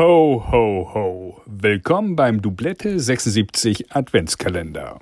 Ho, 0.00 0.42
ho, 0.50 0.90
ho. 0.94 1.42
Willkommen 1.44 2.16
beim 2.16 2.40
Doublette 2.40 2.98
76 2.98 3.94
Adventskalender. 3.94 4.98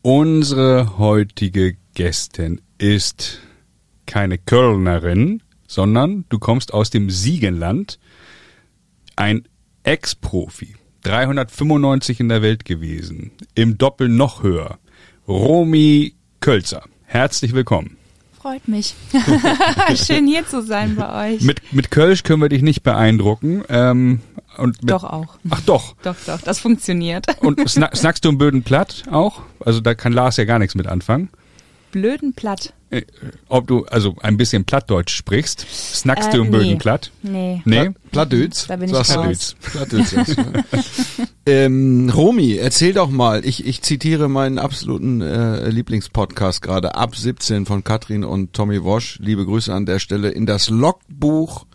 Unsere 0.00 0.96
heutige 0.96 1.76
Gästin 1.92 2.62
ist 2.78 3.42
keine 4.06 4.38
Kölnerin, 4.38 5.42
sondern 5.66 6.24
du 6.30 6.38
kommst 6.38 6.72
aus 6.72 6.88
dem 6.88 7.10
Siegenland. 7.10 7.98
Ein 9.14 9.46
Ex-Profi. 9.82 10.76
395 11.02 12.20
in 12.20 12.30
der 12.30 12.40
Welt 12.40 12.64
gewesen. 12.64 13.32
Im 13.54 13.76
Doppel 13.76 14.08
noch 14.08 14.42
höher. 14.42 14.78
Romy 15.28 16.14
Kölzer. 16.40 16.82
Herzlich 17.04 17.52
willkommen. 17.52 17.98
Freut 18.46 18.68
mich. 18.68 18.94
Schön 20.06 20.28
hier 20.28 20.46
zu 20.46 20.62
sein 20.62 20.94
bei 20.94 21.34
euch. 21.34 21.40
Mit, 21.40 21.72
mit 21.72 21.90
Kölsch 21.90 22.22
können 22.22 22.40
wir 22.40 22.48
dich 22.48 22.62
nicht 22.62 22.84
beeindrucken. 22.84 23.64
Ähm, 23.68 24.20
und 24.56 24.80
mit, 24.82 24.90
doch 24.92 25.02
auch. 25.02 25.36
Ach 25.50 25.60
doch. 25.62 25.96
Doch, 26.04 26.14
doch, 26.28 26.40
das 26.42 26.60
funktioniert. 26.60 27.26
Und 27.40 27.68
snack, 27.68 27.96
snackst 27.96 28.24
du 28.24 28.28
im 28.28 28.38
Böden 28.38 28.62
platt 28.62 29.02
auch? 29.10 29.42
Also 29.58 29.80
da 29.80 29.96
kann 29.96 30.12
Lars 30.12 30.36
ja 30.36 30.44
gar 30.44 30.60
nichts 30.60 30.76
mit 30.76 30.86
anfangen. 30.86 31.28
Blöden 31.90 32.34
platt. 32.34 32.72
Äh, 32.90 33.02
ob 33.48 33.66
du 33.66 33.84
also 33.86 34.14
ein 34.20 34.36
bisschen 34.36 34.64
Plattdeutsch 34.64 35.14
sprichst, 35.14 35.66
snackst 35.68 36.28
Äh, 36.28 36.36
du 36.36 36.42
im 36.42 36.50
nee. 36.50 36.58
Böden 36.58 36.78
platt? 36.78 37.10
Nee. 37.22 37.62
Nee? 37.64 37.90
Plattdötz? 38.12 38.68
Da 38.68 38.76
bin 38.76 38.88
ich 38.88 38.94
ne? 38.94 40.64
ähm, 41.46 42.10
Romy, 42.14 42.54
erzähl 42.56 42.92
doch 42.92 43.10
mal, 43.10 43.44
ich, 43.44 43.66
ich 43.66 43.82
zitiere 43.82 44.28
meinen 44.28 44.58
absoluten 44.58 45.20
äh, 45.20 45.68
Lieblingspodcast 45.68 46.62
gerade, 46.62 46.94
ab 46.94 47.16
17 47.16 47.66
von 47.66 47.82
Katrin 47.82 48.24
und 48.24 48.52
Tommy 48.52 48.84
Wosch. 48.84 49.18
Liebe 49.20 49.44
Grüße 49.44 49.74
an 49.74 49.86
der 49.86 49.98
Stelle 49.98 50.30
in 50.30 50.46
das 50.46 50.70
Logbuch 50.70 51.66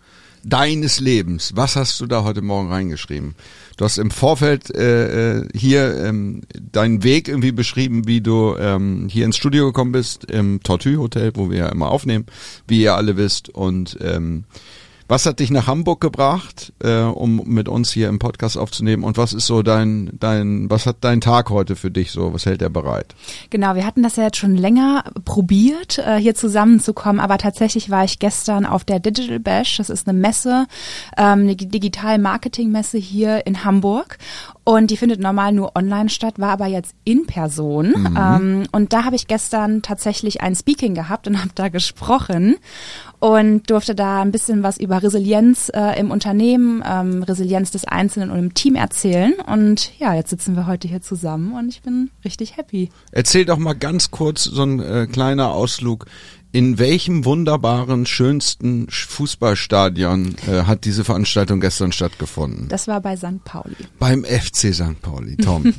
deines 0.44 1.00
Lebens. 1.00 1.52
Was 1.54 1.76
hast 1.76 2.00
du 2.00 2.06
da 2.06 2.24
heute 2.24 2.42
Morgen 2.42 2.68
reingeschrieben? 2.68 3.34
Du 3.76 3.84
hast 3.84 3.98
im 3.98 4.10
Vorfeld 4.10 4.74
äh, 4.74 5.38
äh, 5.38 5.48
hier 5.54 6.04
ähm, 6.04 6.42
deinen 6.72 7.02
Weg 7.02 7.28
irgendwie 7.28 7.52
beschrieben, 7.52 8.06
wie 8.06 8.20
du 8.20 8.56
ähm, 8.58 9.08
hier 9.10 9.24
ins 9.24 9.36
Studio 9.36 9.66
gekommen 9.66 9.92
bist, 9.92 10.24
im 10.30 10.62
Tortue 10.62 10.98
Hotel, 10.98 11.32
wo 11.34 11.50
wir 11.50 11.58
ja 11.58 11.68
immer 11.68 11.90
aufnehmen, 11.90 12.26
wie 12.66 12.82
ihr 12.82 12.94
alle 12.94 13.16
wisst. 13.16 13.48
Und 13.48 13.96
ähm, 14.00 14.44
was 15.12 15.26
hat 15.26 15.40
dich 15.40 15.50
nach 15.50 15.66
Hamburg 15.66 16.00
gebracht, 16.00 16.72
äh, 16.82 17.02
um 17.02 17.42
mit 17.44 17.68
uns 17.68 17.92
hier 17.92 18.08
im 18.08 18.18
Podcast 18.18 18.56
aufzunehmen? 18.56 19.04
Und 19.04 19.18
was 19.18 19.34
ist 19.34 19.46
so 19.46 19.62
dein, 19.62 20.08
dein, 20.18 20.70
was 20.70 20.86
hat 20.86 20.96
dein 21.02 21.20
Tag 21.20 21.50
heute 21.50 21.76
für 21.76 21.90
dich 21.90 22.12
so? 22.12 22.32
Was 22.32 22.46
hält 22.46 22.62
er 22.62 22.70
bereit? 22.70 23.14
Genau, 23.50 23.74
wir 23.74 23.84
hatten 23.84 24.02
das 24.02 24.16
ja 24.16 24.22
jetzt 24.22 24.38
schon 24.38 24.56
länger 24.56 25.04
probiert, 25.26 25.98
äh, 25.98 26.16
hier 26.16 26.34
zusammenzukommen, 26.34 27.20
aber 27.20 27.36
tatsächlich 27.36 27.90
war 27.90 28.04
ich 28.04 28.20
gestern 28.20 28.64
auf 28.64 28.84
der 28.84 29.00
Digital 29.00 29.38
Bash. 29.38 29.76
Das 29.76 29.90
ist 29.90 30.08
eine 30.08 30.18
Messe, 30.18 30.66
ähm, 31.18 31.40
eine 31.40 31.56
Digital-Marketing-Messe 31.56 32.96
hier 32.96 33.46
in 33.46 33.66
Hamburg. 33.66 34.16
Und 34.64 34.90
die 34.90 34.96
findet 34.96 35.20
normal 35.20 35.52
nur 35.52 35.76
online 35.76 36.08
statt, 36.08 36.38
war 36.38 36.50
aber 36.50 36.68
jetzt 36.68 36.94
in 37.04 37.26
Person. 37.26 38.08
Ähm, 38.16 38.64
und 38.72 38.92
da 38.92 39.04
habe 39.04 39.16
ich 39.16 39.26
gestern 39.26 39.82
tatsächlich 39.82 40.40
ein 40.40 40.54
Speaking 40.54 40.94
gehabt 40.94 41.26
und 41.26 41.40
habe 41.40 41.50
da 41.54 41.68
gesprochen 41.68 42.56
und 43.22 43.70
durfte 43.70 43.94
da 43.94 44.20
ein 44.20 44.32
bisschen 44.32 44.64
was 44.64 44.78
über 44.78 45.00
Resilienz 45.00 45.70
äh, 45.72 45.96
im 45.96 46.10
Unternehmen, 46.10 46.82
ähm, 46.84 47.22
Resilienz 47.22 47.70
des 47.70 47.84
Einzelnen 47.84 48.32
und 48.32 48.38
im 48.40 48.54
Team 48.54 48.74
erzählen. 48.74 49.34
Und 49.46 49.96
ja, 50.00 50.12
jetzt 50.12 50.30
sitzen 50.30 50.56
wir 50.56 50.66
heute 50.66 50.88
hier 50.88 51.02
zusammen 51.02 51.52
und 51.54 51.68
ich 51.68 51.82
bin 51.82 52.10
richtig 52.24 52.56
happy. 52.56 52.90
Erzähl 53.12 53.44
doch 53.44 53.58
mal 53.58 53.74
ganz 53.74 54.10
kurz 54.10 54.42
so 54.42 54.64
ein 54.64 54.80
äh, 54.80 55.06
kleiner 55.06 55.52
Ausflug. 55.52 56.06
In 56.54 56.78
welchem 56.78 57.24
wunderbaren, 57.24 58.04
schönsten 58.04 58.86
Sch- 58.88 59.08
Fußballstadion 59.08 60.34
äh, 60.46 60.64
hat 60.64 60.84
diese 60.84 61.02
Veranstaltung 61.02 61.60
gestern 61.60 61.92
stattgefunden? 61.92 62.68
Das 62.68 62.86
war 62.88 63.00
bei 63.00 63.16
St. 63.16 63.42
Pauli. 63.44 63.74
Beim 63.98 64.22
FC 64.24 64.74
St. 64.74 65.00
Pauli, 65.00 65.36
Tom. 65.38 65.64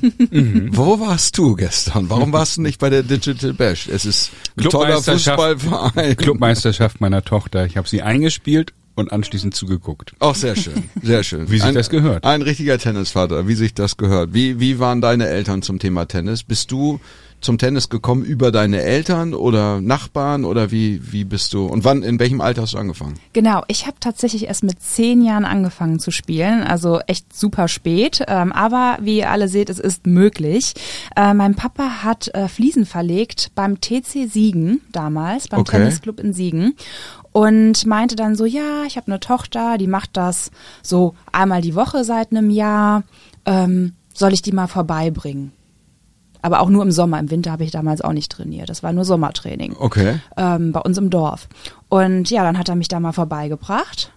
Wo 0.71 0.99
warst 0.99 1.37
du 1.37 1.55
gestern? 1.55 2.09
Warum 2.09 2.33
warst 2.33 2.57
du 2.57 2.61
nicht 2.63 2.79
bei 2.79 2.89
der 2.89 3.03
Digital 3.03 3.53
Bash? 3.53 3.87
Es 3.87 4.03
ist 4.05 4.31
ein 4.57 4.63
toller. 4.63 4.99
Fußballverein. 4.99 6.17
Clubmeisterschaft 6.17 6.99
meiner 7.01 7.23
Tochter. 7.23 7.65
Ich 7.67 7.77
habe 7.77 7.87
sie 7.87 8.01
eingespielt 8.01 8.73
und 8.95 9.11
anschließend 9.11 9.55
zugeguckt. 9.55 10.13
Auch 10.19 10.35
sehr 10.35 10.55
schön, 10.55 10.89
sehr 11.01 11.23
schön. 11.23 11.49
Wie 11.49 11.57
sich 11.57 11.63
ein, 11.63 11.75
das 11.75 11.89
gehört. 11.89 12.23
Ein 12.23 12.41
richtiger 12.41 12.77
Tennisvater, 12.77 13.47
wie 13.47 13.55
sich 13.55 13.73
das 13.73 13.97
gehört. 13.97 14.33
Wie, 14.33 14.59
wie 14.59 14.79
waren 14.79 15.01
deine 15.01 15.27
Eltern 15.27 15.61
zum 15.61 15.79
Thema 15.79 16.05
Tennis? 16.05 16.43
Bist 16.43 16.71
du 16.71 16.99
zum 17.43 17.57
Tennis 17.57 17.89
gekommen 17.89 18.23
über 18.23 18.51
deine 18.51 18.81
Eltern 18.81 19.33
oder 19.33 19.81
Nachbarn 19.81 20.45
oder 20.45 20.71
wie, 20.71 21.11
wie 21.11 21.25
bist 21.25 21.53
du? 21.53 21.65
Und 21.65 21.83
wann, 21.83 22.01
in 22.01 22.19
welchem 22.19 22.41
Alter 22.41 22.63
hast 22.63 22.73
du 22.73 22.77
angefangen? 22.77 23.19
Genau, 23.33 23.63
ich 23.67 23.85
habe 23.85 23.97
tatsächlich 23.99 24.45
erst 24.47 24.63
mit 24.63 24.81
zehn 24.81 25.21
Jahren 25.21 25.45
angefangen 25.45 25.99
zu 25.99 26.11
spielen, 26.11 26.63
also 26.63 26.99
echt 27.07 27.35
super 27.35 27.67
spät. 27.67 28.23
Ähm, 28.27 28.51
aber 28.51 28.97
wie 29.01 29.17
ihr 29.19 29.29
alle 29.29 29.49
seht, 29.49 29.69
es 29.69 29.79
ist 29.79 30.07
möglich. 30.07 30.73
Äh, 31.15 31.33
mein 31.33 31.55
Papa 31.55 32.03
hat 32.03 32.29
äh, 32.33 32.47
Fliesen 32.47 32.85
verlegt 32.85 33.51
beim 33.55 33.81
TC 33.81 34.29
Siegen 34.31 34.81
damals, 34.91 35.49
beim 35.49 35.59
Okay. 35.61 35.77
Tennisclub 35.77 36.19
in 36.19 36.33
Siegen. 36.33 36.75
Und 37.33 37.85
meinte 37.85 38.15
dann 38.15 38.35
so, 38.35 38.45
ja, 38.45 38.83
ich 38.85 38.95
habe 38.95 39.07
eine 39.07 39.19
Tochter, 39.19 39.77
die 39.77 39.87
macht 39.87 40.11
das 40.13 40.51
so 40.81 41.15
einmal 41.31 41.61
die 41.61 41.75
Woche 41.75 42.03
seit 42.03 42.31
einem 42.31 42.49
Jahr. 42.49 43.03
Ähm, 43.45 43.93
soll 44.13 44.33
ich 44.33 44.41
die 44.43 44.51
mal 44.51 44.67
vorbeibringen? 44.67 45.51
Aber 46.43 46.59
auch 46.59 46.69
nur 46.69 46.83
im 46.83 46.91
Sommer. 46.91 47.19
Im 47.19 47.31
Winter 47.31 47.51
habe 47.51 47.63
ich 47.63 47.71
damals 47.71 48.01
auch 48.01 48.11
nicht 48.13 48.31
trainiert. 48.31 48.69
Das 48.69 48.83
war 48.83 48.93
nur 48.93 49.05
Sommertraining 49.05 49.75
Okay. 49.79 50.19
ähm, 50.37 50.71
bei 50.73 50.79
uns 50.81 50.97
im 50.97 51.09
Dorf. 51.09 51.47
Und 51.89 52.29
ja, 52.29 52.43
dann 52.43 52.57
hat 52.57 52.69
er 52.69 52.75
mich 52.75 52.87
da 52.89 52.99
mal 52.99 53.13
vorbeigebracht. 53.13 54.11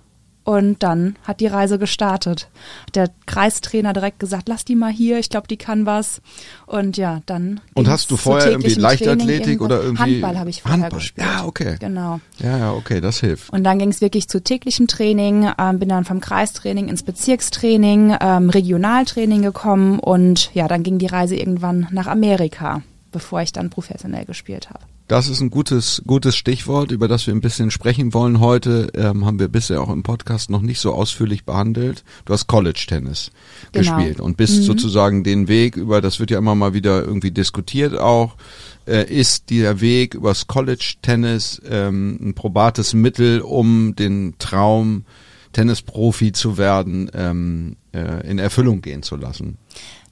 Und 0.47 0.85
dann 0.85 1.17
hat 1.25 1.41
die 1.41 1.49
Reise 1.49 1.77
gestartet. 1.77 2.49
Der 2.95 3.11
Kreistrainer 3.27 3.93
direkt 3.93 4.21
gesagt, 4.21 4.49
lass 4.49 4.65
die 4.65 4.77
mal 4.77 4.93
hier, 4.93 5.19
ich 5.19 5.29
glaube, 5.29 5.49
die 5.49 5.57
kann 5.57 5.87
was. 5.87 6.23
Und 6.67 6.97
ja, 6.97 7.21
dann. 7.27 7.61
Und 7.75 7.89
hast 7.89 8.13
du 8.13 8.17
vorher 8.17 8.53
irgendwie 8.53 8.75
Leichtathletik 8.75 9.61
oder 9.61 9.83
irgendwie? 9.83 10.23
Handball 10.23 10.39
habe 10.39 10.51
ich 10.51 10.63
vorher 10.63 10.83
Handball. 10.83 11.01
gespielt. 11.01 11.27
Ja, 11.27 11.45
okay. 11.45 11.75
Genau. 11.81 12.21
Ja, 12.39 12.59
ja, 12.59 12.73
okay, 12.75 13.01
das 13.01 13.19
hilft. 13.19 13.53
Und 13.53 13.65
dann 13.65 13.81
ging 13.81 13.89
es 13.89 14.01
wirklich 14.01 14.29
zu 14.29 14.41
täglichem 14.41 14.87
Training, 14.87 15.51
ähm, 15.59 15.81
bin 15.81 15.89
dann 15.89 16.05
vom 16.05 16.21
Kreistraining 16.21 16.87
ins 16.87 17.03
Bezirkstraining, 17.03 18.17
ähm, 18.21 18.49
Regionaltraining 18.49 19.43
gekommen 19.43 19.99
und 19.99 20.55
ja, 20.55 20.69
dann 20.69 20.85
ging 20.85 20.99
die 20.99 21.07
Reise 21.07 21.35
irgendwann 21.35 21.89
nach 21.91 22.07
Amerika, 22.07 22.83
bevor 23.11 23.43
ich 23.43 23.53
dann 23.53 23.69
professionell 23.69 24.27
gespielt 24.27 24.71
habe. 24.71 24.85
Das 25.09 25.29
ist 25.29 25.41
ein 25.41 25.51
gutes, 25.51 26.03
gutes 26.05 26.35
Stichwort, 26.35 26.91
über 26.91 27.07
das 27.07 27.29
wir 27.29 27.35
ein 27.35 27.41
bisschen 27.41 27.71
sprechen 27.71 28.13
wollen 28.13 28.41
heute. 28.41 28.89
Ähm, 28.95 29.25
haben 29.25 29.39
wir 29.39 29.47
bisher 29.47 29.81
auch 29.81 29.91
im 29.91 30.03
Podcast 30.03 30.51
noch 30.51 30.63
nicht 30.63 30.81
so 30.81 30.93
ausführlich 30.93 31.45
behandelt. 31.45 32.03
Du 32.25 32.33
hast 32.33 32.49
College-Tennis 32.49 33.31
Genau. 33.71 33.97
gespielt 33.97 34.21
und 34.21 34.37
bist 34.37 34.65
sozusagen 34.65 35.23
den 35.23 35.47
Weg 35.47 35.77
über, 35.77 36.01
das 36.01 36.19
wird 36.19 36.33
ja 36.33 36.39
immer 36.39 36.57
mal 36.57 36.75
wieder 36.75 37.05
irgendwie 37.05 37.31
diskutiert 37.31 37.97
auch, 37.97 38.35
äh, 38.89 39.05
ist 39.09 39.51
der 39.51 39.81
Weg 39.81 40.15
übers 40.15 40.49
College-Tennis 40.49 41.63
ähm, 41.71 42.19
ein 42.21 42.35
probates 42.35 42.93
Mittel, 42.93 43.43
um 43.43 43.95
den 43.95 44.35
Traum, 44.41 45.05
Tennisprofi 45.53 46.33
zu 46.33 46.59
werden, 46.59 47.11
ähm, 47.15 47.77
äh, 47.95 48.29
in 48.29 48.39
Erfüllung 48.41 48.83
gehen 48.83 49.03
zu 49.05 49.15
lassen. 49.17 49.57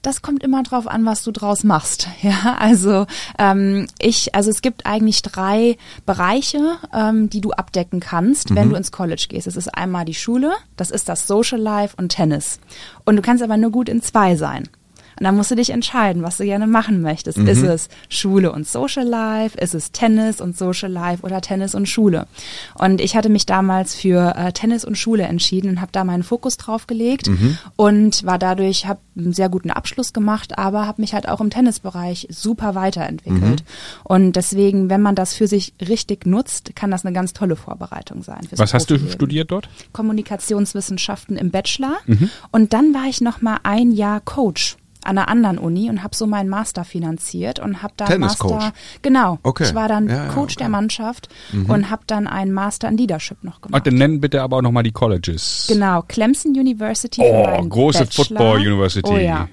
Das 0.05 0.21
kommt 0.21 0.43
immer 0.43 0.61
drauf 0.61 0.85
an, 0.87 1.03
was 1.03 1.23
du 1.23 1.31
draus 1.31 1.63
machst. 1.63 2.07
Ja, 2.21 2.57
also 2.59 3.05
ähm, 3.37 3.87
ich, 3.99 4.33
also 4.33 4.49
es 4.49 4.61
gibt 4.61 4.85
eigentlich 4.85 5.21
drei 5.21 5.77
Bereiche, 6.05 6.77
ähm, 6.93 7.29
die 7.29 7.41
du 7.41 7.51
abdecken 7.51 7.99
kannst, 7.99 8.55
wenn 8.55 8.69
du 8.69 8.75
ins 8.75 8.91
College 8.91 9.27
gehst. 9.29 9.47
Das 9.47 9.55
ist 9.55 9.67
einmal 9.67 10.05
die 10.05 10.15
Schule, 10.15 10.53
das 10.75 10.91
ist 10.91 11.07
das 11.07 11.27
Social 11.27 11.59
Life 11.59 11.95
und 11.97 12.09
Tennis. 12.09 12.59
Und 13.03 13.15
du 13.15 13.21
kannst 13.21 13.43
aber 13.43 13.57
nur 13.57 13.71
gut 13.71 13.89
in 13.89 14.01
zwei 14.01 14.35
sein. 14.35 14.69
Und 15.19 15.23
dann 15.23 15.35
musst 15.35 15.51
du 15.51 15.55
dich 15.55 15.69
entscheiden, 15.69 16.23
was 16.23 16.37
du 16.37 16.43
gerne 16.43 16.67
machen 16.67 17.01
möchtest. 17.01 17.37
Ist 17.37 17.63
es 17.63 17.89
Schule 18.09 18.51
und 18.51 18.67
Social 18.67 19.07
Life? 19.07 19.57
Ist 19.57 19.73
es 19.73 19.91
Tennis 19.91 20.41
und 20.41 20.57
Social 20.57 20.91
Life 20.91 21.23
oder 21.23 21.41
Tennis 21.41 21.75
und 21.75 21.87
Schule? 21.87 22.27
Und 22.75 23.01
ich 23.01 23.15
hatte 23.15 23.29
mich 23.29 23.45
damals 23.45 23.95
für 23.95 24.35
äh, 24.35 24.51
Tennis 24.51 24.83
und 24.85 24.97
Schule 24.97 25.23
entschieden 25.23 25.69
und 25.69 25.81
habe 25.81 25.91
da 25.91 26.03
meinen 26.03 26.23
Fokus 26.23 26.57
drauf 26.57 26.87
gelegt 26.87 27.29
und 27.75 28.25
war 28.25 28.37
dadurch, 28.37 28.85
habe 28.85 28.99
einen 29.17 29.33
sehr 29.33 29.49
guten 29.49 29.71
Abschluss 29.71 30.13
gemacht, 30.13 30.57
aber 30.57 30.85
habe 30.85 31.01
mich 31.01 31.13
halt 31.13 31.27
auch 31.27 31.41
im 31.41 31.49
Tennisbereich 31.49 32.27
super 32.29 32.75
weiterentwickelt. 32.75 33.63
Und 34.03 34.33
deswegen, 34.33 34.89
wenn 34.89 35.01
man 35.01 35.15
das 35.15 35.33
für 35.33 35.47
sich 35.47 35.73
richtig 35.87 36.25
nutzt, 36.25 36.75
kann 36.75 36.91
das 36.91 37.05
eine 37.05 37.13
ganz 37.13 37.33
tolle 37.33 37.55
Vorbereitung 37.55 38.23
sein. 38.23 38.41
Was 38.55 38.73
hast 38.73 38.89
du 38.89 38.97
studiert 39.09 39.51
dort? 39.51 39.69
Kommunikationswissenschaften 39.93 41.37
im 41.37 41.51
Bachelor. 41.51 41.97
Mhm. 42.05 42.29
Und 42.51 42.73
dann 42.73 42.93
war 42.93 43.05
ich 43.05 43.21
noch 43.21 43.41
mal 43.41 43.59
ein 43.63 43.91
Jahr 43.91 44.19
Coach 44.21 44.77
an 45.05 45.17
einer 45.17 45.27
anderen 45.27 45.57
Uni 45.57 45.89
und 45.89 46.03
habe 46.03 46.15
so 46.15 46.27
meinen 46.27 46.49
Master 46.49 46.83
finanziert 46.83 47.59
und 47.59 47.81
habe 47.81 47.93
da 47.97 48.05
Tenniscoach? 48.05 48.51
Master 48.51 48.73
genau 49.01 49.39
Okay. 49.43 49.63
ich 49.65 49.75
war 49.75 49.87
dann 49.87 50.09
Ja, 50.09 50.25
ja, 50.25 50.27
Coach 50.29 50.53
okay. 50.55 50.63
der 50.63 50.69
Mannschaft 50.69 51.29
und 51.67 51.89
habe 51.89 52.03
dann 52.07 52.27
einen 52.27 52.51
Master 52.51 52.87
in 52.89 52.97
Leadership 52.97 53.43
noch 53.43 53.61
gemacht. 53.61 53.79
Und 53.79 53.87
dann 53.87 53.95
nennen 53.95 54.19
bitte 54.21 54.41
aber 54.41 54.57
auch 54.57 54.61
nochmal 54.61 54.83
die 54.83 54.91
Colleges. 54.91 55.65
Genau, 55.69 56.01
Clemson 56.07 56.51
University. 56.51 57.21
Oh, 57.23 57.63
große 57.67 57.99
Bachelor. 58.05 58.25
Football 58.25 58.57
University. 58.59 59.09
Oh 59.11 59.17
ja. 59.17 59.47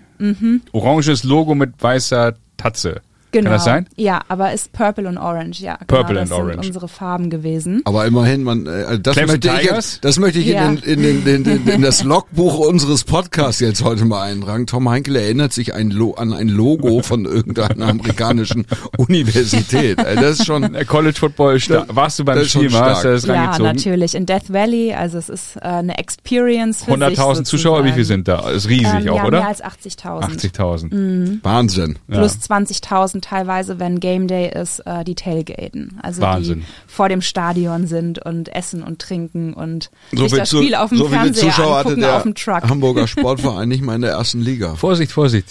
Oranges 0.72 1.24
Logo 1.24 1.54
mit 1.54 1.82
weißer 1.82 2.34
Tatze. 2.56 3.00
Genau. 3.32 3.48
Kann 3.50 3.52
das 3.56 3.64
sein? 3.64 3.86
Ja, 3.96 4.20
aber 4.28 4.52
ist 4.52 4.72
Purple 4.72 5.08
und 5.08 5.18
Orange, 5.18 5.60
ja. 5.60 5.78
Purple 5.86 5.96
genau, 6.06 6.12
das 6.12 6.18
and 6.20 6.28
sind 6.28 6.38
Orange. 6.42 6.66
unsere 6.68 6.88
Farben 6.88 7.30
gewesen. 7.30 7.80
Aber 7.84 8.06
immerhin, 8.06 8.42
man, 8.44 8.66
äh, 8.66 8.98
das 9.00 9.14
Clemson 9.16 9.34
möchte 9.40 9.48
ich, 9.48 9.60
Tigers? 9.68 9.98
das 10.02 10.18
möchte 10.18 10.38
ich 10.38 10.46
Ja. 10.46 10.66
in, 10.68 10.76
in, 10.78 11.04
in, 11.26 11.44
den, 11.44 11.66
in 11.66 11.82
das 11.82 12.04
Logbuch 12.04 12.58
unseres 12.58 13.04
Podcasts 13.04 13.60
jetzt 13.60 13.82
heute 13.84 14.04
mal 14.04 14.22
eintragen. 14.22 14.66
Tom 14.66 14.88
Heinkel 14.88 15.16
erinnert 15.16 15.52
sich 15.52 15.74
ein 15.74 15.90
Lo 15.90 16.12
an 16.12 16.32
ein 16.32 16.48
Logo 16.48 17.02
von 17.02 17.24
irgendeiner 17.24 17.88
amerikanischen 17.88 18.66
Universität. 18.98 19.98
Äh, 19.98 20.16
Das 20.16 20.40
ist 20.40 20.46
schon, 20.46 20.76
College 20.86 21.16
Football, 21.18 21.58
da- 21.60 21.84
Das- 21.86 21.96
warst 21.96 22.18
du 22.18 22.24
beim 22.24 22.38
das 22.38 22.50
Spiel, 22.50 22.70
hast 22.72 23.04
du 23.04 23.08
das 23.08 23.24
Ja, 23.26 23.34
reingezogen? 23.34 23.66
natürlich. 23.76 24.14
In 24.14 24.26
Death 24.26 24.52
Valley, 24.52 24.92
also 24.94 25.18
es 25.18 25.28
ist 25.28 25.56
äh, 25.56 25.60
eine 25.60 25.96
Experience 25.98 26.84
für 26.84 26.92
100.000 26.92 27.36
sich 27.36 27.46
Zuschauer, 27.46 27.84
wie 27.84 27.92
viel 27.92 28.04
sind 28.04 28.28
da? 28.28 28.50
Ist 28.50 28.68
riesig 28.68 28.86
ähm, 29.06 29.08
auch, 29.10 29.16
ja, 29.16 29.24
oder? 29.24 29.38
mehr 29.38 29.48
als 29.48 29.62
80.000. 29.62 30.22
80.000. 30.22 31.38
Wahnsinn. 31.42 31.98
Plus 32.08 32.38
20.000 32.40 33.21
teilweise, 33.22 33.80
wenn 33.80 33.98
Game 34.00 34.26
Day 34.28 34.50
ist, 34.52 34.80
äh, 34.80 35.04
die 35.04 35.14
Tailgaten. 35.14 35.98
Also 36.02 36.20
Wahnsinn. 36.22 36.60
die 36.60 36.64
vor 36.92 37.08
dem 37.08 37.22
Stadion 37.22 37.86
sind 37.86 38.18
und 38.18 38.54
essen 38.54 38.82
und 38.82 38.98
trinken 38.98 39.54
und 39.54 39.90
So 40.12 40.24
sich 40.24 40.30
viel 40.32 40.38
das 40.40 40.48
zu- 40.50 40.56
Spiel 40.58 40.74
auf 40.74 40.90
dem 40.90 40.98
so 40.98 41.04
viele 41.06 41.20
Fernseher 41.20 41.50
Zuschauer 41.50 41.70
hatte 41.76 41.88
angucken 41.88 42.00
der 42.02 42.16
auf 42.16 42.22
dem 42.24 42.34
Truck. 42.34 42.62
Hamburger 42.68 43.06
Sportverein 43.08 43.68
nicht 43.68 43.82
mal 43.82 43.94
in 43.94 44.02
der 44.02 44.10
ersten 44.12 44.40
Liga. 44.42 44.74
Vorsicht, 44.74 45.12
Vorsicht, 45.12 45.46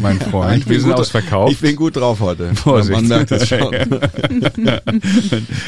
mein 0.00 0.18
Freund. 0.30 0.58
Ich 0.58 0.64
bin 0.64 0.72
Wir 0.74 0.80
sind 0.80 0.90
gut- 0.90 1.00
ausverkauft. 1.00 1.52
Ich 1.52 1.60
bin 1.60 1.76
gut 1.76 1.96
drauf 1.96 2.20
heute. 2.20 2.54
Vorsicht. 2.54 2.94
Man 2.96 3.08
merkt 3.08 3.32
es 3.32 3.48
schon. 3.48 3.74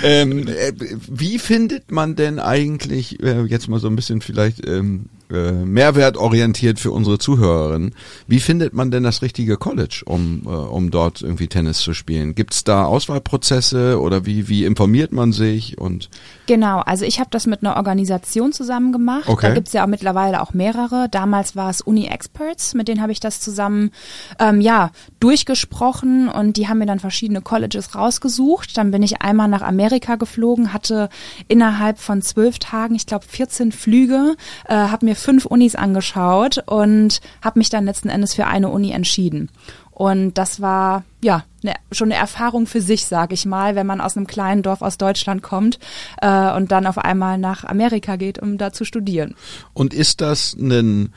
ähm, 0.03 0.47
äh, 0.49 0.73
wie 1.09 1.39
findet 1.39 1.91
man 1.91 2.17
denn 2.17 2.39
eigentlich, 2.39 3.23
äh, 3.23 3.43
jetzt 3.45 3.69
mal 3.69 3.81
so 3.81 3.89
ein 3.89 3.97
bisschen 3.97 4.21
vielleicht 4.21 4.67
ähm, 4.67 5.07
äh, 5.31 5.53
mehrwertorientiert 5.53 6.79
für 6.79 6.91
unsere 6.91 7.19
Zuhörerinnen, 7.19 7.95
wie 8.27 8.41
findet 8.41 8.73
man 8.73 8.91
denn 8.91 9.03
das 9.03 9.23
richtige 9.23 9.57
College, 9.57 10.03
um, 10.07 10.43
äh, 10.47 10.49
um 10.49 10.91
dort 10.91 11.23
irgendwie 11.23 11.49
Tennis 11.49 11.79
zu 11.79 11.93
spielen? 11.93 12.35
Gibt 12.35 12.55
es 12.55 12.65
da 12.65 12.85
Auswahlprozesse 12.85 14.01
oder 14.01 14.25
wie, 14.25 14.49
wie 14.49 14.65
informiert 14.65 15.13
man 15.13 15.33
sich? 15.33 15.79
Und 15.79 16.09
Genau, 16.47 16.79
also 16.81 17.05
ich 17.05 17.21
habe 17.21 17.29
das 17.31 17.47
mit 17.47 17.63
einer 17.63 17.77
Organisation 17.77 18.53
zusammen 18.53 18.91
gemacht. 18.91 19.29
Okay. 19.29 19.49
Da 19.49 19.55
gibt's 19.55 19.75
ja 19.75 19.85
auch 19.85 19.89
mittlerweile 19.89 20.41
auch 20.41 20.55
mehrere. 20.55 21.09
Damals 21.11 21.55
war 21.57 21.69
es 21.69 21.83
Uni 21.83 22.07
Experts, 22.07 22.73
mit 22.73 22.89
denen 22.89 23.03
habe 23.03 23.13
ich 23.13 23.21
das 23.21 23.41
zusammen 23.41 23.91
ähm, 24.39 24.63
ja 24.63 24.91
durchgesprochen 25.21 26.29
und 26.29 26.57
die 26.57 26.69
haben 26.69 26.79
mir 26.79 26.87
dann 26.87 27.01
verschiedene 27.01 27.43
Colleges 27.43 27.95
rausgesucht. 27.95 28.79
Dann 28.79 28.91
bin 28.91 29.03
ich 29.03 29.21
einmal 29.21 29.49
nach 29.49 29.61
Amerika 29.61 30.17
geflogen, 30.17 30.73
hatte 30.73 31.11
innerhalb 31.49 31.99
von 31.99 32.23
zwölf 32.23 32.59
Tagen, 32.59 32.95
ich 32.95 33.05
glaube 33.05 33.27
14 33.29 33.71
Flüge, 33.71 34.37
äh, 34.67 34.75
habe 34.75 35.05
mir 35.05 35.17
fünf 35.19 35.47
Unis 35.47 35.75
angeschaut 35.75 36.63
und 36.67 37.21
habe 37.43 37.59
mich 37.59 37.71
dann 37.71 37.85
letzten 37.85 38.09
Endes 38.09 38.35
für 38.35 38.47
eine 38.47 38.69
Uni 38.69 38.93
entschieden. 38.93 39.51
Und 39.99 40.35
das 40.35 40.61
war 40.61 41.03
ja 41.25 41.45
ne, 41.63 41.75
schon 41.91 42.13
eine 42.13 42.21
Erfahrung 42.21 42.69
für 42.69 42.81
sich, 42.81 43.07
sag 43.07 43.33
ich 43.33 43.45
mal, 43.47 43.75
wenn 43.75 43.87
man 43.87 44.01
aus 44.01 44.17
einem 44.17 44.29
kleinen 44.29 44.63
Dorf 44.63 44.81
aus 44.81 44.97
Deutschland 44.97 45.43
kommt 45.43 45.81
äh, 46.23 46.53
und 46.53 46.71
dann 46.71 46.87
auf 46.87 46.99
einmal 46.99 47.37
nach 47.37 47.65
Amerika 47.65 48.15
geht, 48.15 48.39
um 48.39 48.59
da 48.59 48.73
zu 48.73 48.85
studieren. 48.85 49.35
Und 49.75 49.93
ist 49.93 50.21
das 50.21 50.55
ein, 50.55 51.13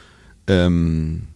ähm, 0.48 1.27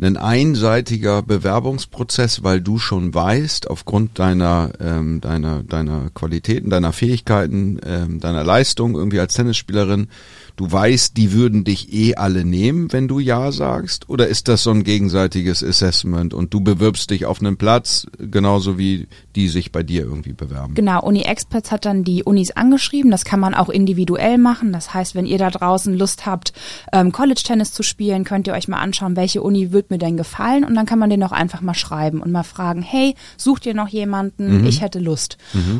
ein 0.00 0.16
einseitiger 0.16 1.22
Bewerbungsprozess, 1.22 2.42
weil 2.42 2.60
du 2.60 2.78
schon 2.78 3.14
weißt, 3.14 3.70
aufgrund 3.70 4.18
deiner, 4.18 4.72
ähm, 4.80 5.20
deiner, 5.20 5.62
deiner 5.62 6.10
Qualitäten, 6.10 6.68
deiner 6.68 6.92
Fähigkeiten, 6.92 7.78
ähm, 7.86 8.18
deiner 8.18 8.42
Leistung 8.42 8.96
irgendwie 8.96 9.20
als 9.20 9.34
Tennisspielerin, 9.34 10.08
du 10.56 10.70
weißt, 10.70 11.16
die 11.16 11.32
würden 11.32 11.64
dich 11.64 11.92
eh 11.92 12.14
alle 12.14 12.44
nehmen, 12.44 12.92
wenn 12.92 13.08
du 13.08 13.18
Ja 13.18 13.52
sagst? 13.52 14.08
Oder 14.08 14.28
ist 14.28 14.48
das 14.48 14.62
so 14.62 14.70
ein 14.70 14.84
gegenseitiges 14.84 15.64
Assessment 15.64 16.34
und 16.34 16.54
du 16.54 16.60
bewirbst 16.60 17.10
dich 17.10 17.26
auf 17.26 17.40
einen 17.40 17.56
Platz, 17.56 18.06
genauso 18.18 18.78
wie 18.78 19.08
die 19.34 19.48
sich 19.48 19.72
bei 19.72 19.82
dir 19.82 20.02
irgendwie 20.02 20.32
bewerben? 20.32 20.74
Genau, 20.74 21.02
Uni 21.02 21.22
Experts 21.22 21.72
hat 21.72 21.84
dann 21.84 22.04
die 22.04 22.22
Unis 22.22 22.52
angeschrieben. 22.52 23.10
Das 23.10 23.24
kann 23.24 23.40
man 23.40 23.54
auch 23.54 23.68
individuell 23.68 24.38
machen. 24.38 24.72
Das 24.72 24.94
heißt, 24.94 25.14
wenn 25.14 25.26
ihr 25.26 25.38
da 25.38 25.50
draußen 25.50 25.96
Lust 25.96 26.26
habt, 26.26 26.52
ähm, 26.92 27.12
College-Tennis 27.12 27.72
zu 27.72 27.82
spielen, 27.82 28.24
könnt 28.24 28.46
ihr 28.46 28.52
euch 28.52 28.68
mal 28.68 28.78
anschauen, 28.78 29.16
welche 29.16 29.42
Uni 29.42 29.72
wird 29.72 29.90
mir 29.90 29.98
denn 29.98 30.16
gefallen. 30.16 30.64
Und 30.64 30.74
dann 30.74 30.86
kann 30.86 30.98
man 30.98 31.10
den 31.10 31.22
auch 31.22 31.32
einfach 31.32 31.60
mal 31.60 31.74
schreiben 31.74 32.20
und 32.20 32.30
mal 32.30 32.42
fragen, 32.42 32.82
hey, 32.82 33.14
sucht 33.36 33.66
ihr 33.66 33.74
noch 33.74 33.88
jemanden? 33.88 34.64
Ich 34.66 34.80
hätte 34.80 34.98
Lust. 35.00 35.38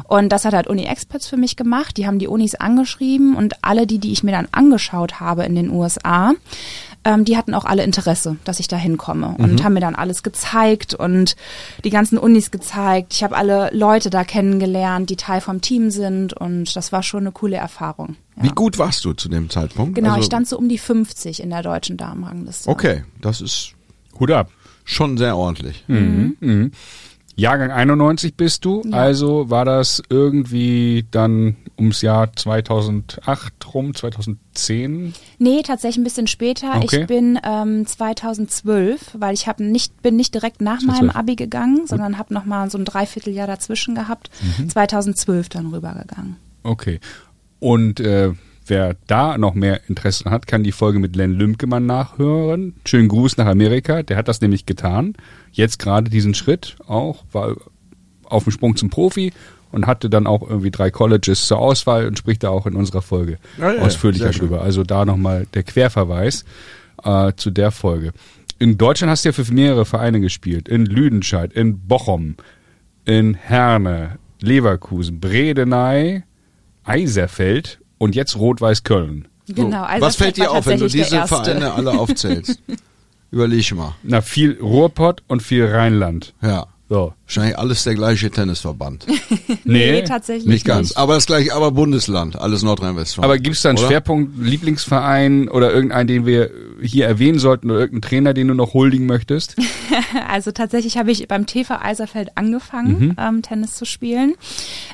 Und 0.09 0.31
das 0.31 0.45
hat 0.45 0.55
halt 0.55 0.67
Uni 0.67 0.85
Experts 0.85 1.27
für 1.27 1.37
mich 1.37 1.57
gemacht. 1.57 1.97
Die 1.97 2.07
haben 2.07 2.19
die 2.19 2.27
Unis 2.27 2.55
angeschrieben 2.55 3.37
und 3.37 3.55
alle 3.63 3.87
die, 3.87 3.99
die 3.99 4.13
ich 4.13 4.23
mir 4.23 4.33
dann 4.33 4.49
angeschaut 4.51 4.72
habe 4.79 5.45
in 5.45 5.55
den 5.55 5.71
USA, 5.71 6.33
ähm, 7.05 7.25
die 7.25 7.37
hatten 7.37 7.55
auch 7.55 7.65
alle 7.65 7.83
Interesse, 7.83 8.37
dass 8.45 8.61
ich 8.61 8.69
da 8.69 8.77
hinkomme 8.77 9.35
und 9.39 9.65
haben 9.65 9.73
mir 9.75 9.81
dann 9.81 9.97
alles 9.97 10.23
gezeigt 10.23 10.95
und 10.95 11.35
die 11.83 11.91
ganzen 11.91 12.17
Unis 12.17 12.51
gezeigt. 12.53 13.13
Ich 13.15 13.25
habe 13.25 13.37
alle 13.37 13.71
Leute 13.73 14.09
da 14.09 14.23
kennengelernt, 14.23 15.11
die 15.11 15.17
Teil 15.17 15.41
vom 15.41 15.61
Team 15.61 15.91
sind 15.91 16.33
und 16.33 16.77
das 16.77 16.93
war 16.93 17.03
schon 17.03 17.21
eine 17.21 17.33
coole 17.33 17.57
Erfahrung. 17.57 18.15
Ja. 18.37 18.45
Wie 18.45 18.49
gut 18.51 18.79
warst 18.79 19.05
du 19.05 19.13
zu 19.15 19.29
dem 19.29 19.51
Zeitpunkt? 19.51 19.97
Genau, 19.97 20.11
Also- 20.11 20.21
ich 20.21 20.27
stand 20.27 20.47
so 20.47 20.57
um 20.57 20.69
die 20.69 20.79
50 20.79 21.43
in 21.43 21.51
der 21.51 21.63
deutschen 21.63 21.97
Damenrangliste. 21.97 22.71
Okay, 22.71 23.03
das 23.21 23.41
ist 23.41 23.73
Hut 24.21 24.31
ab. 24.31 24.51
schon 24.85 25.17
sehr 25.19 25.37
ordentlich. 25.37 25.85
Jahrgang 27.35 27.71
91 27.71 28.35
bist 28.37 28.65
du, 28.65 28.83
Ja. 28.85 28.97
also 28.99 29.49
war 29.51 29.65
das 29.65 30.03
irgendwie 30.11 31.07
dann 31.11 31.57
ums 31.79 32.03
Jahr 32.03 32.33
2008 32.35 33.75
rum, 33.75 33.95
2010? 33.95 35.15
Nee, 35.39 35.63
tatsächlich 35.63 35.99
ein 35.99 36.05
bisschen 36.05 36.27
später. 36.27 36.77
Okay. 36.77 37.01
Ich 37.01 37.07
bin 37.07 37.39
ähm, 37.45 37.87
2012, 37.87 39.17
weil 39.19 39.35
ich 39.35 39.47
hab 39.49 39.61
nicht, 39.61 40.03
bin 40.03 40.17
nicht 40.17 40.35
direkt 40.35 40.61
nach 40.61 40.79
2012. 40.81 41.01
meinem 41.01 41.11
Abi 41.17 41.37
gegangen, 41.37 41.87
sondern 41.87 42.19
habe 42.19 42.35
noch 42.35 42.45
mal 42.45 42.71
so 42.71 42.79
ein 42.79 42.85
Dreivierteljahr 42.85 43.47
dazwischen 43.47 43.95
gehabt. 43.95 44.31
Mhm. 44.59 44.69
2012 44.69 45.49
dann 45.49 45.67
rübergegangen. 45.69 46.37
Okay. 46.63 47.01
Und 47.61 48.01
äh, 48.01 48.33
wer 48.67 48.97
da 49.07 49.39
noch 49.39 49.55
mehr 49.55 49.81
Interesse 49.89 50.31
hat, 50.31 50.47
kann 50.47 50.63
die 50.63 50.73
Folge 50.73 50.99
mit 50.99 51.17
Len 51.17 51.33
Lümkemann 51.33 51.87
nachhören. 51.87 52.75
Schönen 52.85 53.09
Gruß 53.09 53.37
nach 53.37 53.47
Amerika. 53.47 54.03
Der 54.03 54.17
hat 54.17 54.29
das 54.29 54.41
nämlich 54.41 54.67
getan. 54.67 55.15
Jetzt 55.53 55.79
gerade 55.79 56.11
diesen 56.11 56.35
Schritt 56.35 56.77
auch, 56.87 57.25
war 57.33 57.57
auf 58.25 58.45
dem 58.45 58.53
Sprung 58.53 58.77
zum 58.77 58.91
Profi 58.91 59.33
und 59.71 59.87
hatte 59.87 60.09
dann 60.09 60.27
auch 60.27 60.49
irgendwie 60.49 60.71
drei 60.71 60.91
Colleges 60.91 61.47
zur 61.47 61.59
Auswahl 61.59 62.07
und 62.07 62.19
spricht 62.19 62.43
da 62.43 62.51
auch 62.51 62.67
in 62.67 62.75
unserer 62.75 63.03
Folge 63.03 63.39
Ja, 63.59 63.73
ja, 63.73 63.83
ausführlicher 63.83 64.31
drüber. 64.31 64.63
Also 64.63 64.85
da 64.85 65.05
nochmal 65.05 65.47
der 65.55 65.63
Querverweis 65.63 66.45
äh, 67.03 67.33
zu 67.37 67.51
der 67.51 67.71
Folge. 67.71 68.13
In 68.59 68.79
Deutschland 68.79 69.11
hast 69.11 69.25
du 69.25 69.31
ja 69.31 69.33
für 69.33 69.51
mehrere 69.53 69.85
Vereine 69.85 70.21
gespielt. 70.21 70.69
In 70.69 70.87
Lüdenscheid, 70.87 71.53
in 71.53 71.81
Bochum, 71.81 72.37
in 73.05 73.35
Herne, 73.35 74.19
Leverkusen, 74.41 75.21
Bredeney, 75.21 76.23
Eiserfeld 76.85 77.81
und 78.03 78.17
jetzt 78.17 78.35
Rot-Weiß 78.37 78.83
Köln. 78.83 79.29
Genau, 79.47 79.85
also 79.85 80.05
Was 80.05 80.17
fällt 80.17 80.37
dir 80.37 80.51
auf, 80.51 80.67
wenn 80.67 80.81
du 80.81 80.89
diese. 80.89 81.25
Vereine 81.29 81.73
alle 81.73 81.93
aufzählst? 81.93 82.61
Überleg 83.31 83.73
mal. 83.77 83.95
Na, 84.03 84.23
viel 84.23 84.59
Ruhrpott 84.61 85.23
und 85.29 85.41
viel 85.41 85.67
Rheinland. 85.67 86.35
Ja. 86.43 86.67
So. 86.93 87.15
Wahrscheinlich 87.25 87.59
alles 87.59 87.85
der 87.85 87.95
gleiche 87.95 88.31
Tennisverband. 88.31 89.07
Nee, 89.65 90.03
tatsächlich 90.03 90.47
Nicht 90.47 90.65
ganz. 90.67 90.93
Aber 90.97 91.15
das 91.15 91.25
gleiche, 91.27 91.55
aber 91.55 91.71
Bundesland. 91.71 92.37
Alles 92.39 92.63
Nordrhein-Westfalen. 92.63 93.25
Aber 93.25 93.39
gibt 93.39 93.57
es 93.57 93.63
da 93.63 93.71
einen 93.71 93.79
Oder? 93.79 93.87
Schwerpunkt, 93.87 94.33
Lieblingsverein 94.39 95.49
oder 95.49 95.73
irgendeinen, 95.73 96.09
den 96.09 96.27
wir 96.27 96.51
hier 96.83 97.07
erwähnen 97.07 97.39
sollten 97.39 97.71
oder 97.71 97.81
irgendeinen 97.81 98.03
Trainer, 98.11 98.35
den 98.35 98.49
du 98.49 98.55
noch 98.55 98.75
huldigen 98.75 99.07
möchtest? 99.07 99.57
Also 100.29 100.51
tatsächlich 100.51 100.97
habe 100.97 101.11
ich 101.11 101.29
beim 101.29 101.47
TV 101.47 101.75
Eiserfeld 101.81 102.37
angefangen, 102.37 102.99
Mhm. 102.99 103.17
ähm, 103.19 103.43
Tennis 103.43 103.75
zu 103.75 103.85
spielen. 103.85 104.35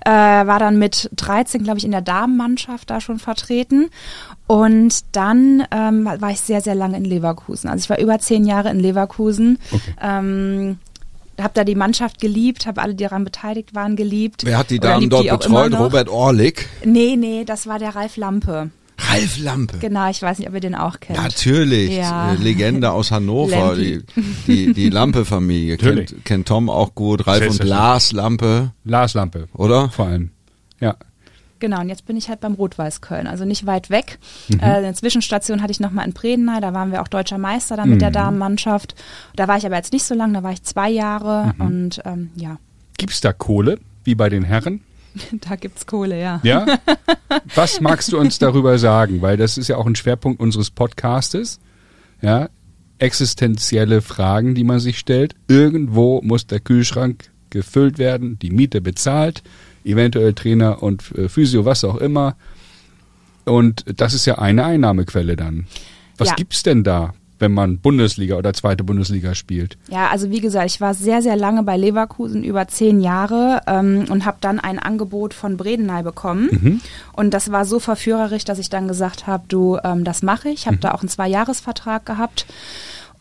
Äh, 0.05 0.11
war 0.11 0.59
dann 0.59 0.79
mit 0.79 1.09
13, 1.17 1.63
glaube 1.63 1.79
ich, 1.79 1.85
in 1.85 1.93
der 1.93 2.01
Damenmannschaft 2.03 2.91
da 2.91 3.01
schon 3.01 3.19
vertreten. 3.19 3.89
Und 4.47 5.05
dann 5.13 5.65
ähm, 5.71 6.05
war 6.07 6.31
ich 6.31 6.41
sehr, 6.41 6.61
sehr 6.61 6.75
lange 6.75 6.97
in 6.97 7.05
Leverkusen. 7.05 7.69
Also 7.69 7.85
ich 7.85 7.91
war 7.91 7.99
über 7.99 8.19
zehn 8.19 8.45
Jahre 8.47 8.71
in 8.71 8.81
Leverkusen. 8.81 9.59
Okay. 9.71 9.95
Ähm, 10.03 10.79
habe 11.41 11.53
da 11.55 11.65
die 11.65 11.75
Mannschaft 11.75 12.21
geliebt, 12.21 12.67
habe 12.67 12.81
alle, 12.83 12.95
die 12.95 13.05
daran 13.05 13.25
beteiligt 13.25 13.75
waren, 13.75 13.97
geliebt. 13.97 14.45
Wer 14.45 14.59
hat 14.59 14.71
die 14.71 14.79
Damen 14.81 15.09
dort 15.11 15.25
die 15.25 15.31
betreut? 15.31 15.75
Robert 15.75 16.09
Orlik. 16.09 16.69
Nee, 16.85 17.17
nee, 17.17 17.45
das 17.45 17.67
war 17.67 17.79
der 17.79 17.95
Ralf 17.95 18.17
Lampe. 18.17 18.71
Ralf 19.01 19.39
Lampe. 19.39 19.79
Genau, 19.79 20.11
ich 20.11 20.21
weiß 20.21 20.39
nicht, 20.41 20.49
ob 20.49 20.55
ihr 20.55 20.61
den 20.61 20.75
auch 20.75 20.99
kennt. 20.99 21.19
Natürlich, 21.19 21.97
Ja. 21.97 22.33
äh, 22.33 22.37
Legende 22.37 22.91
aus 22.91 23.13
Hannover, 23.13 23.77
die, 23.77 24.03
die, 24.49 24.73
die 24.73 24.91
Lampe-Familie. 24.91 25.77
Kennt, 25.77 26.25
kennt 26.25 26.49
Tom 26.49 26.69
auch 26.69 26.95
gut, 26.97 27.27
Ralf 27.29 27.49
und. 27.49 27.63
Lars 27.65 28.11
Lampe, 28.13 28.73
Lars 28.85 29.15
Lampe. 29.15 29.47
oder? 29.55 29.91
Vor 29.91 30.07
allem. 30.07 30.31
Ja. 30.81 30.97
Genau, 31.61 31.81
und 31.81 31.89
jetzt 31.89 32.07
bin 32.07 32.17
ich 32.17 32.29
halt 32.29 32.41
beim 32.41 32.55
Rot-Weiß 32.55 33.01
Köln, 33.01 33.27
also 33.27 33.45
nicht 33.45 33.67
weit 33.67 33.91
weg. 33.91 34.19
Mhm. 34.49 34.61
Äh, 34.61 34.65
eine 34.65 34.95
Zwischenstation 34.95 35.61
hatte 35.63 35.73
ich 35.73 35.81
nochmal 35.81 36.07
in 36.07 36.13
Bredeney, 36.13 36.61
da 36.61 36.73
waren 36.75 36.93
wir 36.93 37.03
auch 37.03 37.09
deutscher 37.09 37.39
Meister 37.39 37.77
dann 37.77 37.91
mit 37.91 38.01
der 38.01 38.11
Mhm. 38.11 38.15
Damenmannschaft. 38.15 38.95
Da 39.37 39.49
war 39.49 39.57
ich 39.59 39.67
aber 39.67 39.77
jetzt 39.77 39.93
nicht 39.93 40.05
so 40.05 40.15
lange, 40.15 40.35
da 40.35 40.43
war 40.43 40.53
ich 40.53 40.63
zwei 40.63 40.89
Jahre 40.91 41.55
Mhm. 41.59 41.67
und 41.67 42.01
ähm, 42.05 42.31
ja, 42.37 42.59
Gibt's 42.97 43.21
da 43.21 43.33
Kohle, 43.33 43.79
wie 44.05 44.15
bei 44.15 44.29
den 44.29 44.43
Herren? 44.45 44.81
da 45.33 45.57
gibt's 45.57 45.87
Kohle, 45.87 46.21
ja. 46.21 46.41
Ja? 46.43 46.67
Was 47.55 47.81
magst 47.81 48.13
du 48.13 48.19
uns 48.19 48.39
darüber 48.39 48.79
sagen? 48.79 49.23
Weil 49.23 49.37
das 49.37 49.57
ist 49.59 49.69
ja 49.69 49.77
auch 49.77 49.87
ein 49.87 49.95
Schwerpunkt 49.97 50.41
unseres 50.41 50.71
Podcastes. 50.71 51.61
Ja? 52.21 52.49
Existenzielle 52.99 54.03
Fragen, 54.03 54.55
die 54.55 54.65
man 54.65 54.81
sich 54.81 54.99
stellt. 54.99 55.35
Irgendwo 55.49 56.21
muss 56.23 56.47
der 56.47 56.61
Kühlschrank 56.61 57.31
gefüllt 57.51 57.99
werden, 57.99 58.39
die 58.39 58.51
Miete 58.51 58.81
bezahlt, 58.81 59.43
eventuell 59.89 60.35
Trainer 60.35 60.83
und 60.83 61.11
äh, 61.17 61.29
Physio, 61.29 61.65
was 61.65 61.85
auch 61.85 61.97
immer. 61.97 62.37
Und 63.45 63.85
das 64.01 64.15
ist 64.15 64.27
ja 64.27 64.39
eine 64.39 64.65
Einnahmequelle 64.65 65.37
dann. 65.37 65.67
Was 66.19 66.29
Ja. 66.29 66.35
gibt's 66.35 66.63
denn 66.63 66.85
da, 66.85 67.15
wenn 67.39 67.53
man 67.53 67.79
Bundesliga 67.79 68.35
oder 68.37 68.53
zweite 68.53 68.83
Bundesliga 68.85 69.35
spielt? 69.35 69.79
Ja, 69.91 70.09
also 70.09 70.31
wie 70.31 70.41
gesagt, 70.41 70.67
ich 70.67 70.81
war 70.81 70.93
sehr, 70.93 71.23
sehr 71.23 71.37
lange 71.37 71.63
bei 71.63 71.77
Leverkusen, 71.77 72.43
über 72.45 72.67
zehn 72.69 73.01
Jahre 73.01 73.63
ähm, 73.67 74.07
und 74.11 74.27
habe 74.27 74.39
dann 74.41 74.59
ein 74.61 74.79
Angebot 74.79 75.33
von 75.35 75.57
Bredeney 75.57 76.03
bekommen. 76.03 76.83
Und 77.13 77.33
das 77.33 77.51
war 77.53 77.65
so 77.65 77.79
verführerisch, 77.79 78.45
dass 78.45 78.59
ich 78.59 78.69
dann 78.69 78.89
gesagt 78.89 79.27
habe, 79.27 79.45
du, 79.49 79.79
ähm, 79.85 80.03
das 80.05 80.23
mache 80.23 80.49
ich. 80.49 80.61
Ich 80.61 80.67
habe 80.67 80.79
da 80.79 80.93
auch 80.93 81.01
einen 81.01 81.09
Zweijahresvertrag 81.09 82.05
gehabt. 82.05 82.47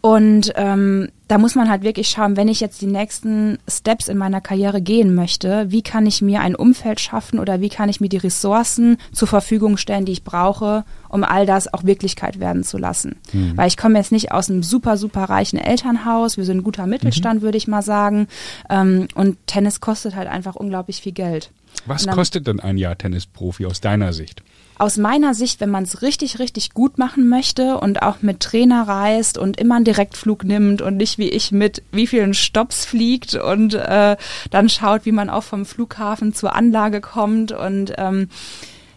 Und 0.08 0.54
ähm, 0.56 1.10
da 1.28 1.38
muss 1.38 1.56
man 1.56 1.70
halt 1.70 1.84
wirklich 1.84 2.08
schauen, 2.08 2.38
wenn 2.38 2.48
ich 2.48 2.62
jetzt 2.62 2.82
die 2.82 2.88
nächsten 2.88 3.58
Steps 3.68 4.08
in 4.08 4.18
meiner 4.18 4.40
Karriere 4.40 4.82
gehen 4.82 5.14
möchte, 5.14 5.66
wie 5.70 5.82
kann 5.82 6.06
ich 6.06 6.22
mir 6.22 6.40
ein 6.40 6.56
Umfeld 6.56 7.02
schaffen 7.02 7.40
oder 7.40 7.60
wie 7.60 7.68
kann 7.68 7.90
ich 7.90 8.00
mir 8.00 8.08
die 8.08 8.16
Ressourcen 8.16 8.96
zur 9.12 9.28
Verfügung 9.28 9.76
stellen, 9.76 10.06
die 10.06 10.14
ich 10.14 10.24
brauche, 10.24 10.86
um 11.10 11.26
all 11.26 11.46
das 11.46 11.74
auch 11.74 11.84
Wirklichkeit 11.84 12.40
werden 12.40 12.64
zu 12.64 12.78
lassen. 12.78 13.18
Weil 13.58 13.68
ich 13.68 13.76
komme 13.76 13.98
jetzt 13.98 14.14
nicht 14.14 14.32
aus 14.32 14.50
einem 14.50 14.64
super, 14.64 14.96
super 14.96 15.26
reichen 15.26 15.60
Elternhaus, 15.60 16.38
wir 16.38 16.46
sind 16.46 16.60
ein 16.60 16.64
guter 16.64 16.88
Mittelstand, 16.88 17.42
würde 17.42 17.58
ich 17.58 17.68
mal 17.68 17.82
sagen. 17.82 18.30
Ähm, 18.70 19.10
und 19.14 19.36
Tennis 19.46 19.82
kostet 19.82 20.16
halt 20.16 20.30
einfach 20.30 20.56
unglaublich 20.56 21.02
viel 21.02 21.12
Geld. 21.12 21.52
Was 21.86 22.06
dann- 22.06 22.16
kostet 22.16 22.48
denn 22.48 22.60
ein 22.60 22.78
Jahr 22.78 22.98
Tennisprofi 22.98 23.66
aus 23.66 23.82
deiner 23.82 24.14
Sicht? 24.14 24.44
aus 24.80 24.98
meiner 24.98 25.34
Sicht, 25.34 25.60
wenn 25.60 25.72
man 25.72 25.86
es 25.86 26.04
richtig, 26.04 26.38
richtig 26.38 26.76
gut 26.76 27.00
machen 27.00 27.28
möchte 27.30 27.80
und 27.80 28.04
auch 28.04 28.22
mit 28.22 28.42
Trainer 28.42 28.88
reist 28.88 29.40
und 29.40 29.60
immer 29.60 29.78
einen 29.78 29.86
Direktflug 29.86 30.44
nimmt 30.44 30.84
und 30.84 30.98
nicht 30.98 31.18
wie 31.18 31.30
ich 31.30 31.52
mit 31.52 31.82
wie 31.92 32.06
vielen 32.06 32.36
Stops 32.36 32.86
fliegt 32.86 33.34
und 33.34 33.74
äh, 33.74 34.16
dann 34.52 34.70
schaut, 34.70 35.08
wie 35.08 35.12
man 35.12 35.32
auch 35.32 35.42
vom 35.42 35.66
Flughafen 35.66 36.32
zur 36.32 36.56
Anlage 36.56 37.02
kommt 37.02 37.52
und 37.52 37.92
ähm, 37.98 38.30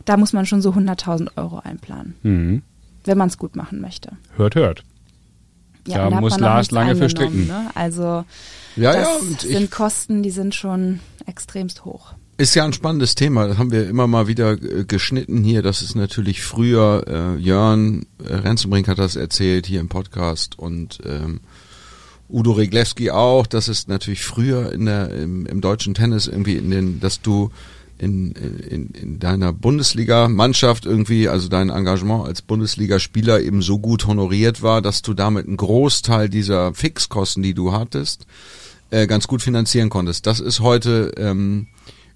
da 0.05 0.19
muss 0.19 0.35
man 0.35 0.45
schon 0.45 0.61
so 0.61 0.73
100.000 0.73 1.31
Euro 1.39 1.61
einplanen, 1.61 2.15
Mhm. 2.25 2.63
wenn 3.07 3.17
man 3.17 3.29
es 3.29 3.39
gut 3.39 3.57
machen 3.57 3.81
möchte. 3.81 4.11
Hört, 4.37 4.57
hört. 4.57 4.85
Da 5.87 6.09
und 6.09 6.15
hat 6.17 6.21
muss 6.21 6.39
Lars 6.39 6.71
lange 6.73 6.95
für 6.95 7.09
stricken. 7.09 7.47
Ne? 7.47 7.71
Also 7.75 8.27
Ja, 8.77 8.93
das 8.93 9.09
ja, 9.09 9.15
und 9.17 9.45
ich, 9.45 9.57
sind 9.57 9.71
Kosten, 9.71 10.23
die 10.23 10.31
sind 10.31 10.55
schon 10.55 11.01
extremst 11.25 11.87
hoch. 11.87 12.13
Ist 12.41 12.55
ja 12.55 12.65
ein 12.65 12.73
spannendes 12.73 13.15
Thema. 13.15 13.49
Das 13.49 13.59
haben 13.59 13.71
wir 13.71 13.87
immer 13.87 14.07
mal 14.07 14.27
wieder 14.27 14.53
äh, 14.53 14.85
geschnitten 14.87 15.45
hier. 15.45 15.61
Das 15.61 15.83
ist 15.83 15.95
natürlich 15.95 16.41
früher, 16.41 17.05
äh, 17.07 17.39
Jörn 17.39 18.07
äh, 18.27 18.33
Renzenbrink 18.33 18.89
hat 18.89 18.99
das 18.99 19.15
erzählt 19.15 19.67
hier 19.67 19.79
im 19.79 19.91
Podcast 19.91 20.59
und 20.59 21.01
ähm, 21.05 21.41
Udo 22.31 22.53
Reglewski 22.53 23.11
auch. 23.11 23.47
Das 23.47 23.69
ist 23.69 23.89
natürlich 23.89 24.25
früher 24.25 24.73
in 24.73 24.87
der, 24.87 25.11
im, 25.11 25.45
im 25.45 25.61
deutschen 25.61 25.93
Tennis 25.93 26.29
irgendwie 26.29 26.57
in 26.57 26.71
den, 26.71 26.99
dass 26.99 27.21
du 27.21 27.51
in, 27.99 28.33
in, 28.33 28.89
in 28.93 29.19
deiner 29.19 29.53
Bundesliga-Mannschaft 29.53 30.87
irgendwie, 30.87 31.29
also 31.29 31.49
dein 31.49 31.69
Engagement 31.69 32.25
als 32.25 32.41
Bundesligaspieler 32.41 33.43
eben 33.43 33.61
so 33.61 33.79
gut 33.79 34.07
honoriert 34.07 34.63
war, 34.63 34.81
dass 34.81 35.03
du 35.03 35.13
damit 35.13 35.47
einen 35.47 35.59
Großteil 35.59 36.31
dieser 36.31 36.73
Fixkosten, 36.73 37.43
die 37.43 37.53
du 37.53 37.73
hattest, 37.73 38.27
äh, 38.89 39.07
ganz 39.07 39.29
gut 39.29 39.43
finanzieren 39.43 39.91
konntest. 39.91 40.27
Das 40.27 40.41
ist 40.41 40.61
heute 40.61 41.13
ähm, 41.19 41.67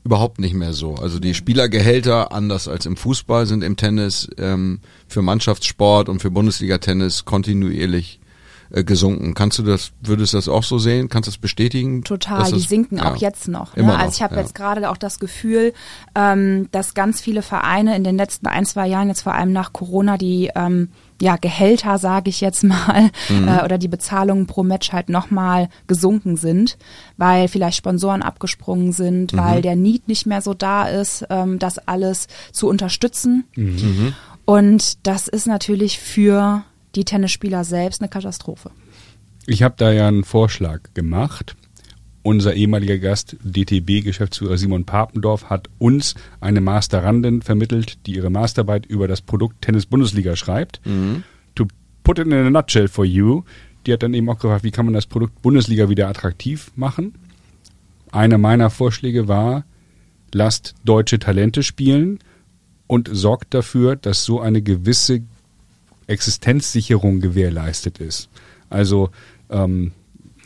überhaupt 0.04 0.38
nicht 0.38 0.54
mehr 0.54 0.72
so. 0.74 0.94
Also 0.96 1.18
die 1.18 1.34
Spielergehälter, 1.34 2.32
anders 2.32 2.68
als 2.68 2.86
im 2.86 2.96
Fußball, 2.96 3.46
sind 3.46 3.64
im 3.64 3.76
Tennis 3.76 4.28
ähm, 4.38 4.80
für 5.08 5.22
Mannschaftssport 5.22 6.08
und 6.08 6.20
für 6.20 6.30
Bundesliga-Tennis 6.30 7.24
kontinuierlich 7.24 8.20
äh, 8.70 8.84
gesunken. 8.84 9.34
Kannst 9.34 9.58
du 9.58 9.62
das, 9.62 9.92
würdest 10.02 10.32
du 10.34 10.36
das 10.38 10.48
auch 10.48 10.62
so 10.62 10.78
sehen? 10.78 11.08
Kannst 11.08 11.26
du 11.26 11.30
das 11.30 11.38
bestätigen? 11.38 12.04
Total, 12.04 12.40
Dass 12.40 12.48
die 12.50 12.54
das- 12.56 12.68
sinken 12.68 12.98
ja. 12.98 13.12
auch 13.12 13.16
jetzt 13.16 13.48
noch. 13.48 13.74
Immer 13.76 13.88
Ne? 13.88 13.94
Also 13.94 14.06
noch, 14.08 14.14
ich 14.14 14.22
habe 14.22 14.34
ja. 14.34 14.40
jetzt 14.42 14.54
gerade 14.54 14.90
auch 14.90 14.96
das 14.98 15.18
Gefühl, 15.18 15.72
ähm, 16.14 16.68
dass 16.70 16.92
ganz 16.94 17.20
viele 17.22 17.40
Vereine 17.42 17.96
in 17.96 18.04
den 18.04 18.16
letzten 18.16 18.46
ein, 18.46 18.66
zwei 18.66 18.86
Jahren, 18.86 19.08
jetzt 19.08 19.22
vor 19.22 19.34
allem 19.34 19.52
nach 19.52 19.72
Corona, 19.72 20.18
die 20.18 20.50
ähm, 20.54 20.88
ja, 21.20 21.36
Gehälter, 21.36 21.98
sage 21.98 22.28
ich 22.30 22.40
jetzt 22.40 22.64
mal, 22.64 23.10
Mhm. 23.28 23.48
äh, 23.48 23.62
oder 23.64 23.78
die 23.78 23.88
Bezahlungen 23.88 24.46
pro 24.46 24.62
Match 24.62 24.92
halt 24.92 25.08
nochmal 25.08 25.68
gesunken 25.86 26.36
sind, 26.36 26.76
weil 27.16 27.48
vielleicht 27.48 27.76
Sponsoren 27.78 28.22
abgesprungen 28.22 28.92
sind, 28.92 29.32
Mhm. 29.32 29.38
weil 29.38 29.62
der 29.62 29.76
Need 29.76 30.08
nicht 30.08 30.26
mehr 30.26 30.40
so 30.42 30.54
da 30.54 30.88
ist, 30.88 31.24
ähm, 31.30 31.58
das 31.58 31.78
alles 31.78 32.26
zu 32.52 32.68
unterstützen. 32.68 33.44
Mhm. 33.56 34.14
Und 34.44 35.06
das 35.06 35.28
ist 35.28 35.46
natürlich 35.46 35.98
für 35.98 36.64
die 36.94 37.04
Tennisspieler 37.04 37.64
selbst 37.64 38.00
eine 38.02 38.08
Katastrophe. 38.08 38.70
Ich 39.46 39.62
habe 39.62 39.74
da 39.78 39.90
ja 39.92 40.08
einen 40.08 40.24
Vorschlag 40.24 40.80
gemacht. 40.94 41.54
Unser 42.24 42.54
ehemaliger 42.54 42.96
Gast, 42.96 43.36
DTB-Geschäftsführer 43.44 44.56
Simon 44.56 44.86
Papendorf, 44.86 45.50
hat 45.50 45.68
uns 45.78 46.14
eine 46.40 46.62
Masterandin 46.62 47.42
vermittelt, 47.42 47.98
die 48.06 48.14
ihre 48.16 48.30
Masterarbeit 48.30 48.86
über 48.86 49.06
das 49.06 49.20
Produkt 49.20 49.60
Tennis-Bundesliga 49.60 50.34
schreibt. 50.34 50.80
To 51.54 51.66
put 52.02 52.18
it 52.18 52.26
in 52.26 52.32
a 52.32 52.48
nutshell 52.48 52.88
for 52.88 53.04
you, 53.04 53.42
die 53.84 53.92
hat 53.92 54.02
dann 54.02 54.14
eben 54.14 54.26
auch 54.30 54.38
gefragt, 54.38 54.64
wie 54.64 54.70
kann 54.70 54.86
man 54.86 54.94
das 54.94 55.04
Produkt 55.04 55.42
Bundesliga 55.42 55.90
wieder 55.90 56.08
attraktiv 56.08 56.72
machen. 56.76 57.14
Einer 58.10 58.38
meiner 58.38 58.70
Vorschläge 58.70 59.28
war, 59.28 59.66
lasst 60.32 60.74
deutsche 60.82 61.18
Talente 61.18 61.62
spielen 61.62 62.20
und 62.86 63.10
sorgt 63.12 63.52
dafür, 63.52 63.96
dass 63.96 64.24
so 64.24 64.40
eine 64.40 64.62
gewisse 64.62 65.20
Existenzsicherung 66.06 67.20
gewährleistet 67.20 67.98
ist. 67.98 68.30
Also 68.70 69.10
ähm, 69.50 69.92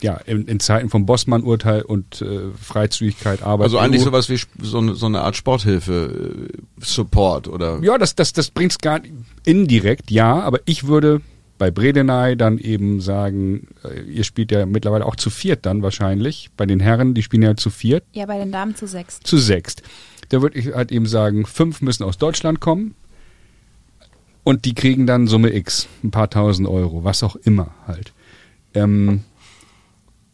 ja, 0.01 0.15
in, 0.25 0.47
in 0.47 0.59
Zeiten 0.59 0.89
vom 0.89 1.05
Bossmann-Urteil 1.05 1.81
und 1.81 2.21
äh, 2.21 2.51
Freizügigkeit, 2.61 3.43
Arbeit. 3.43 3.65
Also 3.65 3.79
eigentlich 3.79 4.01
sowas 4.03 4.29
wie 4.29 4.35
sp- 4.39 4.55
so 4.61 4.77
eine, 4.77 4.95
so 4.95 5.05
eine 5.07 5.21
Art 5.21 5.35
Sporthilfe, 5.35 6.47
äh, 6.53 6.57
Support 6.83 7.47
oder 7.47 7.79
Ja, 7.81 7.97
das, 7.97 8.15
das, 8.15 8.31
das 8.33 8.49
bringt's 8.49 8.77
gar 8.77 8.99
nicht 8.99 9.13
indirekt, 9.45 10.09
ja, 10.11 10.39
aber 10.39 10.59
ich 10.65 10.87
würde 10.87 11.21
bei 11.57 11.71
Bredeney 11.71 12.37
dann 12.37 12.57
eben 12.57 13.01
sagen, 13.01 13.67
äh, 13.83 13.99
ihr 14.03 14.23
spielt 14.23 14.51
ja 14.51 14.65
mittlerweile 14.65 15.05
auch 15.05 15.17
zu 15.17 15.29
viert 15.29 15.65
dann 15.65 15.81
wahrscheinlich. 15.81 16.49
Bei 16.55 16.65
den 16.65 16.79
Herren, 16.79 17.13
die 17.13 17.21
spielen 17.21 17.43
ja 17.43 17.57
zu 17.57 17.69
viert, 17.69 18.05
Ja, 18.13 18.25
bei 18.25 18.37
den 18.37 18.53
Damen 18.53 18.75
zu 18.75 18.87
sechs. 18.87 19.19
zu 19.19 19.37
sechst. 19.37 19.83
Da 20.29 20.41
würde 20.41 20.57
ich 20.57 20.73
halt 20.73 20.91
eben 20.93 21.05
sagen, 21.07 21.45
fünf 21.45 21.81
müssen 21.81 22.03
aus 22.03 22.17
Deutschland 22.17 22.61
kommen 22.61 22.95
und 24.43 24.63
die 24.65 24.73
kriegen 24.73 25.05
dann 25.05 25.27
Summe 25.27 25.53
X, 25.53 25.87
ein 26.03 26.11
paar 26.11 26.29
tausend 26.29 26.67
Euro, 26.69 27.03
was 27.03 27.23
auch 27.23 27.35
immer 27.35 27.71
halt. 27.87 28.13
Ähm, 28.73 29.23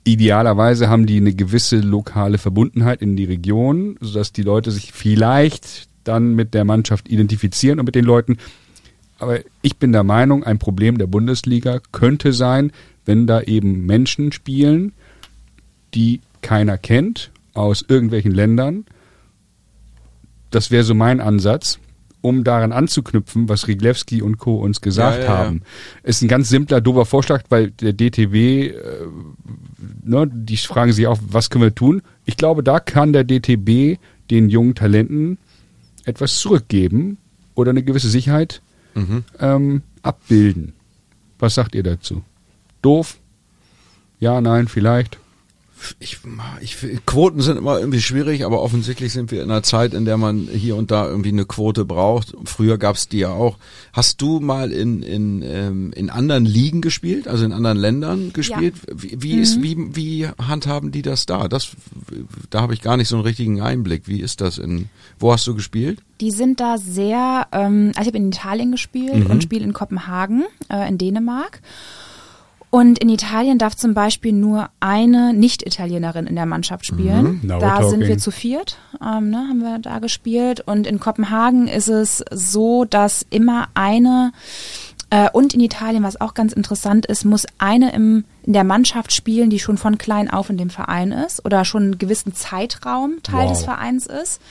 idealerweise 0.06 0.88
haben 0.88 1.06
die 1.06 1.18
eine 1.18 1.34
gewisse 1.34 1.80
lokale 1.80 2.38
Verbundenheit 2.38 3.02
in 3.02 3.18
die 3.18 3.26
Region, 3.26 3.98
sodass 4.00 4.32
die 4.32 4.44
Leute 4.44 4.72
sich 4.72 4.94
vielleicht 4.94 5.90
dann 6.06 6.36
mit 6.36 6.54
der 6.54 6.64
Mannschaft 6.64 7.10
identifizieren 7.10 7.80
und 7.80 7.86
mit 7.86 7.96
den 7.96 8.06
Leuten. 8.06 8.38
Aber 9.18 9.40
ich 9.62 9.78
bin 9.78 9.92
der 9.92 10.04
Meinung, 10.04 10.44
ein 10.44 10.60
Problem 10.60 10.98
der 10.98 11.08
Bundesliga 11.08 11.82
könnte 11.92 12.32
sein, 12.32 12.72
wenn 13.06 13.28
da 13.28 13.42
eben 13.42 13.86
Menschen 13.86 14.32
spielen, 14.32 14.94
die 15.94 16.22
keiner 16.42 16.78
kennt, 16.78 17.32
aus 17.54 17.84
irgendwelchen 17.88 18.32
Ländern. 18.32 18.86
Das 20.52 20.70
wäre 20.70 20.84
so 20.84 20.94
mein 20.94 21.20
Ansatz, 21.20 21.80
um 22.26 22.44
daran 22.44 22.72
anzuknüpfen, 22.72 23.48
was 23.48 23.68
Riglewski 23.68 24.22
und 24.22 24.38
Co. 24.40 24.56
uns 24.56 24.82
gesagt 24.82 25.20
Ja, 25.20 25.24
ja, 25.24 25.32
ja. 25.32 25.38
haben. 25.38 25.62
Ist 26.04 26.22
ein 26.24 26.28
ganz 26.28 26.50
simpler, 26.50 26.82
dober 26.82 27.06
Vorschlag, 27.06 27.44
weil 27.50 27.70
der 27.72 27.94
DTB, 27.94 28.34
äh, 28.36 28.74
ne, 30.04 30.28
die 30.32 30.58
fragen 30.58 30.92
sich 30.92 31.06
auch, 31.08 31.20
was 31.28 31.50
können 31.50 31.64
wir 31.64 31.76
tun? 31.76 32.02
Ich 32.26 32.36
glaube, 32.36 32.64
da 32.64 32.80
kann 32.80 33.14
der 33.14 33.24
DTB 33.24 34.00
den 34.32 34.50
jungen 34.50 34.74
Talenten 34.74 35.38
etwas 36.04 36.40
zurückgeben 36.40 37.18
oder 37.54 37.70
eine 37.70 37.84
gewisse 37.84 38.10
Sicherheit 38.10 38.62
ähm, 39.40 39.82
abbilden. 40.02 40.74
Was 41.38 41.56
sagt 41.56 41.76
ihr 41.76 41.84
dazu? 41.84 42.24
Doof? 42.82 43.18
Ja, 44.20 44.40
nein, 44.42 44.68
vielleicht. 44.68 45.20
Ich, 46.00 46.20
ich, 46.62 47.06
Quoten 47.06 47.42
sind 47.42 47.58
immer 47.58 47.80
irgendwie 47.80 48.02
schwierig, 48.02 48.46
aber 48.46 48.62
offensichtlich 48.62 49.14
sind 49.14 49.32
wir 49.32 49.44
in 49.44 49.52
einer 49.52 49.64
Zeit, 49.64 49.94
in 49.94 50.06
der 50.06 50.18
man 50.18 50.48
hier 50.48 50.76
und 50.76 50.90
da 50.90 51.08
irgendwie 51.08 51.30
eine 51.30 51.46
Quote 51.46 51.86
braucht. 51.86 52.34
Früher 52.46 52.78
gab's 52.78 53.08
die 53.08 53.20
ja 53.20 53.30
auch. 53.30 53.58
Hast 53.94 54.22
du 54.22 54.40
mal 54.40 54.72
in, 54.72 55.04
in, 55.04 55.42
ähm, 55.44 55.94
in 55.94 56.10
anderen 56.10 56.46
Ligen 56.46 56.82
gespielt, 56.82 57.28
also 57.28 57.46
in 57.46 57.52
anderen 57.52 57.78
Ländern 57.78 58.34
gespielt? 58.34 58.76
Wie, 58.94 59.22
wie 59.22 59.40
ist, 59.40 59.62
wie, 59.62 59.96
wie 59.96 60.28
handhaben 60.28 60.92
die 60.92 61.02
das 61.02 61.26
da? 61.26 61.48
Das, 61.48 61.70
da 62.50 62.62
habe 62.62 62.74
ich 62.74 62.82
gar 62.82 62.98
nicht 62.98 63.10
so 63.10 63.18
einen 63.18 63.26
richtigen 63.26 63.62
Einblick. 63.62 64.04
Wie 64.08 64.22
ist 64.22 64.42
das 64.42 64.58
in, 64.58 64.90
wo 65.20 65.32
hast 65.32 65.46
du 65.46 65.56
gespielt? 65.56 66.00
Die 66.22 66.32
sind 66.32 66.60
da 66.60 66.78
sehr, 66.78 67.48
ähm, 67.52 67.92
also 67.96 68.02
ich 68.02 68.08
habe 68.08 68.18
in 68.18 68.30
Italien 68.30 68.72
gespielt 68.72 69.30
und 69.30 69.44
spiele 69.44 69.66
in 69.66 69.74
Kopenhagen, 69.74 70.46
äh, 70.70 70.88
in 70.88 70.98
Dänemark. 70.98 71.62
Und 72.72 73.00
in 73.00 73.08
Italien 73.10 73.58
darf 73.58 73.76
zum 73.76 73.94
Beispiel 73.94 74.34
nur 74.34 74.70
eine 74.82 75.34
Nicht-Italienerin 75.34 76.28
in 76.28 76.36
der 76.36 76.46
Mannschaft 76.46 76.86
spielen. 76.86 77.40
Now 77.44 77.56
we're 77.56 77.60
Da 77.60 77.76
sind 77.84 78.02
talking. 78.02 78.08
wir 78.08 78.18
zu 78.18 78.32
viert, 78.32 78.78
ähm, 79.02 79.30
ne, 79.30 79.38
haben 79.38 79.60
wir 79.62 79.80
da 79.80 80.00
gespielt. 80.00 80.62
Und 80.62 80.86
in 80.86 81.00
Kopenhagen 81.00 81.68
ist 81.70 81.88
es 81.88 82.24
so, 82.32 82.84
dass 82.86 83.26
immer 83.30 83.68
eine 83.76 84.32
Äh, 85.12 85.30
und 85.32 85.54
in 85.54 85.60
Italien, 85.60 86.02
was 86.02 86.20
auch 86.20 86.34
ganz 86.34 86.52
interessant 86.52 87.06
ist, 87.06 87.26
muss 87.26 87.46
eine 87.60 87.94
im, 87.94 88.26
in 88.42 88.54
der 88.54 88.64
Mannschaft 88.64 89.14
spielen, 89.14 89.52
die 89.52 89.60
schon 89.60 89.78
von 89.78 90.00
klein 90.00 90.32
auf 90.32 90.50
in 90.50 90.58
dem 90.58 90.72
Verein 90.72 91.12
ist 91.12 91.46
oder 91.46 91.64
schon 91.64 91.84
einen 91.84 91.98
gewissen 92.00 92.34
Zeitraum 92.34 93.22
Teil 93.22 93.44
Wow. 93.46 93.50
des 93.52 93.64
Vereins 93.64 94.08
ist. 94.08 94.42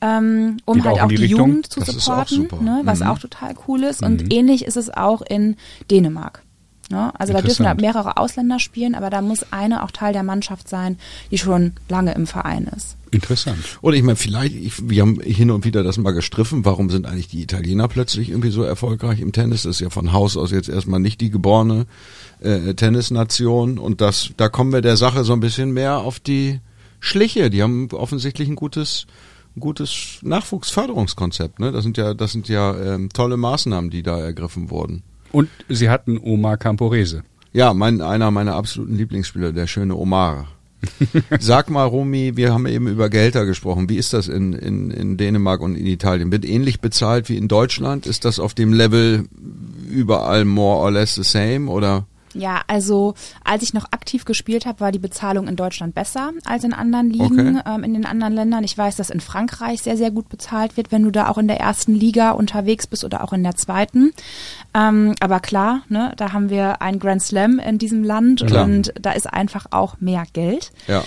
Ähm, 0.00 0.56
um 0.64 0.76
Geht 0.78 0.86
halt 0.86 1.00
auch 1.00 1.04
auch 1.04 1.08
die 1.08 1.16
die? 1.16 1.26
Jugend 1.26 1.66
zu 1.66 1.80
Das 1.80 1.88
supporten, 1.88 2.48
ne, 2.64 2.80
was 2.84 3.00
Mhm. 3.00 3.06
auch 3.08 3.18
total 3.18 3.54
cool 3.68 3.82
ist. 3.84 4.02
Und 4.02 4.32
ähnlich 4.32 4.64
ist 4.64 4.78
es 4.78 4.88
auch 4.88 5.20
in 5.20 5.56
Dänemark. 5.90 6.42
Ne? 6.90 7.12
Also 7.18 7.34
da 7.34 7.42
dürfen 7.42 7.66
halt 7.66 7.80
mehrere 7.80 8.16
Ausländer 8.16 8.58
spielen, 8.58 8.94
aber 8.94 9.10
da 9.10 9.20
muss 9.20 9.52
eine 9.52 9.82
auch 9.84 9.90
Teil 9.90 10.14
der 10.14 10.22
Mannschaft 10.22 10.68
sein, 10.68 10.98
die 11.30 11.36
schon 11.36 11.72
lange 11.88 12.14
im 12.14 12.26
Verein 12.26 12.66
ist. 12.74 12.96
Interessant. 13.10 13.58
Oder 13.82 13.96
ich 13.96 14.02
meine, 14.02 14.16
vielleicht, 14.16 14.54
ich, 14.54 14.88
wir 14.88 15.02
haben 15.02 15.20
hin 15.20 15.50
und 15.50 15.64
wieder 15.64 15.82
das 15.82 15.98
mal 15.98 16.12
gestriffen, 16.12 16.64
warum 16.64 16.88
sind 16.88 17.06
eigentlich 17.06 17.28
die 17.28 17.42
Italiener 17.42 17.88
plötzlich 17.88 18.30
irgendwie 18.30 18.50
so 18.50 18.62
erfolgreich 18.62 19.20
im 19.20 19.32
Tennis? 19.32 19.64
Das 19.64 19.76
ist 19.76 19.80
ja 19.80 19.90
von 19.90 20.12
Haus 20.12 20.36
aus 20.36 20.50
jetzt 20.50 20.68
erstmal 20.68 21.00
nicht 21.00 21.20
die 21.20 21.30
geborene 21.30 21.86
äh, 22.40 22.72
Tennisnation 22.74 23.78
und 23.78 24.00
das, 24.00 24.30
da 24.36 24.48
kommen 24.48 24.72
wir 24.72 24.80
der 24.80 24.96
Sache 24.96 25.24
so 25.24 25.34
ein 25.34 25.40
bisschen 25.40 25.72
mehr 25.72 25.98
auf 25.98 26.20
die 26.20 26.60
Schliche. 27.00 27.50
Die 27.50 27.62
haben 27.62 27.88
offensichtlich 27.92 28.48
ein 28.48 28.56
gutes, 28.56 29.06
ein 29.56 29.60
gutes 29.60 30.20
Nachwuchsförderungskonzept. 30.22 31.60
Ne? 31.60 31.70
Das 31.72 31.82
sind 31.82 31.98
ja, 31.98 32.14
das 32.14 32.32
sind 32.32 32.48
ja 32.48 32.76
ähm, 32.78 33.10
tolle 33.10 33.36
Maßnahmen, 33.36 33.90
die 33.90 34.02
da 34.02 34.18
ergriffen 34.18 34.70
wurden. 34.70 35.02
Und 35.32 35.48
sie 35.68 35.90
hatten 35.90 36.18
Omar 36.18 36.56
Camporese. 36.56 37.22
Ja, 37.52 37.74
mein, 37.74 38.00
einer 38.00 38.30
meiner 38.30 38.54
absoluten 38.54 38.96
Lieblingsspieler, 38.96 39.52
der 39.52 39.66
schöne 39.66 39.96
Omar. 39.96 40.48
Sag 41.40 41.70
mal, 41.70 41.84
Romy, 41.84 42.36
wir 42.36 42.52
haben 42.52 42.66
eben 42.66 42.86
über 42.86 43.08
Gehälter 43.08 43.46
gesprochen. 43.46 43.88
Wie 43.88 43.96
ist 43.96 44.12
das 44.12 44.28
in, 44.28 44.52
in, 44.52 44.90
in 44.90 45.16
Dänemark 45.16 45.60
und 45.60 45.74
in 45.74 45.86
Italien? 45.86 46.30
Wird 46.30 46.44
ähnlich 46.44 46.80
bezahlt 46.80 47.28
wie 47.28 47.36
in 47.36 47.48
Deutschland? 47.48 48.06
Ist 48.06 48.24
das 48.24 48.38
auf 48.38 48.54
dem 48.54 48.72
Level 48.72 49.24
überall 49.90 50.44
more 50.44 50.78
or 50.78 50.90
less 50.90 51.14
the 51.14 51.24
same 51.24 51.70
oder? 51.70 52.06
Ja, 52.34 52.60
also 52.66 53.14
als 53.44 53.62
ich 53.62 53.74
noch 53.74 53.86
aktiv 53.92 54.24
gespielt 54.24 54.66
habe, 54.66 54.80
war 54.80 54.92
die 54.92 54.98
Bezahlung 54.98 55.48
in 55.48 55.56
Deutschland 55.56 55.94
besser 55.94 56.32
als 56.44 56.64
in 56.64 56.72
anderen 56.72 57.10
Ligen, 57.10 57.56
Okay. 57.58 57.62
ähm, 57.66 57.84
in 57.84 57.94
den 57.94 58.04
anderen 58.06 58.34
Ländern. 58.34 58.64
Ich 58.64 58.76
weiß, 58.76 58.96
dass 58.96 59.10
in 59.10 59.20
Frankreich 59.20 59.82
sehr, 59.82 59.96
sehr 59.96 60.10
gut 60.10 60.28
bezahlt 60.28 60.76
wird, 60.76 60.92
wenn 60.92 61.02
du 61.02 61.10
da 61.10 61.28
auch 61.28 61.38
in 61.38 61.48
der 61.48 61.58
ersten 61.60 61.94
Liga 61.94 62.30
unterwegs 62.32 62.86
bist 62.86 63.04
oder 63.04 63.24
auch 63.24 63.32
in 63.32 63.42
der 63.42 63.56
zweiten. 63.56 64.12
Ähm, 64.74 65.14
aber 65.20 65.40
klar, 65.40 65.82
ne, 65.88 66.12
da 66.16 66.32
haben 66.32 66.50
wir 66.50 66.82
ein 66.82 66.98
Grand 66.98 67.22
Slam 67.22 67.58
in 67.58 67.78
diesem 67.78 68.04
Land 68.04 68.46
Klar. 68.46 68.64
und 68.64 68.92
da 69.00 69.12
ist 69.12 69.32
einfach 69.32 69.66
auch 69.70 69.96
mehr 70.00 70.24
Geld. 70.32 70.70
Ja. 70.86 71.02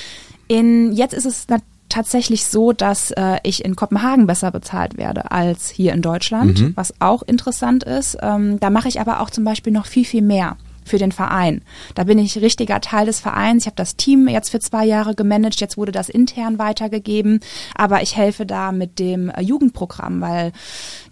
In, 0.48 0.92
jetzt 0.92 1.14
ist 1.14 1.26
es 1.26 1.46
tatsächlich 1.88 2.46
so, 2.46 2.72
dass 2.74 3.12
äh, 3.12 3.38
ich 3.44 3.64
in 3.64 3.76
Kopenhagen 3.76 4.26
besser 4.28 4.52
bezahlt 4.52 4.98
werde 4.98 5.32
als 5.32 5.70
hier 5.70 5.94
in 5.94 6.02
Deutschland, 6.02 6.76
was 6.76 6.94
auch 7.00 7.22
interessant 7.24 7.84
ist. 7.84 8.18
Ähm, 8.22 8.60
da 8.60 8.70
mache 8.70 8.88
ich 8.88 9.00
aber 9.00 9.20
auch 9.20 9.30
zum 9.30 9.44
Beispiel 9.44 9.72
noch 9.74 9.86
viel, 9.86 10.06
viel 10.06 10.22
mehr 10.22 10.58
für 10.84 10.98
den 10.98 11.12
Verein. 11.12 11.62
Da 11.96 12.04
bin 12.04 12.18
ich 12.20 12.38
richtiger 12.38 12.82
Teil 12.82 13.06
des 13.06 13.20
Vereins. 13.20 13.64
Ich 13.64 13.68
habe 13.68 13.76
das 13.76 13.96
Team 13.96 14.28
jetzt 14.28 14.50
für 14.50 14.60
zwei 14.60 14.86
Jahre 14.86 15.16
gemanagt. 15.16 15.60
Jetzt 15.62 15.78
wurde 15.78 15.92
das 15.92 16.10
intern 16.10 16.60
weitergegeben. 16.60 17.40
Aber 17.76 18.02
ich 18.02 18.16
helfe 18.16 18.46
da 18.46 18.72
mit 18.72 19.00
dem 19.00 19.30
äh, 19.30 19.42
Jugendprogramm, 19.42 20.22
weil 20.22 20.52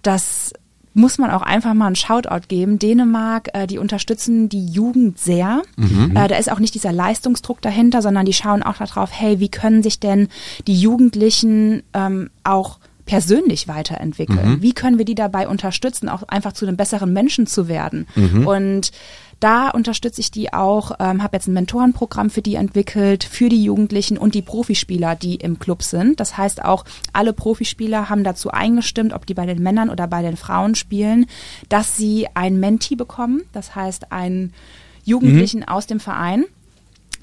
das 0.02 0.54
muss 0.94 1.18
man 1.18 1.32
auch 1.32 1.44
einfach 1.44 1.74
mal 1.74 1.88
einen 1.88 1.96
Shoutout 1.96 2.48
geben. 2.48 2.80
Dänemark, 2.80 3.50
äh, 3.54 3.68
die 3.68 3.78
unterstützen 3.78 4.50
die 4.50 4.66
Jugend 4.66 5.20
sehr. 5.20 5.62
Äh, 6.16 6.28
da 6.28 6.36
ist 6.36 6.52
auch 6.52 6.60
nicht 6.60 6.74
dieser 6.74 6.92
Leistungsdruck 6.92 7.62
dahinter, 7.62 8.02
sondern 8.02 8.26
die 8.26 8.34
schauen 8.34 8.64
auch 8.64 8.78
darauf, 8.78 9.12
hey, 9.14 9.40
wie 9.40 9.50
können 9.50 9.84
sich 9.84 10.00
denn 10.00 10.28
die 10.68 10.80
Jugendlichen 10.80 11.84
ähm, 11.94 12.30
auch 12.44 12.80
persönlich 13.06 13.68
weiterentwickeln? 13.68 14.62
Wie 14.62 14.74
können 14.74 14.98
wir 15.00 15.06
die 15.06 15.16
dabei 15.16 15.48
unterstützen, 15.48 16.10
auch 16.10 16.24
einfach 16.24 16.54
zu 16.54 16.68
einem 16.68 16.78
besseren 16.78 17.12
Menschen 17.12 17.48
zu 17.48 17.68
werden? 17.68 18.06
Und 18.46 18.92
da 19.40 19.70
unterstütze 19.70 20.22
ich 20.22 20.32
die 20.32 20.54
auch, 20.54 20.92
ähm, 21.00 21.24
habe 21.24 21.38
jetzt 21.38 21.48
ein 21.48 21.54
Mentorenprogramm 21.54 22.30
für 22.30 22.42
die 22.42 22.56
entwickelt, 22.56 23.24
für 23.24 23.50
die 23.50 23.64
Jugendlichen 23.64 24.18
und 24.18 24.36
die 24.36 24.42
Profispieler, 24.42 25.16
die 25.16 25.36
im 25.36 25.60
Club 25.60 25.84
sind. 25.84 26.20
Das 26.20 26.38
heißt 26.38 26.64
auch, 26.64 26.86
alle 27.14 27.34
Profispieler 27.34 28.10
haben 28.10 28.24
dazu 28.24 28.52
eingestimmt, 28.52 29.14
ob 29.14 29.26
die 29.26 29.34
bei 29.34 29.46
den 29.46 29.64
Männern 29.64 29.90
oder 29.90 30.08
bei 30.08 30.22
den 30.22 30.38
Frauen 30.38 30.76
spielen, 30.76 31.26
dass 31.70 31.96
sie 31.96 32.28
ein 32.34 32.60
Menti 32.60 32.96
bekommen, 32.96 33.44
das 33.54 33.76
heißt 33.76 34.12
einen 34.12 34.54
Jugendlichen 35.04 35.68
aus 35.68 35.88
dem 35.88 36.00
Verein 36.00 36.46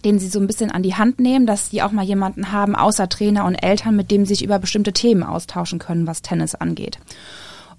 den 0.04 0.20
sie 0.20 0.28
so 0.28 0.38
ein 0.38 0.46
bisschen 0.46 0.70
an 0.70 0.84
die 0.84 0.94
Hand 0.94 1.18
nehmen, 1.18 1.46
dass 1.46 1.70
sie 1.70 1.82
auch 1.82 1.90
mal 1.90 2.04
jemanden 2.04 2.52
haben, 2.52 2.76
außer 2.76 3.08
Trainer 3.08 3.44
und 3.44 3.56
Eltern, 3.56 3.96
mit 3.96 4.12
dem 4.12 4.24
sie 4.24 4.34
sich 4.34 4.44
über 4.44 4.60
bestimmte 4.60 4.92
Themen 4.92 5.24
austauschen 5.24 5.80
können, 5.80 6.06
was 6.06 6.22
Tennis 6.22 6.54
angeht. 6.54 6.98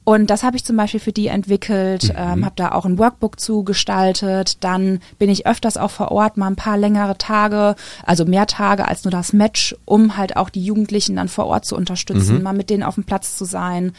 Und 0.08 0.30
das 0.30 0.44
habe 0.44 0.56
ich 0.56 0.64
zum 0.64 0.78
Beispiel 0.78 1.02
für 1.02 1.12
die 1.12 1.28
entwickelt, 1.28 2.14
ähm, 2.16 2.46
habe 2.46 2.56
da 2.56 2.72
auch 2.72 2.86
ein 2.86 2.98
Workbook 2.98 3.42
zugestaltet. 3.42 4.64
Dann 4.64 5.02
bin 5.20 5.30
ich 5.30 5.46
öfters 5.46 5.76
auch 5.76 5.92
vor 5.92 6.14
Ort, 6.14 6.38
mal 6.38 6.48
ein 6.48 6.56
paar 6.56 6.78
längere 6.78 7.18
Tage, 7.18 7.76
also 8.06 8.24
mehr 8.24 8.48
Tage 8.48 8.88
als 8.88 9.04
nur 9.04 9.12
das 9.12 9.34
Match, 9.34 9.76
um 9.84 10.16
halt 10.16 10.38
auch 10.38 10.50
die 10.50 10.64
Jugendlichen 10.64 11.18
dann 11.18 11.28
vor 11.28 11.48
Ort 11.48 11.66
zu 11.66 11.76
unterstützen, 11.76 12.42
mal 12.42 12.54
mit 12.54 12.70
denen 12.70 12.84
auf 12.84 12.96
dem 12.96 13.04
Platz 13.04 13.38
zu 13.38 13.44
sein 13.44 13.92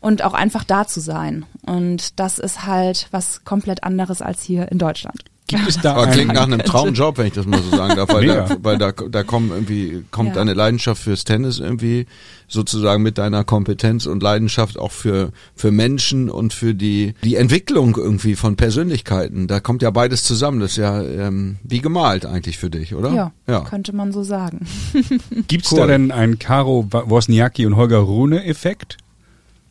und 0.00 0.24
auch 0.24 0.32
einfach 0.32 0.64
da 0.64 0.86
zu 0.86 1.00
sein. 1.00 1.44
Und 1.66 2.18
das 2.18 2.38
ist 2.38 2.64
halt 2.64 3.08
was 3.10 3.44
komplett 3.44 3.84
anderes 3.84 4.22
als 4.22 4.42
hier 4.42 4.72
in 4.72 4.78
Deutschland. 4.78 5.22
Gibt 5.48 5.68
es 5.68 5.78
da 5.80 5.94
Aber 5.94 6.08
klingt 6.08 6.32
nach 6.34 6.42
einem 6.44 6.58
Traumjob, 6.58 7.18
wenn 7.18 7.26
ich 7.28 7.32
das 7.34 7.46
mal 7.46 7.62
so 7.62 7.70
sagen 7.76 7.94
darf, 7.94 8.08
weil, 8.12 8.22
Mega. 8.22 8.46
da, 8.48 8.56
weil 8.62 8.78
da, 8.78 8.90
da 8.90 9.22
kommen 9.22 9.50
irgendwie, 9.50 10.02
kommt 10.10 10.30
Ja. 10.30 10.34
deine 10.36 10.54
Leidenschaft 10.54 11.00
fürs 11.02 11.22
Tennis 11.24 11.60
irgendwie 11.60 12.06
sozusagen 12.48 13.02
mit 13.02 13.16
deiner 13.18 13.44
Kompetenz 13.44 14.06
und 14.06 14.22
Leidenschaft 14.22 14.76
auch 14.78 14.90
für, 14.90 15.30
für 15.54 15.70
Menschen 15.70 16.30
und 16.30 16.52
für 16.52 16.74
die, 16.74 17.14
die 17.22 17.36
Entwicklung 17.36 17.96
irgendwie 17.96 18.34
von 18.34 18.56
Persönlichkeiten. 18.56 19.46
Da 19.46 19.60
kommt 19.60 19.82
ja 19.82 19.90
beides 19.90 20.24
zusammen. 20.24 20.58
Das 20.60 20.72
ist 20.72 20.78
ja 20.78 21.00
ähm, 21.02 21.56
wie 21.62 21.80
gemalt 21.80 22.26
eigentlich 22.26 22.58
für 22.58 22.70
dich, 22.70 22.94
oder? 22.94 23.12
Ja, 23.12 23.32
ja. 23.46 23.60
könnte 23.60 23.94
man 23.94 24.10
so 24.12 24.22
sagen. 24.24 24.66
gibt's 25.48 25.70
Cool. 25.72 25.78
da 25.78 25.86
denn 25.86 26.10
einen 26.10 26.38
Caro 26.40 26.86
Wozniacki 26.90 27.66
und 27.66 27.76
Holger 27.76 27.98
Rune 27.98 28.44
Effekt? 28.44 28.96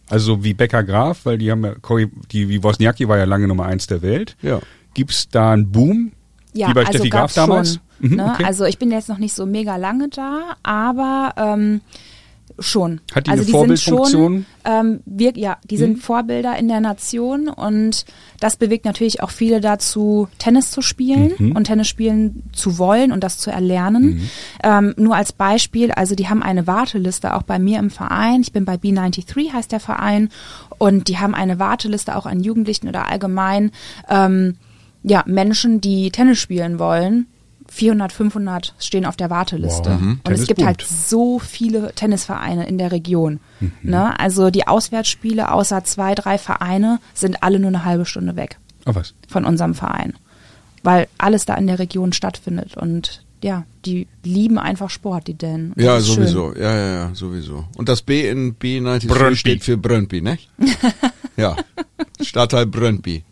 Also 0.09 0.43
wie 0.43 0.53
Becker 0.53 0.83
Graf, 0.83 1.21
weil 1.25 1.37
die 1.39 1.51
haben 1.51 1.63
ja, 1.65 1.73
Cory- 1.81 2.11
die, 2.31 2.47
wie 2.47 2.63
Wozniacki 2.63 3.07
war 3.07 3.17
ja 3.17 3.23
lange 3.25 3.47
Nummer 3.47 3.65
eins 3.65 3.87
der 3.87 4.01
Welt. 4.03 4.35
Ja. 4.41 4.59
Gibt's 4.95 5.29
da 5.29 5.51
einen 5.51 5.71
Boom? 5.71 6.11
Ja, 6.53 6.69
wie 6.69 6.73
bei 6.73 6.81
also 6.81 6.93
Steffi 6.93 7.09
Graf 7.09 7.33
damals? 7.33 7.73
Schon, 7.73 7.81
Mhm, 8.09 8.15
ne? 8.17 8.31
okay. 8.33 8.43
Also 8.45 8.65
ich 8.65 8.77
bin 8.79 8.91
jetzt 8.91 9.07
noch 9.09 9.19
nicht 9.19 9.33
so 9.33 9.45
mega 9.45 9.75
lange 9.77 10.09
da, 10.09 10.55
aber 10.63 11.33
ähm, 11.37 11.81
schon. 12.59 13.01
Hat 13.13 13.27
die 13.27 13.31
also 13.31 13.41
eine 13.41 13.45
die 13.45 13.51
Vorbildfunktion? 13.51 14.33
Sind 14.33 14.45
schon, 14.65 14.73
ähm, 14.73 14.99
wir, 15.05 15.37
ja, 15.37 15.57
die 15.69 15.77
sind 15.77 15.99
Vorbilder 15.99 16.57
in 16.57 16.67
der 16.67 16.79
Nation 16.81 17.47
und 17.49 18.05
das 18.39 18.55
bewegt 18.57 18.85
natürlich 18.85 19.21
auch 19.23 19.31
viele 19.31 19.61
dazu, 19.61 20.27
Tennis 20.39 20.71
zu 20.71 20.81
spielen 20.81 21.33
Mhm. 21.37 21.51
und 21.53 21.65
Tennis 21.65 21.87
spielen 21.87 22.43
zu 22.53 22.77
wollen 22.77 23.11
und 23.11 23.23
das 23.23 23.37
zu 23.37 23.49
erlernen. 23.51 24.29
Ähm, 24.63 24.93
nur 24.97 25.15
als 25.15 25.31
Beispiel, 25.33 25.91
also 25.91 26.15
die 26.15 26.27
haben 26.29 26.43
eine 26.43 26.67
Warteliste 26.67 27.33
auch 27.33 27.43
bei 27.43 27.59
mir 27.59 27.79
im 27.79 27.89
Verein. 27.89 28.41
Ich 28.41 28.51
bin 28.53 28.63
bei 28.65 28.75
B93 28.75 29.51
heißt 29.53 29.71
der 29.71 29.79
Verein 29.81 30.29
und 30.77 31.07
die 31.07 31.17
haben 31.17 31.33
eine 31.35 31.59
Warteliste 31.59 32.15
auch 32.15 32.25
an 32.25 32.41
Jugendlichen 32.41 32.87
oder 32.89 33.07
allgemein 33.07 33.71
ähm, 34.09 34.57
ja, 35.07 35.23
Menschen, 35.27 35.81
die 35.81 36.09
Tennis 36.11 36.39
spielen 36.39 36.79
wollen. 36.79 37.27
400, 37.67 38.13
500 38.13 38.75
stehen 38.79 39.05
auf 39.05 39.15
der 39.17 39.29
Warteliste. 39.31 39.89
Wow. 39.91 39.99
Mhm. 39.99 40.09
Und 40.11 40.23
Tennis 40.23 40.41
es 40.41 40.47
gibt 40.47 40.57
boomt. 40.59 40.67
halt 40.67 40.81
so 40.87 41.39
viele 41.39 41.91
Tennisvereine 41.93 42.67
in 42.67 42.77
der 42.77 42.91
Region. 42.91 43.39
Ne? 43.81 44.17
Also 44.19 44.51
die 44.51 44.67
Auswärtsspiele 44.67 45.51
außer 45.51 45.83
zwei, 45.83 46.13
drei 46.13 46.37
Vereine 46.37 46.99
sind 47.15 47.41
alle 47.41 47.59
nur 47.59 47.69
eine 47.69 47.83
halbe 47.83 48.05
Stunde 48.05 48.35
weg 48.35 48.59
Ah, 48.85 48.91
was? 48.93 49.13
von 49.27 49.45
unserem 49.45 49.73
Verein. 49.73 50.13
Weil 50.83 51.07
alles 51.17 51.45
da 51.45 51.55
in 51.55 51.65
der 51.65 51.79
Region 51.79 52.13
stattfindet. 52.13 52.77
Und 52.77 53.23
ja, 53.43 53.65
die 53.83 54.07
lieben 54.23 54.59
einfach 54.59 54.91
Sport, 54.91 55.27
die 55.27 55.33
Dänen. 55.33 55.73
Und 55.73 55.81
Ja, 55.83 55.97
ist 55.97 56.05
schön. 56.07 56.27
sowieso. 56.27 56.53
Ja, 56.55 56.75
ja, 56.75 56.93
ja, 56.93 57.15
sowieso. 57.15 57.65
Und 57.77 57.89
das 57.89 58.03
B 58.03 58.29
in 58.29 58.55
B93 58.57 59.07
Brøndby. 59.07 59.35
steht 59.37 59.63
für 59.63 59.75
Brøndby, 59.77 60.21
ne? 60.21 60.37
ja. 61.35 61.55
Stadtteil 62.21 62.67
Brøndby, 62.67 63.23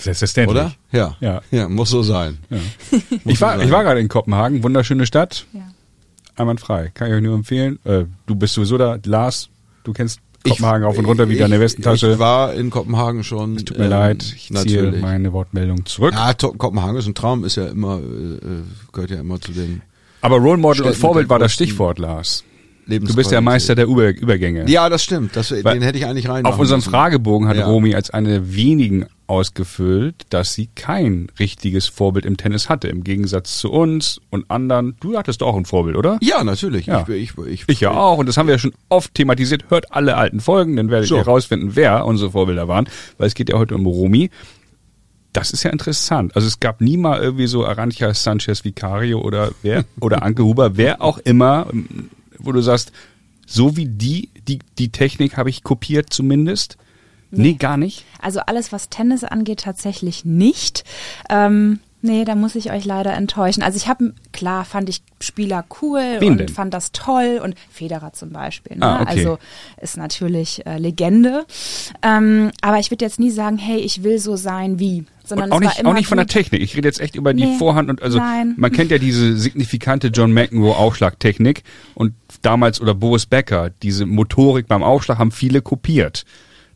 Selbstverständlich. 0.00 0.58
oder? 0.60 0.72
Ja. 0.92 1.16
Ja. 1.20 1.42
Ja, 1.50 1.68
muss 1.68 1.90
so 1.90 2.02
sein. 2.02 2.38
Ja. 2.50 2.58
Ich 3.24 3.40
war, 3.40 3.60
ich 3.62 3.70
war 3.70 3.82
gerade 3.84 4.00
in 4.00 4.08
Kopenhagen, 4.08 4.62
wunderschöne 4.62 5.06
Stadt, 5.06 5.46
Ja. 5.52 5.60
einwandfrei. 6.36 6.90
Kann 6.94 7.08
ich 7.08 7.14
euch 7.14 7.22
nur 7.22 7.34
empfehlen. 7.34 7.78
Äh, 7.84 8.04
du 8.26 8.34
bist 8.34 8.54
sowieso 8.54 8.78
da, 8.78 8.98
Lars, 9.04 9.48
du 9.84 9.92
kennst 9.92 10.20
Kopenhagen 10.42 10.82
Ich- 10.84 10.88
auf 10.88 10.98
und 10.98 11.04
runter 11.04 11.28
wie 11.28 11.34
ich- 11.34 11.38
deine 11.38 11.60
Westentasche. 11.60 12.12
Ich 12.12 12.18
war 12.18 12.54
in 12.54 12.70
Kopenhagen 12.70 13.22
schon. 13.24 13.56
Tut 13.58 13.76
mir 13.78 13.84
ähm, 13.84 13.90
leid, 13.90 14.22
ich 14.34 14.48
ziehe 14.48 14.54
natürlich. 14.82 15.02
meine 15.02 15.32
Wortmeldung 15.32 15.84
zurück. 15.86 16.14
Ja, 16.14 16.32
Kopenhagen 16.34 16.96
ist 16.96 17.06
ein 17.06 17.14
Traum, 17.14 17.44
ist 17.44 17.56
ja 17.56 17.66
immer, 17.66 17.98
äh, 17.98 18.38
gehört 18.92 19.10
ja 19.10 19.20
immer 19.20 19.40
zu 19.40 19.52
den 19.52 19.82
Aber 20.22 20.36
Role 20.38 20.56
Model 20.56 20.82
und 20.82 20.88
Städten 20.88 21.00
Vorbild 21.00 21.24
mit 21.24 21.30
war 21.30 21.38
das 21.38 21.52
Stichwort, 21.52 21.98
Lars. 21.98 22.44
Du 22.86 23.14
bist 23.14 23.30
der 23.30 23.40
Meister 23.40 23.76
der 23.76 23.86
Über 23.86 24.08
Übergänge. 24.08 24.68
Ja, 24.68 24.88
das 24.88 25.04
stimmt. 25.04 25.36
Das, 25.36 25.52
Weil 25.52 25.74
den 25.74 25.82
hätte 25.82 25.98
ich 25.98 26.06
eigentlich 26.06 26.28
rein. 26.28 26.44
Auf 26.44 26.58
unserem 26.58 26.82
Fragebogen 26.82 27.46
hat 27.46 27.56
Ja. 27.56 27.66
Romy 27.66 27.94
als 27.94 28.10
eine 28.10 28.30
der 28.30 28.54
wenigen 28.56 29.06
ausgefüllt, 29.30 30.26
dass 30.30 30.54
sie 30.54 30.68
kein 30.74 31.28
richtiges 31.38 31.86
Vorbild 31.86 32.26
im 32.26 32.36
Tennis 32.36 32.68
hatte, 32.68 32.88
im 32.88 33.04
Gegensatz 33.04 33.58
zu 33.58 33.70
uns 33.70 34.20
und 34.28 34.50
anderen. 34.50 34.96
Du 35.00 35.16
hattest 35.16 35.42
auch 35.42 35.56
ein 35.56 35.64
Vorbild, 35.64 35.96
oder? 35.96 36.18
Ja, 36.20 36.42
natürlich. 36.44 36.86
Ja. 36.86 37.06
Ich, 37.08 37.30
ich, 37.38 37.46
ich, 37.46 37.64
Ich 37.68 37.80
ja 37.80 37.92
auch 37.92 38.18
und 38.18 38.26
das 38.26 38.36
haben 38.36 38.48
wir 38.48 38.54
ja 38.54 38.58
schon 38.58 38.74
oft 38.88 39.14
thematisiert. 39.14 39.70
Hört 39.70 39.92
alle 39.92 40.16
alten 40.16 40.40
Folgen, 40.40 40.76
dann 40.76 40.90
werdet 40.90 41.08
So. 41.08 41.16
ihr 41.16 41.22
rausfinden, 41.22 41.76
wer 41.76 42.04
unsere 42.04 42.32
Vorbilder 42.32 42.68
waren, 42.68 42.88
weil 43.18 43.28
es 43.28 43.34
geht 43.34 43.48
ja 43.48 43.56
heute 43.56 43.74
um 43.76 43.86
Romy. 43.86 44.30
Das 45.32 45.52
ist 45.52 45.62
ja 45.62 45.70
interessant. 45.70 46.34
Also 46.34 46.48
es 46.48 46.58
gab 46.58 46.80
nie 46.80 46.96
mal 46.96 47.20
irgendwie 47.22 47.46
so 47.46 47.64
Arancha 47.64 48.12
Sanchez 48.12 48.64
Vicario 48.64 49.20
oder 49.20 49.52
wer 49.62 49.84
oder 50.00 50.24
Anke 50.24 50.42
Huber, 50.44 50.76
wer 50.76 51.02
auch 51.02 51.18
immer, 51.18 51.68
wo 52.38 52.50
du 52.50 52.60
sagst, 52.60 52.90
so 53.46 53.76
wie 53.76 53.86
die, 53.86 54.28
die, 54.48 54.58
die 54.78 54.90
Technik 54.90 55.36
habe 55.36 55.50
ich 55.50 55.62
kopiert 55.62 56.12
zumindest. 56.12 56.76
Nee. 57.30 57.42
nee. 57.42 57.54
gar 57.54 57.76
nicht. 57.76 58.04
Also 58.20 58.40
alles, 58.40 58.72
was 58.72 58.88
Tennis 58.88 59.24
angeht, 59.24 59.60
tatsächlich 59.60 60.24
nicht. 60.24 60.84
Ähm, 61.28 61.80
Nee, 62.02 62.24
da 62.24 62.34
muss 62.34 62.54
ich 62.54 62.72
euch 62.72 62.86
leider 62.86 63.12
enttäuschen. 63.12 63.62
Also 63.62 63.76
ich 63.76 63.86
habe, 63.86 64.14
klar, 64.32 64.64
fand 64.64 64.88
ich 64.88 65.02
Spieler 65.20 65.66
cool 65.82 66.00
Wen 66.18 66.32
und 66.32 66.38
denn? 66.38 66.48
fand 66.48 66.72
das 66.72 66.92
toll 66.92 67.40
und 67.44 67.54
Federer 67.70 68.14
zum 68.14 68.30
Beispiel. 68.30 68.78
Ne? 68.78 68.86
Ah, 68.86 69.02
okay. 69.02 69.10
Also 69.10 69.38
ist 69.82 69.98
natürlich 69.98 70.64
äh, 70.64 70.78
Legende. 70.78 71.44
Ähm, 72.02 72.52
aber 72.62 72.78
ich 72.78 72.90
würde 72.90 73.04
jetzt 73.04 73.20
nie 73.20 73.30
sagen, 73.30 73.58
hey, 73.58 73.78
ich 73.78 74.02
will 74.02 74.18
so 74.18 74.36
sein 74.36 74.78
wie. 74.78 75.04
Sondern 75.24 75.50
und 75.50 75.56
auch 75.56 75.60
nicht, 75.60 75.84
auch 75.84 75.92
nicht 75.92 76.08
von 76.08 76.16
der. 76.16 76.26
Technik. 76.26 76.62
Ich 76.62 76.74
rede 76.74 76.88
jetzt 76.88 77.00
echt 77.00 77.16
über 77.16 77.34
die 77.34 77.44
Nee, 77.44 77.58
Vorhand 77.58 77.90
und 77.90 78.00
also 78.02 78.18
nein. 78.18 78.54
man 78.56 78.72
kennt 78.72 78.90
ja 78.90 78.98
diese 78.98 79.36
signifikante 79.36 80.08
John 80.08 80.32
McEnroe 80.32 80.74
Aufschlagtechnik 80.74 81.64
und 81.94 82.14
damals 82.40 82.80
oder 82.80 82.94
Boris 82.94 83.26
Becker, 83.26 83.70
diese 83.82 84.06
Motorik 84.06 84.68
beim 84.68 84.82
Aufschlag 84.82 85.18
haben 85.18 85.32
viele 85.32 85.60
kopiert. 85.60 86.24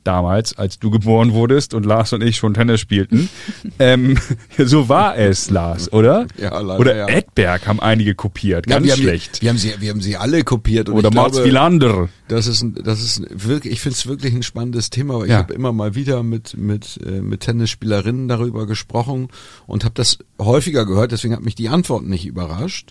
Damals, 0.05 0.57
als 0.59 0.79
du 0.79 0.91
geboren 0.91 1.33
wurdest 1.33 1.73
und 1.75 1.85
Lars 1.87 2.13
und 2.13 2.23
ich 2.23 2.37
schon 2.37 2.53
Tennis 2.55 2.81
spielten. 2.81 3.29
ähm, 3.79 4.19
so 4.59 4.89
war 4.89 5.17
es, 5.17 5.49
Lars, 5.51 5.93
oder? 5.93 6.27
Ja, 6.39 6.61
leider, 6.61 6.79
oder 6.81 6.97
ja. 6.97 7.09
Edberg 7.09 7.67
haben 7.67 7.81
einige 7.81 8.15
kopiert, 8.15 8.67
Ja, 8.69 8.77
ganz 8.77 8.87
wir 8.87 8.93
haben, 8.93 9.01
schlecht. 9.01 9.41
Wir 9.43 9.49
haben 9.51 9.57
sie, 9.59 9.73
wir 9.79 9.91
haben 9.91 10.01
sie 10.03 10.17
alle 10.17 10.45
kopiert. 10.45 10.91
Oder 10.91 11.11
Mats 11.11 11.43
Wilander. 11.43 12.09
Das 12.29 12.47
ist, 12.47 12.63
ein- 12.63 12.75
das 12.85 13.03
ist 13.03 13.23
wirklich, 13.31 13.73
ich 13.73 13.81
finde 13.81 13.97
es 13.97 14.07
wirklich 14.07 14.35
ein 14.35 14.43
spannendes 14.43 14.91
Thema, 14.91 15.19
weil 15.19 15.25
ich 15.27 15.31
Ja. 15.33 15.39
habe 15.39 15.55
immer 15.55 15.73
mal 15.73 15.95
wieder 15.95 16.23
mit 16.23 16.57
mit 16.57 17.01
äh, 17.07 17.21
mit 17.23 17.41
Tennisspielerinnen 17.41 18.29
darüber 18.29 18.67
gesprochen 18.67 19.29
und 19.67 19.85
habe 19.85 19.95
das 19.95 20.19
häufiger 20.39 20.85
gehört, 20.87 21.13
deswegen 21.13 21.35
hat 21.35 21.43
mich 21.43 21.55
die 21.55 21.69
Antwort 21.71 22.05
nicht 22.05 22.27
überrascht. 22.27 22.91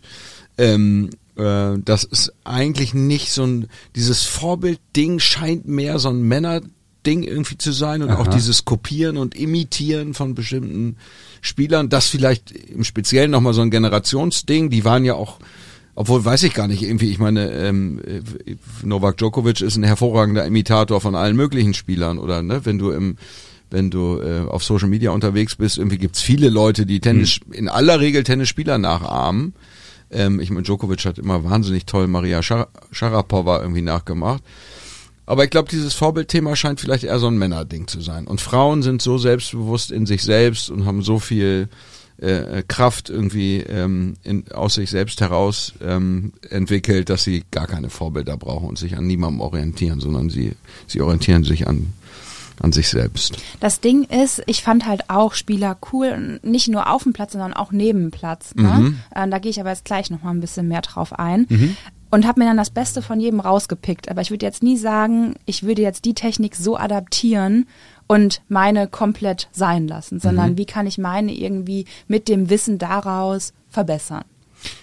Ähm, 0.58 1.10
äh, 1.36 1.74
das 1.84 2.04
ist 2.04 2.34
eigentlich 2.44 2.94
nicht 2.94 3.32
so 3.32 3.44
ein 3.44 3.68
dieses 3.96 4.24
Vorbildding 4.24 5.20
scheint 5.20 5.68
mehr 5.68 6.00
so 6.00 6.10
ein 6.10 6.22
Männerding 7.04 7.24
irgendwie 7.24 7.58
zu 7.58 7.72
sein 7.72 8.02
und 8.02 8.12
auch 8.12 8.28
Aha. 8.28 8.36
dieses 8.36 8.66
Kopieren 8.66 9.18
und 9.18 9.36
Imitieren 9.36 10.14
von 10.14 10.36
bestimmten 10.36 10.98
Spielern, 11.42 11.90
das 11.90 12.08
vielleicht 12.08 12.52
im 12.52 12.84
Speziellen 12.84 13.32
nochmal 13.32 13.54
so 13.54 13.62
ein 13.62 13.72
Generationsding, 13.72 14.70
die 14.70 14.86
waren 14.86 15.06
ja 15.06 15.16
auch 15.16 15.40
obwohl 15.96 16.26
weiß 16.26 16.42
ich 16.42 16.56
gar 16.56 16.68
nicht, 16.68 16.82
irgendwie, 16.82 17.12
ich 17.12 17.20
meine, 17.20 17.52
ähm, 17.52 18.02
äh, 18.04 18.56
Novak 18.82 19.16
Djokovic 19.18 19.62
ist 19.62 19.78
ein 19.78 19.84
hervorragender 19.84 20.44
Imitator 20.44 21.00
von 21.00 21.14
allen 21.14 21.36
möglichen 21.36 21.76
Spielern, 21.76 22.18
oder 22.18 22.42
ne, 22.42 22.66
wenn 22.66 22.80
du 22.80 22.90
im 22.90 23.18
wenn 23.70 23.92
du 23.92 24.20
äh, 24.20 24.42
auf 24.48 24.64
Social 24.64 24.88
Media 24.88 25.12
unterwegs 25.12 25.56
bist, 25.56 25.78
irgendwie 25.78 26.00
gibt's 26.00 26.22
viele 26.22 26.50
Leute, 26.50 26.88
die 26.88 27.00
Tennis, 27.00 27.40
in 27.52 27.70
aller 27.70 28.00
Regel 28.00 28.24
Tennisspieler 28.24 28.78
nachahmen. 28.80 29.54
Ähm, 30.12 30.40
ich 30.40 30.50
meine, 30.50 30.64
Djokovic 30.64 31.06
hat 31.06 31.20
immer 31.20 31.44
wahnsinnig 31.44 31.86
toll 31.86 32.08
Maria 32.08 32.42
Schar 32.44 32.70
Sharapova 32.92 33.62
irgendwie 33.62 33.82
nachgemacht. 33.82 34.44
Aber 35.26 35.44
ich 35.44 35.50
glaube, 35.50 35.70
dieses 35.70 35.94
Vorbildthema 35.94 36.56
scheint 36.56 36.80
vielleicht 36.80 37.06
eher 37.06 37.20
so 37.20 37.28
ein 37.28 37.38
Männerding 37.38 37.88
zu 37.88 38.02
sein. 38.02 38.28
Und 38.28 38.42
Frauen 38.42 38.84
sind 38.84 39.02
so 39.02 39.18
selbstbewusst 39.18 39.92
in 39.92 40.06
sich 40.06 40.24
selbst 40.24 40.70
und 40.70 40.86
haben 40.86 41.02
so 41.02 41.20
viel 41.20 41.70
äh, 42.18 42.64
Kraft 42.68 43.10
irgendwie 43.10 43.60
ähm, 43.60 44.16
in, 44.24 44.52
aus 44.52 44.76
sich 44.76 44.90
selbst 44.90 45.22
heraus 45.22 45.74
ähm, 45.82 46.34
entwickelt, 46.50 47.10
dass 47.10 47.24
sie 47.24 47.44
gar 47.52 47.68
keine 47.68 47.90
Vorbilder 47.90 48.38
brauchen 48.38 48.68
und 48.68 48.78
sich 48.78 48.98
an 48.98 49.08
niemandem 49.08 49.42
orientieren, 49.42 50.00
sondern 50.00 50.30
sie, 50.30 50.54
sie 50.88 51.02
orientieren 51.02 51.44
sich 51.44 51.68
an, 51.68 51.94
an 52.62 52.72
sich 52.72 52.90
selbst. 52.90 53.38
Das 53.60 53.80
Ding 53.80 54.04
ist, 54.04 54.44
ich 54.46 54.62
fand 54.62 54.86
halt 54.86 55.10
auch 55.10 55.34
Spieler 55.34 55.78
cool, 55.92 56.40
nicht 56.44 56.68
nur 56.68 56.92
auf 56.92 57.04
dem 57.04 57.14
Platz, 57.14 57.32
sondern 57.32 57.54
auch 57.54 57.72
neben 57.72 58.02
dem 58.02 58.12
Platz. 58.12 58.54
Ne? 58.56 58.64
Mhm. 58.64 59.00
Äh, 59.16 59.28
da 59.30 59.40
gehe 59.40 59.52
ich 59.52 59.60
aber 59.60 59.70
jetzt 59.72 59.86
gleich 59.86 60.10
noch 60.10 60.22
mal 60.22 60.32
ein 60.32 60.42
bisschen 60.42 60.68
mehr 60.68 60.82
drauf 60.82 61.18
ein. 61.18 61.48
Und 62.14 62.28
habe 62.28 62.42
mir 62.42 62.46
dann 62.46 62.58
das 62.58 62.70
Beste 62.70 63.02
von 63.02 63.20
jedem 63.20 63.40
rausgepickt. 63.40 64.08
Aber 64.12 64.22
ich 64.22 64.30
würde 64.30 64.46
jetzt 64.46 64.62
nie 64.62 64.78
sagen, 64.78 65.34
ich 65.48 65.64
würde 65.64 65.82
jetzt 65.82 66.06
die 66.06 66.14
Technik 66.14 66.56
so 66.56 66.78
adaptieren 66.78 67.66
und 68.06 68.44
meine 68.48 68.88
komplett 68.88 69.50
sein 69.52 69.88
lassen, 69.88 70.20
sondern 70.20 70.52
Mhm. 70.52 70.58
wie 70.60 70.66
kann 70.66 70.86
ich 70.86 71.00
meine 71.00 71.34
irgendwie 71.34 71.86
mit 72.08 72.28
dem 72.28 72.52
Wissen 72.52 72.78
daraus 72.78 73.52
verbessern. 73.68 74.26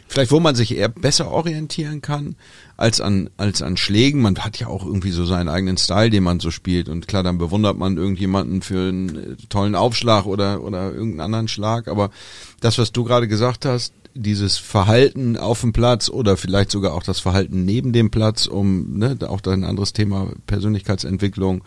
Vielleicht, 0.09 0.33
wo 0.33 0.41
man 0.41 0.57
sich 0.57 0.77
eher 0.77 0.89
besser 0.89 1.31
orientieren 1.31 2.03
kann 2.03 2.35
als 2.77 3.01
an, 3.01 3.31
als 3.37 3.63
an 3.63 3.77
Schlägen. 3.77 4.21
Man 4.21 4.37
hat 4.41 4.59
ja 4.59 4.67
auch 4.67 4.85
irgendwie 4.85 5.13
so 5.13 5.25
seinen 5.25 5.49
eigenen 5.49 5.77
Style, 5.77 6.11
den 6.11 6.25
man 6.25 6.41
so 6.41 6.51
spielt. 6.51 6.89
Und 6.89 7.07
klar, 7.07 7.23
dann 7.23 7.39
bewundert 7.39 7.79
man 7.79 7.97
irgendjemanden 7.97 8.61
für 8.61 8.89
einen 8.89 9.09
äh, 9.17 9.37
tollen 9.49 9.77
Aufschlag 9.77 10.27
oder, 10.27 10.65
oder 10.65 10.91
irgendeinen 10.91 11.21
anderen 11.21 11.49
Schlag. 11.49 11.87
Aber 11.87 12.11
das, 12.59 12.77
was 12.77 12.91
du 12.91 13.05
gerade 13.05 13.29
gesagt 13.29 13.65
hast, 13.65 13.95
dieses 14.15 14.59
Verhalten 14.59 15.37
auf 15.37 15.61
dem 15.61 15.73
Platz 15.73 16.09
oder 16.09 16.37
vielleicht 16.37 16.71
sogar 16.71 16.95
auch 16.95 17.03
das 17.03 17.21
Verhalten 17.21 17.65
neben 17.65 17.93
dem 17.93 18.11
Platz, 18.11 18.47
um, 18.47 18.99
ne, 18.99 19.17
auch 19.29 19.41
da 19.41 19.53
ein 19.53 19.65
anderes 19.65 19.93
Thema 19.93 20.33
Persönlichkeitsentwicklung. 20.47 21.65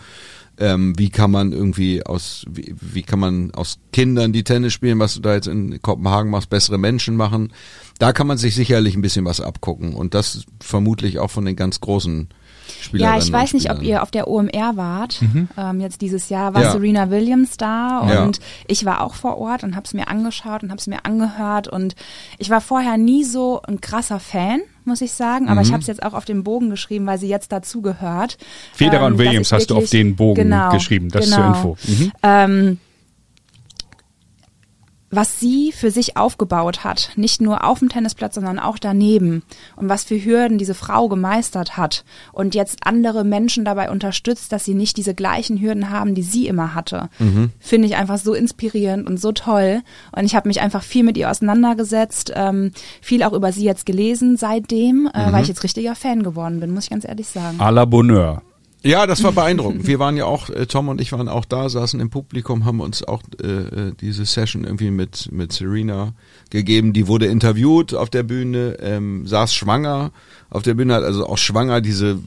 Ähm, 0.59 0.93
wie 0.97 1.09
kann 1.09 1.31
man 1.31 1.51
irgendwie 1.51 2.05
aus, 2.05 2.45
wie, 2.47 2.75
wie 2.79 3.01
kann 3.01 3.19
man 3.19 3.51
aus 3.51 3.79
Kindern, 3.91 4.33
die 4.33 4.43
Tennis 4.43 4.73
spielen, 4.73 4.99
was 4.99 5.15
du 5.15 5.19
da 5.19 5.33
jetzt 5.33 5.47
in 5.47 5.81
Kopenhagen 5.81 6.29
machst, 6.29 6.49
bessere 6.49 6.77
Menschen 6.77 7.15
machen? 7.15 7.51
Da 7.99 8.11
kann 8.13 8.27
man 8.27 8.37
sich 8.37 8.55
sicherlich 8.55 8.95
ein 8.95 9.01
bisschen 9.01 9.25
was 9.25 9.39
abgucken 9.39 9.93
und 9.93 10.13
das 10.13 10.45
vermutlich 10.59 11.19
auch 11.19 11.29
von 11.31 11.45
den 11.45 11.55
ganz 11.55 11.79
großen 11.79 12.27
Spielerinnen 12.81 13.19
Ja, 13.19 13.23
ich 13.23 13.31
weiß 13.31 13.53
und 13.53 13.59
nicht, 13.59 13.71
ob 13.71 13.81
ihr 13.83 14.01
auf 14.03 14.09
der 14.11 14.27
OMR 14.27 14.75
wart. 14.75 15.21
Ähm, 15.57 15.79
jetzt 15.81 16.01
dieses 16.01 16.29
Jahr 16.29 16.53
war 16.53 16.63
Ja. 16.63 16.71
Serena 16.71 17.09
Williams 17.11 17.57
da 17.57 18.07
Ja. 18.11 18.23
und 18.23 18.39
ich 18.67 18.83
war 18.85 19.01
auch 19.01 19.15
vor 19.15 19.37
Ort 19.37 19.63
und 19.63 19.75
habe 19.75 19.85
es 19.85 19.93
mir 19.93 20.07
angeschaut 20.07 20.63
und 20.63 20.69
habe 20.69 20.79
es 20.79 20.87
mir 20.87 21.05
angehört 21.05 21.67
und 21.67 21.95
ich 22.39 22.49
war 22.49 22.61
vorher 22.61 22.97
nie 22.97 23.23
so 23.23 23.61
ein 23.61 23.79
krasser 23.81 24.19
Fan, 24.19 24.61
muss 24.85 25.01
ich 25.01 25.11
sagen, 25.11 25.49
aber 25.49 25.61
ich 25.61 25.69
Mhm. 25.69 25.73
habe 25.73 25.81
es 25.81 25.87
jetzt 25.87 26.03
auch 26.03 26.13
auf 26.13 26.25
den 26.25 26.43
Bogen 26.43 26.69
geschrieben, 26.69 27.05
weil 27.05 27.17
sie 27.19 27.27
jetzt 27.27 27.51
dazu 27.51 27.81
gehört. 27.81 28.37
Federer 28.73 29.05
und 29.05 29.13
dass 29.13 29.19
Williams 29.19 29.47
ich 29.47 29.53
hast 29.53 29.69
du 29.69 29.75
auf 29.77 29.89
den 29.89 30.15
Bogen 30.15 30.43
genau, 30.43 30.71
geschrieben, 30.71 31.09
das 31.09 31.29
zur 31.29 31.37
genau. 31.37 31.47
Info. 31.49 31.77
Mhm. 31.87 32.11
Ähm, 32.23 32.77
was 35.15 35.39
sie 35.39 35.71
für 35.71 35.91
sich 35.91 36.17
aufgebaut 36.17 36.83
hat, 36.83 37.11
nicht 37.15 37.41
nur 37.41 37.63
auf 37.63 37.79
dem 37.79 37.89
Tennisplatz, 37.89 38.35
sondern 38.35 38.59
auch 38.59 38.79
daneben. 38.79 39.43
Und 39.75 39.89
was 39.89 40.03
für 40.03 40.23
Hürden 40.23 40.57
diese 40.57 40.73
Frau 40.73 41.07
gemeistert 41.07 41.77
hat. 41.77 42.03
Und 42.31 42.55
jetzt 42.55 42.85
andere 42.85 43.23
Menschen 43.23 43.65
dabei 43.65 43.89
unterstützt, 43.91 44.51
dass 44.51 44.65
sie 44.65 44.73
nicht 44.73 44.97
diese 44.97 45.13
gleichen 45.13 45.59
Hürden 45.59 45.89
haben, 45.89 46.15
die 46.15 46.23
sie 46.23 46.47
immer 46.47 46.73
hatte, 46.75 47.09
finde 47.59 47.87
ich 47.87 47.95
einfach 47.95 48.17
so 48.17 48.33
inspirierend 48.33 49.07
und 49.07 49.19
so 49.19 49.31
toll. 49.31 49.81
Und 50.15 50.25
ich 50.25 50.35
habe 50.35 50.47
mich 50.47 50.61
einfach 50.61 50.83
viel 50.83 51.03
mit 51.03 51.17
ihr 51.17 51.29
auseinandergesetzt, 51.29 52.31
ähm, 52.35 52.71
viel 53.01 53.23
auch 53.23 53.33
über 53.33 53.51
sie 53.51 53.63
jetzt 53.63 53.85
gelesen 53.85 54.37
seitdem, 54.37 55.09
äh, 55.13 55.31
weil 55.31 55.43
ich 55.43 55.47
jetzt 55.47 55.63
richtiger 55.63 55.95
Fan 55.95 56.23
geworden 56.23 56.59
bin, 56.59 56.73
muss 56.73 56.85
ich 56.85 56.89
ganz 56.89 57.05
ehrlich 57.05 57.27
sagen. 57.27 57.59
À 57.59 57.71
la 57.71 57.85
Bonheur. 57.85 58.41
Ja, 58.85 59.07
das 59.07 59.23
war 59.23 59.31
beeindruckend. 59.31 59.87
Wir 59.87 59.97
waren 59.99 60.17
ja 60.17 60.25
auch, 60.25 60.49
äh, 60.49 60.65
Tom 60.65 60.89
und 60.89 60.99
ich 60.99 61.13
waren 61.13 61.29
auch 61.29 61.45
da, 61.45 61.69
saßen 61.69 62.01
im 62.01 62.09
Publikum, 62.09 62.65
haben 62.65 62.81
uns 62.81 63.01
auch 63.01 63.23
äh, 63.41 63.47
äh, 63.47 63.93
diese 63.99 64.25
Session 64.25 64.65
irgendwie 64.65 64.91
mit 64.91 65.29
mit 65.31 65.53
Serena 65.53 66.13
gegeben. 66.49 66.91
Die 66.91 67.07
wurde 67.07 67.27
interviewt 67.27 67.93
auf 67.93 68.09
der 68.09 68.23
Bühne, 68.23 68.77
ähm, 68.81 69.25
saß 69.25 69.55
schwanger 69.55 70.11
auf 70.49 70.63
der 70.63 70.73
Bühne, 70.73 70.95
hat 70.95 71.03
also 71.03 71.25
auch 71.25 71.37
schwanger 71.37 71.79
diese 71.79 72.19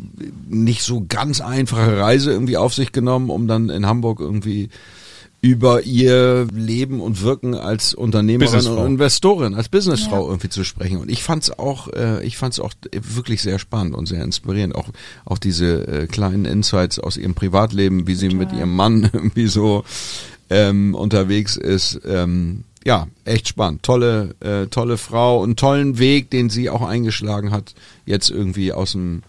nicht 0.49 0.83
so 0.83 1.05
ganz 1.07 1.42
einfache 1.42 1.99
Reise 1.99 2.33
irgendwie 2.33 2.57
auf 2.57 2.73
sich 2.73 2.90
genommen, 2.90 3.29
um 3.29 3.47
dann 3.49 3.69
in 3.69 3.85
Hamburg 3.85 4.21
irgendwie 4.21 4.71
über 5.47 5.83
ihr 5.83 6.49
Leben 6.53 7.01
und 7.01 7.23
Wirken 7.23 7.55
als 7.55 7.95
Unternehmerin 7.95 8.67
und 8.67 8.85
Investorin, 8.87 9.55
als 9.55 9.69
Businessfrau 9.69 10.25
Ja. 10.25 10.29
irgendwie 10.29 10.49
zu 10.49 10.65
sprechen. 10.65 10.99
Und 10.99 11.09
ich 11.09 11.23
fand's 11.23 11.53
auch, 11.57 11.87
äh, 11.93 12.27
ich 12.27 12.37
fand's 12.37 12.59
auch 12.59 12.73
wirklich 12.93 13.43
sehr 13.43 13.61
spannend 13.61 13.95
und 13.95 14.07
sehr 14.07 14.25
inspirierend. 14.25 14.75
Auch 14.75 14.89
auch 15.25 15.39
diese 15.39 15.87
äh, 15.87 16.07
kleinen 16.09 16.47
Insights 16.47 16.99
aus 16.99 17.17
ihrem 17.17 17.35
Privatleben, 17.37 18.09
wie 18.09 18.17
sie 18.17 18.31
mit 18.31 18.53
ihrem 18.53 18.75
Mann 18.75 19.09
irgendwie 19.13 19.47
so 19.47 19.85
ähm, 20.51 20.97
unterwegs 20.97 21.57
ist. 21.57 22.01
Ähm, 22.05 22.65
ja, 22.85 23.07
echt 23.25 23.47
spannend. 23.47 23.85
Tolle, 23.85 24.35
äh, 24.41 24.67
tolle 24.67 24.97
Frau 24.99 25.41
und 25.41 25.61
tollen 25.61 25.99
Weg, 26.01 26.29
den 26.31 26.51
sie 26.51 26.71
auch 26.71 26.83
eingeschlagen 26.83 27.53
hat, 27.53 27.75
jetzt 28.05 28.31
irgendwie 28.31 28.73
aus 28.73 28.93
dem 28.93 29.23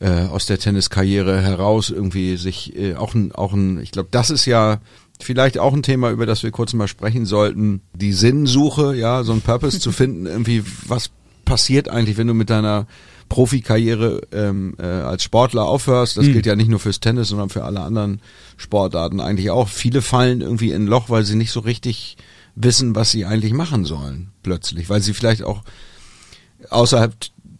äh, 0.00 0.26
aus 0.26 0.46
der 0.46 0.58
Tenniskarriere 0.58 1.40
heraus 1.40 1.90
irgendwie 1.90 2.36
sich 2.36 2.76
äh, 2.76 2.94
auch 2.94 3.14
ein, 3.14 3.32
auch 3.32 3.52
ein, 3.52 3.80
ich 3.80 3.90
glaube, 3.90 4.08
das 4.10 4.30
ist 4.30 4.46
ja 4.46 4.80
vielleicht 5.20 5.58
auch 5.58 5.72
ein 5.72 5.82
Thema, 5.82 6.10
über 6.10 6.26
das 6.26 6.42
wir 6.42 6.50
kurz 6.50 6.72
mal 6.72 6.88
sprechen 6.88 7.26
sollten. 7.26 7.82
Die 7.94 8.12
Sinnsuche, 8.12 8.94
ja, 8.94 9.24
so 9.24 9.32
ein 9.32 9.40
Purpose 9.40 9.80
zu 9.80 9.92
finden, 9.92 10.26
irgendwie, 10.26 10.62
was 10.86 11.10
passiert 11.44 11.88
eigentlich, 11.88 12.16
wenn 12.16 12.26
du 12.26 12.34
mit 12.34 12.50
deiner 12.50 12.86
Profikarriere 13.28 14.22
ähm, 14.32 14.74
äh, 14.78 14.86
als 14.86 15.22
Sportler 15.22 15.64
aufhörst. 15.64 16.16
Das 16.16 16.26
gilt 16.26 16.46
ja 16.46 16.56
nicht 16.56 16.68
nur 16.68 16.78
fürs 16.78 17.00
Tennis, 17.00 17.28
sondern 17.28 17.50
für 17.50 17.64
alle 17.64 17.80
anderen 17.80 18.20
Sportarten 18.56 19.20
eigentlich 19.20 19.50
auch. 19.50 19.68
Viele 19.68 20.02
fallen 20.02 20.40
irgendwie 20.40 20.70
in 20.70 20.84
ein 20.84 20.86
Loch, 20.86 21.10
weil 21.10 21.24
sie 21.24 21.36
nicht 21.36 21.50
so 21.50 21.60
richtig 21.60 22.16
wissen, 22.54 22.94
was 22.94 23.10
sie 23.10 23.24
eigentlich 23.24 23.52
machen 23.52 23.84
sollen, 23.84 24.30
plötzlich, 24.42 24.88
weil 24.88 25.02
sie 25.02 25.14
vielleicht 25.14 25.42
auch 25.42 25.62
außerhalb 26.70 27.14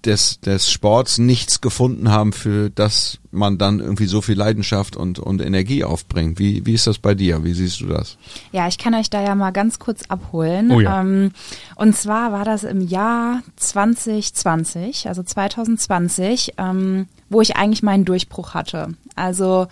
des, 0.05 0.41
des 0.41 0.71
Sports 0.71 1.19
nichts 1.19 1.61
gefunden 1.61 2.11
haben, 2.11 2.33
für 2.33 2.71
das 2.71 3.19
man 3.31 3.59
dann 3.59 3.81
irgendwie 3.81 4.07
so 4.07 4.23
viel 4.23 4.37
Leidenschaft 4.37 4.97
und, 4.97 5.19
und 5.19 5.43
Energie 5.43 5.85
aufbringt. 5.85 6.39
Wie, 6.39 6.65
wie 6.65 6.75
ist 6.75 6.87
das 6.87 6.99
bei 6.99 7.15
dir? 7.15 7.45
Wie 7.45 7.53
siehst 7.53 7.81
du 7.81 7.87
das? 7.87 8.17
Ja, 8.53 8.69
ich 8.69 8.79
kann 8.79 8.95
euch 8.95 9.11
da 9.11 9.23
ja 9.23 9.35
mal 9.35 9.51
ganz 9.51 9.79
kurz 9.79 10.03
abholen. 10.09 10.71
Oh 10.71 10.81
ja. 10.81 11.01
ähm, 11.01 11.33
und 11.77 11.97
zwar 11.97 12.33
war 12.33 12.45
das 12.45 12.65
im 12.65 12.81
Jahr 12.81 13.43
2020, 13.57 15.09
also 15.09 15.23
2020, 15.23 16.55
ähm, 16.59 17.07
wo 17.29 17.41
ich 17.41 17.57
eigentlich 17.57 17.83
meinen 17.83 18.05
Durchbruch 18.05 18.55
hatte. 18.55 18.95
Also 19.15 19.67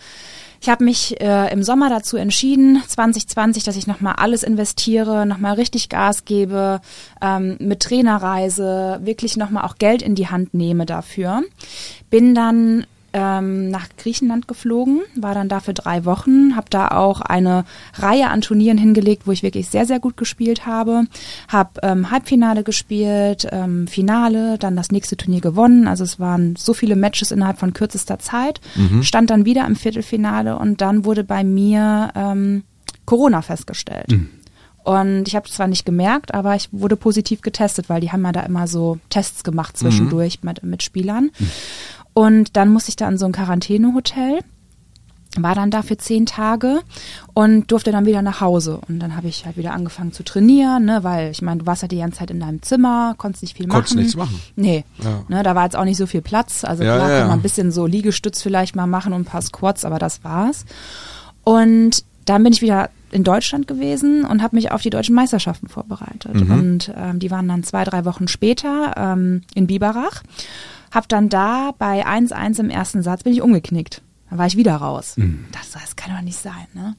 ich 0.60 0.68
habe 0.68 0.84
mich 0.84 1.20
äh, 1.20 1.52
im 1.52 1.62
Sommer 1.62 1.88
dazu 1.88 2.16
entschieden, 2.16 2.82
2020, 2.86 3.64
dass 3.64 3.76
ich 3.76 3.86
nochmal 3.86 4.14
alles 4.16 4.42
investiere, 4.42 5.26
nochmal 5.26 5.54
richtig 5.54 5.88
Gas 5.88 6.24
gebe, 6.24 6.80
ähm, 7.20 7.56
mit 7.60 7.80
Trainerreise, 7.80 9.00
wirklich 9.02 9.36
nochmal 9.36 9.64
auch 9.64 9.76
Geld 9.76 10.02
in 10.02 10.14
die 10.14 10.28
Hand 10.28 10.54
nehme 10.54 10.86
dafür. 10.86 11.42
Bin 12.10 12.34
dann 12.34 12.86
ähm, 13.16 13.70
nach 13.70 13.88
Griechenland 13.96 14.46
geflogen, 14.46 15.00
war 15.16 15.32
dann 15.32 15.48
da 15.48 15.60
für 15.60 15.72
drei 15.72 16.04
Wochen, 16.04 16.54
habe 16.54 16.66
da 16.68 16.88
auch 16.88 17.22
eine 17.22 17.64
Reihe 17.94 18.28
an 18.28 18.42
Turnieren 18.42 18.76
hingelegt, 18.76 19.26
wo 19.26 19.32
ich 19.32 19.42
wirklich 19.42 19.68
sehr, 19.68 19.86
sehr 19.86 20.00
gut 20.00 20.18
gespielt 20.18 20.66
habe. 20.66 21.06
Habe 21.48 21.80
ähm, 21.82 22.10
Halbfinale 22.10 22.62
gespielt, 22.62 23.48
ähm, 23.50 23.86
Finale, 23.86 24.58
dann 24.58 24.76
das 24.76 24.92
nächste 24.92 25.16
Turnier 25.16 25.40
gewonnen. 25.40 25.88
Also 25.88 26.04
es 26.04 26.20
waren 26.20 26.56
so 26.56 26.74
viele 26.74 26.94
Matches 26.94 27.30
innerhalb 27.30 27.58
von 27.58 27.72
kürzester 27.72 28.18
Zeit. 28.18 28.60
Stand 29.02 29.30
dann 29.30 29.46
wieder 29.46 29.66
im 29.66 29.76
Viertelfinale 29.76 30.58
und 30.58 30.82
dann 30.82 31.06
wurde 31.06 31.24
bei 31.24 31.42
mir 31.42 32.10
ähm, 32.14 32.64
Corona 33.06 33.40
festgestellt. 33.40 34.12
Und 34.86 35.26
ich 35.26 35.34
habe 35.34 35.48
es 35.48 35.54
zwar 35.54 35.66
nicht 35.66 35.84
gemerkt, 35.84 36.32
aber 36.32 36.54
ich 36.54 36.68
wurde 36.70 36.94
positiv 36.94 37.40
getestet, 37.40 37.88
weil 37.88 38.00
die 38.00 38.12
haben 38.12 38.22
ja 38.22 38.30
da 38.30 38.42
immer 38.42 38.68
so 38.68 38.98
Tests 39.10 39.42
gemacht 39.42 39.76
zwischendurch 39.76 40.44
mit, 40.44 40.62
mit 40.62 40.84
Spielern. 40.84 41.30
Und 42.18 42.56
dann 42.56 42.70
musste 42.70 42.88
ich 42.88 42.96
da 42.96 43.06
in 43.10 43.18
so 43.18 43.26
ein 43.26 43.32
Quarantänehotel, 43.32 44.38
war 45.38 45.54
dann 45.54 45.70
da 45.70 45.82
für 45.82 45.98
zehn 45.98 46.24
Tage 46.24 46.80
und 47.34 47.70
durfte 47.70 47.92
dann 47.92 48.06
wieder 48.06 48.22
nach 48.22 48.40
Hause. 48.40 48.80
Und 48.88 49.00
dann 49.00 49.16
habe 49.16 49.28
ich 49.28 49.44
halt 49.44 49.58
wieder 49.58 49.74
angefangen 49.74 50.12
zu 50.12 50.22
trainieren, 50.22 50.86
ne, 50.86 51.04
weil 51.04 51.30
ich 51.30 51.42
meine, 51.42 51.60
du 51.60 51.66
warst 51.66 51.82
ja 51.82 51.88
die 51.88 51.98
ganze 51.98 52.20
Zeit 52.20 52.30
in 52.30 52.40
deinem 52.40 52.62
Zimmer, 52.62 53.14
konntest 53.18 53.42
nicht 53.42 53.54
viel 53.54 53.68
Konntest 53.68 53.96
machen. 53.96 54.02
nichts 54.02 54.16
machen. 54.16 54.40
Nee, 54.56 54.86
Ja. 55.04 55.24
ne, 55.28 55.42
da 55.42 55.54
war 55.54 55.64
jetzt 55.64 55.76
auch 55.76 55.84
nicht 55.84 55.98
so 55.98 56.06
viel 56.06 56.22
Platz. 56.22 56.64
Also 56.64 56.84
Ja, 56.84 56.96
klar 56.96 57.10
ja, 57.10 57.18
kann 57.18 57.28
man 57.28 57.38
ein 57.40 57.42
bisschen 57.42 57.70
so 57.70 57.84
Liegestütz 57.84 58.40
vielleicht 58.40 58.74
mal 58.76 58.86
machen 58.86 59.12
und 59.12 59.20
ein 59.20 59.24
paar 59.26 59.42
Squats, 59.42 59.84
aber 59.84 59.98
das 59.98 60.24
war's. 60.24 60.64
Und 61.44 62.02
dann 62.24 62.42
bin 62.42 62.54
ich 62.54 62.62
wieder 62.62 62.88
in 63.10 63.22
Deutschland 63.22 63.68
gewesen 63.68 64.24
und 64.24 64.42
habe 64.42 64.56
mich 64.56 64.72
auf 64.72 64.80
die 64.80 64.90
deutschen 64.90 65.14
Meisterschaften 65.14 65.68
vorbereitet. 65.68 66.32
Mhm. 66.34 66.50
Und 66.50 66.92
ähm, 66.96 67.18
die 67.18 67.30
waren 67.30 67.46
dann 67.46 67.62
zwei, 67.62 67.84
drei 67.84 68.06
Wochen 68.06 68.26
später 68.26 68.94
ähm, 68.96 69.42
in 69.54 69.66
Biberach. 69.66 70.22
Hab 70.96 71.10
dann 71.10 71.28
da 71.28 71.72
bei 71.76 72.06
1-1 72.06 72.58
im 72.58 72.70
ersten 72.70 73.02
Satz 73.02 73.22
bin 73.22 73.34
ich 73.34 73.42
umgeknickt. 73.42 74.00
Da 74.30 74.38
war 74.38 74.46
ich 74.46 74.56
wieder 74.56 74.76
raus. 74.76 75.16
Das, 75.52 75.72
das 75.72 75.94
kann 75.94 76.16
doch 76.16 76.22
nicht 76.22 76.38
sein, 76.38 76.66
ne? 76.72 76.96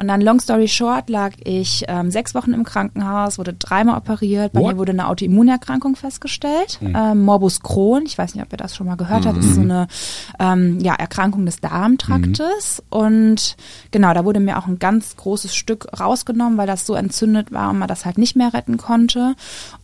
Und 0.00 0.08
dann, 0.08 0.22
long 0.22 0.40
story 0.40 0.66
short, 0.66 1.10
lag 1.10 1.32
ich 1.44 1.84
ähm, 1.86 2.10
sechs 2.10 2.34
Wochen 2.34 2.54
im 2.54 2.64
Krankenhaus, 2.64 3.36
wurde 3.36 3.52
dreimal 3.52 3.98
operiert. 3.98 4.54
Bei 4.54 4.60
What? 4.60 4.72
mir 4.72 4.78
wurde 4.78 4.92
eine 4.92 5.08
Autoimmunerkrankung 5.08 5.94
festgestellt, 5.94 6.78
ähm, 6.80 7.20
Morbus 7.20 7.60
Crohn. 7.60 8.04
Ich 8.06 8.16
weiß 8.16 8.34
nicht, 8.34 8.42
ob 8.42 8.50
ihr 8.50 8.56
das 8.56 8.74
schon 8.74 8.86
mal 8.86 8.96
gehört 8.96 9.26
habt. 9.26 9.36
Das 9.36 9.44
ist 9.44 9.56
so 9.56 9.60
eine 9.60 9.88
ähm, 10.38 10.80
ja, 10.80 10.94
Erkrankung 10.94 11.44
des 11.44 11.60
Darmtraktes. 11.60 12.82
Und 12.88 13.58
genau, 13.90 14.14
da 14.14 14.24
wurde 14.24 14.40
mir 14.40 14.56
auch 14.56 14.66
ein 14.66 14.78
ganz 14.78 15.16
großes 15.16 15.54
Stück 15.54 15.86
rausgenommen, 16.00 16.56
weil 16.56 16.66
das 16.66 16.86
so 16.86 16.94
entzündet 16.94 17.52
war 17.52 17.68
und 17.68 17.78
man 17.78 17.88
das 17.88 18.06
halt 18.06 18.16
nicht 18.16 18.36
mehr 18.36 18.54
retten 18.54 18.78
konnte. 18.78 19.34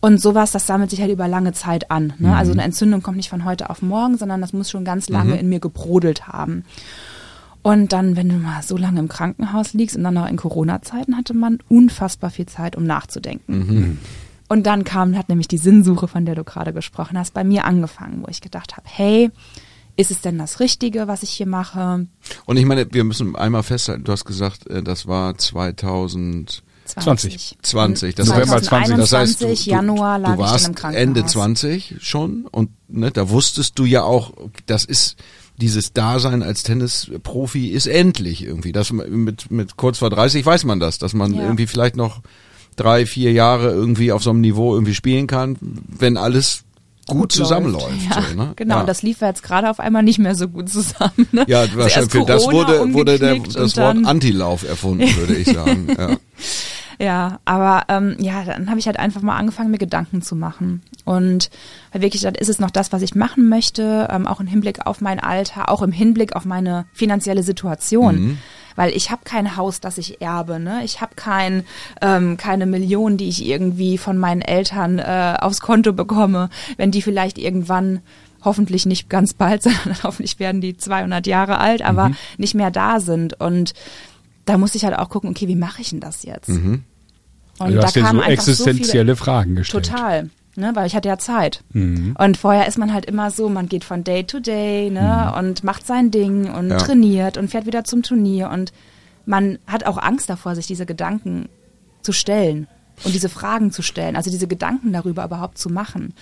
Und 0.01 0.19
sowas, 0.19 0.51
das 0.51 0.65
sammelt 0.65 0.89
sich 0.89 0.99
halt 0.99 1.11
über 1.11 1.27
lange 1.27 1.53
Zeit 1.53 1.91
an. 1.91 2.13
Ne? 2.17 2.35
Also 2.35 2.53
eine 2.53 2.63
Entzündung 2.63 3.03
kommt 3.03 3.17
nicht 3.17 3.29
von 3.29 3.45
heute 3.45 3.69
auf 3.69 3.83
morgen, 3.83 4.17
sondern 4.17 4.41
das 4.41 4.51
muss 4.51 4.71
schon 4.71 4.83
ganz 4.83 5.09
lange 5.09 5.37
in 5.37 5.47
mir 5.47 5.59
gebrodelt 5.59 6.27
haben. 6.27 6.65
Und 7.67 7.91
dann, 7.91 8.15
wenn 8.15 8.29
du 8.29 8.35
mal 8.35 8.63
so 8.63 8.77
lange 8.77 9.01
im 9.01 9.09
Krankenhaus 9.09 9.73
liegst 9.73 9.97
und 9.97 10.05
dann 10.05 10.13
noch 10.13 10.29
in 10.29 10.37
Corona-Zeiten, 10.37 11.17
hatte 11.17 11.33
man 11.33 11.59
unfassbar 11.67 12.29
viel 12.29 12.45
Zeit, 12.45 12.77
um 12.77 12.85
nachzudenken. 12.85 13.99
Und 14.47 14.65
dann 14.65 14.85
kam, 14.85 15.17
hat 15.17 15.27
nämlich 15.27 15.49
die 15.49 15.57
Sinnsuche, 15.57 16.07
von 16.07 16.25
der 16.25 16.35
du 16.35 16.45
gerade 16.45 16.71
gesprochen 16.71 17.17
hast, 17.17 17.33
bei 17.33 17.43
mir 17.43 17.65
angefangen, 17.65 18.23
wo 18.23 18.29
ich 18.29 18.39
gedacht 18.39 18.77
habe, 18.77 18.87
hey, 18.89 19.31
ist 19.97 20.11
es 20.11 20.21
denn 20.21 20.37
das 20.37 20.61
Richtige, 20.61 21.09
was 21.09 21.23
ich 21.23 21.31
hier 21.31 21.45
mache? 21.45 22.07
Und 22.45 22.55
ich 22.55 22.63
meine, 22.63 22.87
wir 22.93 23.03
müssen 23.03 23.35
einmal 23.35 23.63
festhalten, 23.63 24.05
du 24.05 24.13
hast 24.13 24.23
gesagt, 24.23 24.65
äh, 24.67 24.81
das 24.81 25.05
war 25.05 25.37
2020. 25.37 26.63
20. 26.85 27.57
20, 27.63 28.15
das 28.15 28.27
November 28.27 28.53
heißt, 28.53 28.65
20. 28.65 28.95
das 28.95 29.11
heißt, 29.11 29.41
du, 29.41 29.45
2021, 29.45 29.65
du, 29.65 29.71
Januar 29.71 30.19
lag 30.19 30.29
du 30.29 30.33
ich 30.35 30.39
warst 30.39 30.63
dann 30.63 30.71
im 30.71 30.75
Krankenhaus. 30.75 31.03
Ende 31.03 31.25
20 31.25 31.95
schon 31.99 32.45
und 32.49 32.69
ne, 32.87 33.11
da 33.11 33.29
wusstest 33.29 33.77
du 33.77 33.83
ja 33.83 34.03
auch, 34.03 34.31
das 34.67 34.85
ist 34.85 35.17
dieses 35.57 35.91
Dasein 35.93 36.43
als 36.43 36.63
Tennisprofi 36.63 37.67
ist 37.69 37.87
endlich 37.87 38.43
irgendwie. 38.43 38.71
Das 38.71 38.91
mit 38.91 39.49
mit 39.51 39.75
kurz 39.77 39.97
vor 39.97 40.09
30 40.09 40.45
weiß 40.45 40.63
man 40.65 40.79
das, 40.79 40.99
dass 40.99 41.13
man 41.13 41.33
Ja. 41.33 41.43
irgendwie 41.43 41.67
vielleicht 41.67 41.95
noch 41.95 42.21
drei, 42.75 43.05
vier 43.07 43.31
Jahre 43.31 43.71
irgendwie 43.71 44.11
auf 44.11 44.21
so 44.23 44.29
einem 44.29 44.41
Niveau 44.41 44.73
irgendwie 44.75 44.93
spielen 44.93 45.25
kann, 45.25 45.57
wenn 45.61 46.15
alles 46.15 46.63
gut, 47.07 47.17
Gut 47.21 47.31
zusammenläuft. 47.31 47.87
läuft. 47.89 48.15
Ja, 48.15 48.21
so, 48.21 48.35
ne? 48.35 48.53
Genau, 48.55 48.77
ja. 48.79 48.83
das 48.83 49.01
lief 49.01 49.21
jetzt 49.21 49.41
gerade 49.41 49.69
auf 49.69 49.79
einmal 49.79 50.03
nicht 50.03 50.19
mehr 50.19 50.35
so 50.35 50.47
gut 50.47 50.69
zusammen. 50.69 51.25
Ne? 51.31 51.45
Ja, 51.47 51.61
Also 51.61 51.77
wahrscheinlich 51.77 52.25
das 52.25 52.43
wurde, 52.51 52.93
wurde 52.93 53.17
der, 53.17 53.39
das 53.39 53.77
Wort 53.77 54.05
Antilauf 54.05 54.67
erfunden, 54.67 55.07
würde 55.15 55.35
ich 55.37 55.47
sagen. 55.53 55.87
Ja. 55.97 56.17
Ja, 56.99 57.39
aber 57.45 57.83
ähm, 57.89 58.15
ja, 58.19 58.43
dann 58.43 58.69
habe 58.69 58.79
ich 58.79 58.87
halt 58.87 58.97
einfach 58.97 59.21
mal 59.21 59.37
angefangen, 59.37 59.69
mir 59.69 59.77
Gedanken 59.77 60.21
zu 60.21 60.35
machen. 60.35 60.81
Und 61.05 61.51
weil 61.91 62.01
wirklich, 62.01 62.23
dann 62.23 62.35
ist 62.35 62.49
es 62.49 62.59
noch 62.59 62.71
das, 62.71 62.91
was 62.91 63.03
ich 63.03 63.13
machen 63.13 63.49
möchte, 63.49 64.07
ähm, 64.11 64.25
auch 64.25 64.39
im 64.39 64.47
Hinblick 64.47 64.85
auf 64.87 64.99
mein 64.99 65.19
Alter, 65.19 65.69
auch 65.69 65.83
im 65.83 65.91
Hinblick 65.91 66.35
auf 66.35 66.45
meine 66.45 66.85
finanzielle 66.93 67.43
Situation. 67.43 68.39
Weil 68.75 68.91
ich 68.95 69.09
habe 69.09 69.21
kein 69.23 69.57
Haus, 69.57 69.79
das 69.79 69.97
ich 69.97 70.21
erbe, 70.21 70.59
ne? 70.59 70.83
Ich 70.83 71.01
habe 71.01 71.15
kein, 71.15 71.63
ähm, 72.01 72.37
keine 72.37 72.67
Millionen, 72.67 73.17
die 73.17 73.27
ich 73.27 73.45
irgendwie 73.45 73.97
von 73.97 74.17
meinen 74.17 74.41
Eltern 74.41 74.99
äh, 74.99 75.35
aufs 75.39 75.61
Konto 75.61 75.93
bekomme, 75.93 76.49
wenn 76.77 76.91
die 76.91 77.01
vielleicht 77.01 77.39
irgendwann 77.39 78.01
hoffentlich 78.43 78.85
nicht 78.85 79.09
ganz 79.09 79.33
bald, 79.33 79.63
sondern 79.63 80.03
hoffentlich 80.03 80.39
werden 80.39 80.61
die 80.61 80.77
200 80.77 81.25
Jahre 81.27 81.59
alt, 81.59 81.81
aber 81.81 82.11
nicht 82.37 82.53
mehr 82.53 82.71
da 82.71 82.99
sind. 82.99 83.39
Und 83.39 83.73
da 84.47 84.57
muss 84.57 84.73
ich 84.73 84.83
halt 84.85 84.97
auch 84.97 85.09
gucken, 85.09 85.29
okay, 85.29 85.47
wie 85.47 85.55
mache 85.55 85.81
ich 85.81 85.91
denn 85.91 85.99
das 85.99 86.23
jetzt? 86.23 86.49
Und 86.49 86.83
Also 87.59 87.75
du 87.75 87.83
hast 87.83 87.95
dir 87.95 87.99
so 88.01 88.05
kamen 88.07 88.19
einfach 88.21 88.47
existenzielle 88.47 89.15
Fragen 89.15 89.55
gestellt. 89.55 89.85
Total. 89.85 90.29
Ne, 90.55 90.71
weil 90.73 90.87
ich 90.87 90.95
hatte 90.95 91.07
ja 91.07 91.19
Zeit. 91.19 91.63
Und 91.73 92.35
vorher 92.37 92.67
ist 92.67 92.79
man 92.79 92.91
halt 92.91 93.05
immer 93.05 93.29
so, 93.29 93.47
man 93.47 93.69
geht 93.69 93.83
von 93.83 94.03
Day 94.03 94.23
to 94.23 94.39
Day 94.39 94.89
ne, 94.89 95.31
und 95.37 95.63
macht 95.63 95.85
sein 95.85 96.09
Ding 96.09 96.49
und 96.51 96.71
Ja. 96.71 96.77
trainiert 96.77 97.37
und 97.37 97.51
fährt 97.51 97.67
wieder 97.67 97.83
zum 97.83 98.01
Turnier. 98.01 98.49
Und 98.49 98.73
man 99.27 99.59
hat 99.67 99.85
auch 99.85 99.99
Angst 99.99 100.31
davor, 100.31 100.55
sich 100.55 100.65
diese 100.65 100.87
Gedanken 100.87 101.47
zu 102.01 102.11
stellen 102.11 102.67
und 103.03 103.13
diese 103.13 103.29
Fragen 103.29 103.71
zu 103.71 103.81
stellen, 103.81 104.15
also 104.15 104.31
diese 104.31 104.47
Gedanken 104.47 104.91
darüber 104.91 105.23
überhaupt 105.23 105.57
zu 105.57 105.69
machen. 105.69 106.13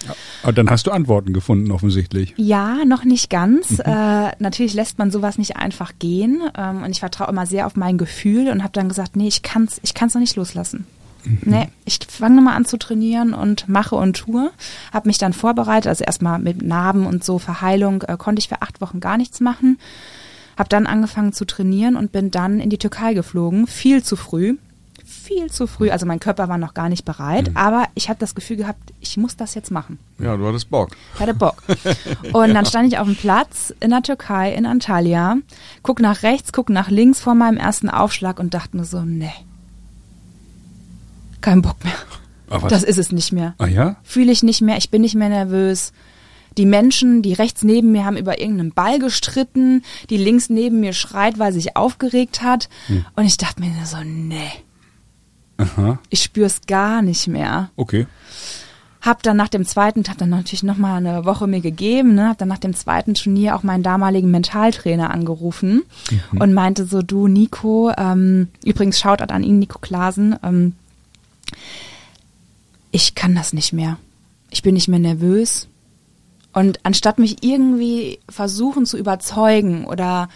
Aber 0.43 0.53
dann 0.53 0.69
hast 0.69 0.87
du 0.87 0.91
Antworten 0.91 1.33
gefunden, 1.33 1.71
offensichtlich. 1.71 2.33
Ja, 2.37 2.83
noch 2.85 3.03
nicht 3.03 3.29
ganz. 3.29 3.79
Äh, 3.79 4.31
natürlich 4.39 4.73
lässt 4.73 4.97
man 4.97 5.11
sowas 5.11 5.37
nicht 5.37 5.57
einfach 5.57 5.93
gehen. 5.99 6.41
Ähm, 6.57 6.83
und 6.83 6.91
ich 6.91 6.99
vertraue 6.99 7.29
immer 7.29 7.45
sehr 7.45 7.67
auf 7.67 7.75
mein 7.75 7.97
Gefühl 7.97 8.49
und 8.49 8.63
habe 8.63 8.73
dann 8.73 8.89
gesagt, 8.89 9.15
nee, 9.15 9.27
ich 9.27 9.41
kann's, 9.41 9.79
ich 9.83 9.93
kann's 9.93 10.13
noch 10.13 10.21
nicht 10.21 10.35
loslassen. 10.35 10.85
Nee, 11.41 11.69
ich 11.85 11.99
fange 12.07 12.35
nochmal 12.35 12.55
an 12.55 12.65
zu 12.65 12.77
trainieren 12.77 13.33
und 13.33 13.67
mache 13.67 13.95
und 13.95 14.15
tue. 14.15 14.51
Habe 14.93 15.07
mich 15.09 15.17
dann 15.17 15.33
vorbereitet, 15.33 15.87
also 15.87 16.03
erstmal 16.03 16.39
mit 16.39 16.61
Narben 16.61 17.05
und 17.05 17.23
so 17.23 17.39
Verheilung 17.39 18.03
äh, 18.03 18.15
konnte 18.17 18.39
ich 18.39 18.47
für 18.47 18.61
acht 18.61 18.81
Wochen 18.81 18.99
gar 18.99 19.17
nichts 19.17 19.39
machen. 19.39 19.79
Habe 20.57 20.69
dann 20.69 20.87
angefangen 20.87 21.33
zu 21.33 21.45
trainieren 21.45 21.95
und 21.95 22.11
bin 22.11 22.31
dann 22.31 22.59
in 22.59 22.69
die 22.69 22.77
Türkei 22.77 23.13
geflogen, 23.13 23.67
viel 23.67 24.03
zu 24.03 24.15
früh. 24.15 24.57
Viel 25.23 25.49
zu 25.51 25.65
früh, 25.65 25.89
also 25.89 26.05
mein 26.05 26.19
Körper 26.19 26.49
war 26.49 26.57
noch 26.57 26.73
gar 26.73 26.87
nicht 26.89 27.03
bereit, 27.05 27.51
aber 27.55 27.85
ich 27.95 28.09
habe 28.09 28.19
das 28.19 28.35
Gefühl 28.35 28.57
gehabt, 28.57 28.93
ich 28.99 29.17
muss 29.17 29.35
das 29.35 29.55
jetzt 29.55 29.71
machen. 29.71 29.97
ja, 30.19 30.37
du 30.37 30.45
hattest 30.47 30.69
Bock. 30.69 30.95
Ich 31.15 31.19
hatte 31.19 31.33
Bock. 31.33 31.63
Und 32.33 32.53
dann 32.53 32.65
stand 32.67 32.87
ich 32.91 32.99
auf 32.99 33.07
dem 33.07 33.15
Platz 33.15 33.73
in 33.79 33.89
der 33.89 34.03
Türkei, 34.03 34.53
in 34.53 34.65
Antalya, 34.65 35.37
guck 35.81 35.99
nach 35.99 36.21
rechts, 36.23 36.51
guck 36.53 36.69
nach 36.69 36.89
links 36.89 37.19
vor 37.19 37.33
meinem 37.33 37.57
ersten 37.57 37.89
Aufschlag 37.89 38.39
und 38.39 38.53
dachte 38.53 38.77
mir 38.77 38.85
so, 38.85 39.01
nee. 39.01 39.31
Kein 41.41 41.61
Bock 41.61 41.83
mehr. 41.83 41.93
Aber 42.49 42.67
Das 42.67 42.83
ist 42.83 42.97
es 42.97 43.11
nicht 43.11 43.31
mehr. 43.31 43.55
ah 43.57 43.67
ja? 43.67 43.95
Fühle 44.03 44.31
ich 44.31 44.43
nicht 44.43 44.61
mehr, 44.61 44.77
ich 44.77 44.89
bin 44.91 45.01
nicht 45.01 45.15
mehr 45.15 45.29
nervös. 45.29 45.93
Die 46.57 46.65
Menschen, 46.65 47.21
die 47.21 47.33
rechts 47.33 47.63
neben 47.63 47.91
mir 47.91 48.05
haben 48.05 48.15
über 48.17 48.39
irgendeinen 48.39 48.71
Ball 48.71 48.99
gestritten, 48.99 49.83
die 50.09 50.17
links 50.17 50.49
neben 50.49 50.79
mir 50.79 50.93
schreit, 50.93 51.37
weil 51.37 51.51
sie 51.51 51.59
sich 51.59 51.75
aufgeregt 51.75 52.41
hat. 52.41 52.69
Und 53.15 53.25
ich 53.25 53.37
dachte 53.37 53.59
mir 53.59 53.71
nur 53.71 53.85
so, 53.85 53.97
nee, 54.05 54.51
Aha. 55.57 55.99
ich 56.09 56.21
spür's 56.23 56.61
gar 56.67 57.01
nicht 57.01 57.27
mehr. 57.27 57.69
Okay. 57.75 58.07
Hab 59.01 59.21
dann 59.21 59.37
nach 59.37 59.49
dem 59.49 59.65
zweiten, 59.65 60.03
hab 60.07 60.17
dann 60.17 60.31
natürlich 60.31 60.63
noch 60.63 60.77
mal 60.77 60.97
eine 60.97 61.25
Woche 61.25 61.45
mir 61.45 61.61
gegeben, 61.61 62.15
ne, 62.15 62.29
hab 62.29 62.39
dann 62.39 62.47
nach 62.47 62.57
dem 62.57 62.73
zweiten 62.73 63.13
Turnier 63.13 63.55
auch 63.55 63.61
meinen 63.61 63.83
damaligen 63.83 64.31
Mentaltrainer 64.31 65.11
angerufen 65.11 65.83
und 66.39 66.53
meinte 66.55 66.85
so, 66.85 67.03
du 67.03 67.27
Nico, 67.27 67.91
ähm, 67.97 68.47
übrigens 68.63 68.99
Shoutout 68.99 69.31
an 69.31 69.43
ihn, 69.43 69.59
Nico 69.59 69.77
Klasen, 69.77 70.35
ähm, 70.43 70.73
ich 72.91 73.13
kann 73.13 73.35
das 73.35 73.53
nicht 73.53 73.73
mehr. 73.73 73.97
Ich 74.49 74.63
bin 74.63 74.73
nicht 74.73 74.87
mehr 74.87 74.99
nervös 74.99 75.67
Und 76.53 76.79
anstatt 76.83 77.19
mich 77.19 77.43
irgendwie 77.43 78.19
versuchen 78.29 78.85
zu 78.85 78.97
überzeugen 78.97 79.85
oder 79.85 80.29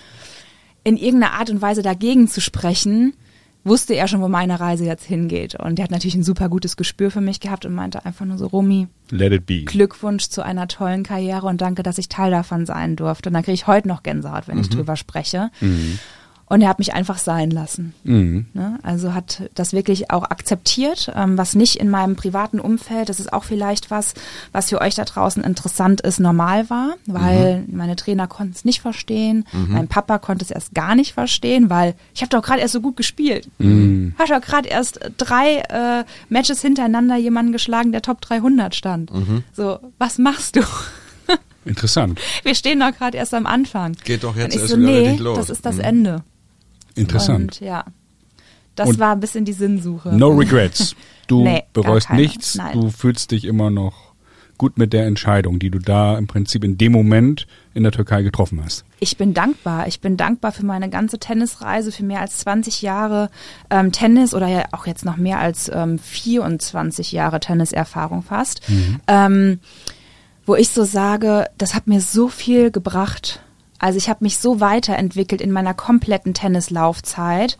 in 0.83 0.97
irgendeiner 0.97 1.33
Art 1.33 1.49
und 1.49 1.61
Weise 1.61 1.81
dagegen 1.81 2.27
zu 2.27 2.41
sprechen, 2.41 3.13
wusste 3.63 3.93
er 3.93 4.07
schon, 4.07 4.21
wo 4.21 4.27
meine 4.27 4.59
Reise 4.59 4.85
jetzt 4.85 5.05
hingeht. 5.05 5.55
Und 5.55 5.79
er 5.79 5.83
hat 5.83 5.91
natürlich 5.91 6.15
ein 6.15 6.23
super 6.23 6.49
gutes 6.49 6.77
Gespür 6.77 7.11
für 7.11 7.21
mich 7.21 7.39
gehabt 7.39 7.65
und 7.65 7.73
meinte 7.73 8.05
einfach 8.05 8.25
nur 8.25 8.37
so, 8.37 8.47
Romy, 8.47 8.87
Let 9.11 9.33
it 9.33 9.45
be. 9.45 9.63
Glückwunsch 9.63 10.29
zu 10.29 10.43
einer 10.43 10.67
tollen 10.67 11.03
Karriere 11.03 11.47
und 11.47 11.61
danke, 11.61 11.83
dass 11.83 11.97
ich 11.97 12.09
Teil 12.09 12.31
davon 12.31 12.65
sein 12.65 12.95
durfte. 12.95 13.29
Und 13.29 13.33
dann 13.33 13.43
kriege 13.43 13.55
ich 13.55 13.67
heute 13.67 13.87
noch 13.87 14.03
Gänsehaut, 14.03 14.47
wenn 14.47 14.59
ich 14.59 14.69
drüber 14.69 14.95
spreche. 14.95 15.51
Und 16.49 16.61
er 16.61 16.69
hat 16.69 16.79
mich 16.79 16.93
einfach 16.95 17.19
sein 17.19 17.51
lassen. 17.51 17.93
Ne? 18.03 18.79
Also 18.81 19.13
hat 19.13 19.43
das 19.53 19.71
wirklich 19.71 20.09
auch 20.09 20.23
akzeptiert, 20.23 21.11
ähm, 21.15 21.37
was 21.37 21.53
nicht 21.55 21.75
in 21.75 21.89
meinem 21.91 22.15
privaten 22.15 22.59
Umfeld, 22.59 23.07
das 23.07 23.19
ist 23.19 23.31
auch 23.31 23.43
vielleicht 23.43 23.91
was, 23.91 24.15
was 24.51 24.69
für 24.69 24.81
euch 24.81 24.95
da 24.95 25.05
draußen 25.05 25.43
interessant 25.43 26.01
ist, 26.01 26.19
normal 26.19 26.69
war, 26.71 26.95
weil 27.05 27.63
meine 27.71 27.95
Trainer 27.95 28.25
konnten 28.27 28.53
es 28.55 28.65
nicht 28.65 28.81
verstehen, 28.81 29.45
mein 29.51 29.87
Papa 29.87 30.17
konnte 30.17 30.43
es 30.43 30.49
erst 30.49 30.73
gar 30.73 30.95
nicht 30.95 31.13
verstehen, 31.13 31.69
weil 31.69 31.93
ich 32.15 32.21
habe 32.21 32.29
doch 32.29 32.41
gerade 32.41 32.61
erst 32.61 32.73
so 32.73 32.81
gut 32.81 32.97
gespielt. 32.97 33.47
Hast 34.17 34.31
doch 34.31 34.41
gerade 34.41 34.67
erst 34.69 34.99
drei 35.17 35.57
äh, 35.69 36.03
Matches 36.29 36.61
hintereinander 36.63 37.15
jemanden 37.15 37.51
geschlagen, 37.51 37.91
der 37.91 38.01
Top 38.01 38.21
300 38.21 38.73
stand. 38.73 39.11
So, 39.53 39.77
was 39.99 40.17
machst 40.17 40.55
du? 40.55 40.61
Interessant. 41.65 42.19
Wir 42.43 42.55
stehen 42.55 42.79
doch 42.79 42.91
gerade 42.97 43.17
erst 43.17 43.33
am 43.35 43.45
Anfang. 43.45 43.95
Geht 44.03 44.23
doch 44.23 44.35
jetzt 44.35 44.55
erst 44.55 44.69
so, 44.69 44.77
nee, 44.77 45.15
los. 45.17 45.37
das 45.37 45.49
ist 45.51 45.65
das 45.65 45.75
Mhm. 45.75 45.81
Ende. 45.81 46.23
Interessant. 46.99 47.59
Und 47.59 47.65
ja, 47.65 47.85
das 48.75 48.89
Und 48.89 48.99
war 48.99 49.11
ein 49.13 49.19
bisschen 49.19 49.45
die 49.45 49.53
Sinnsuche. 49.53 50.15
No 50.15 50.29
regrets. 50.29 50.95
Du 51.27 51.43
Nee, 51.43 51.63
bereust 51.73 52.09
nichts. 52.09 52.55
Nein. 52.55 52.73
Du 52.73 52.89
fühlst 52.89 53.29
dich 53.29 53.45
immer 53.45 53.69
noch 53.69 54.13
gut 54.57 54.79
mit 54.79 54.93
der 54.93 55.05
Entscheidung, 55.05 55.59
die 55.59 55.69
du 55.69 55.77
da 55.77 56.17
im 56.17 56.25
Prinzip 56.25 56.63
in 56.63 56.75
dem 56.75 56.91
Moment 56.91 57.45
in 57.75 57.83
der 57.83 57.91
Türkei 57.91 58.23
getroffen 58.23 58.59
hast. 58.65 58.83
Ich 58.99 59.15
bin 59.15 59.35
dankbar. 59.35 59.87
Ich 59.87 60.01
bin 60.01 60.17
dankbar 60.17 60.51
für 60.51 60.65
meine 60.65 60.89
ganze 60.89 61.19
Tennisreise, 61.19 61.91
für 61.91 62.03
mehr 62.03 62.21
als 62.21 62.39
20 62.39 62.81
Jahre 62.81 63.29
ähm, 63.69 63.91
Tennis 63.91 64.33
oder 64.33 64.47
ja 64.47 64.63
auch 64.71 64.87
jetzt 64.87 65.05
noch 65.05 65.17
mehr 65.17 65.37
als 65.39 65.71
ähm, 65.71 65.99
24 65.99 67.11
Jahre 67.11 67.39
Tenniserfahrung 67.39 68.23
fast. 68.23 68.61
Ähm, 69.07 69.59
wo 70.47 70.55
ich 70.55 70.69
so 70.69 70.83
sage, 70.83 71.45
das 71.59 71.75
hat 71.75 71.85
mir 71.85 72.01
so 72.01 72.27
viel 72.27 72.71
gebracht. 72.71 73.39
Also 73.79 73.97
ich 73.97 74.09
habe 74.09 74.23
mich 74.23 74.37
so 74.37 74.59
weiterentwickelt 74.59 75.41
in 75.41 75.51
meiner 75.51 75.73
kompletten 75.73 76.33
Tennislaufzeit. 76.33 77.57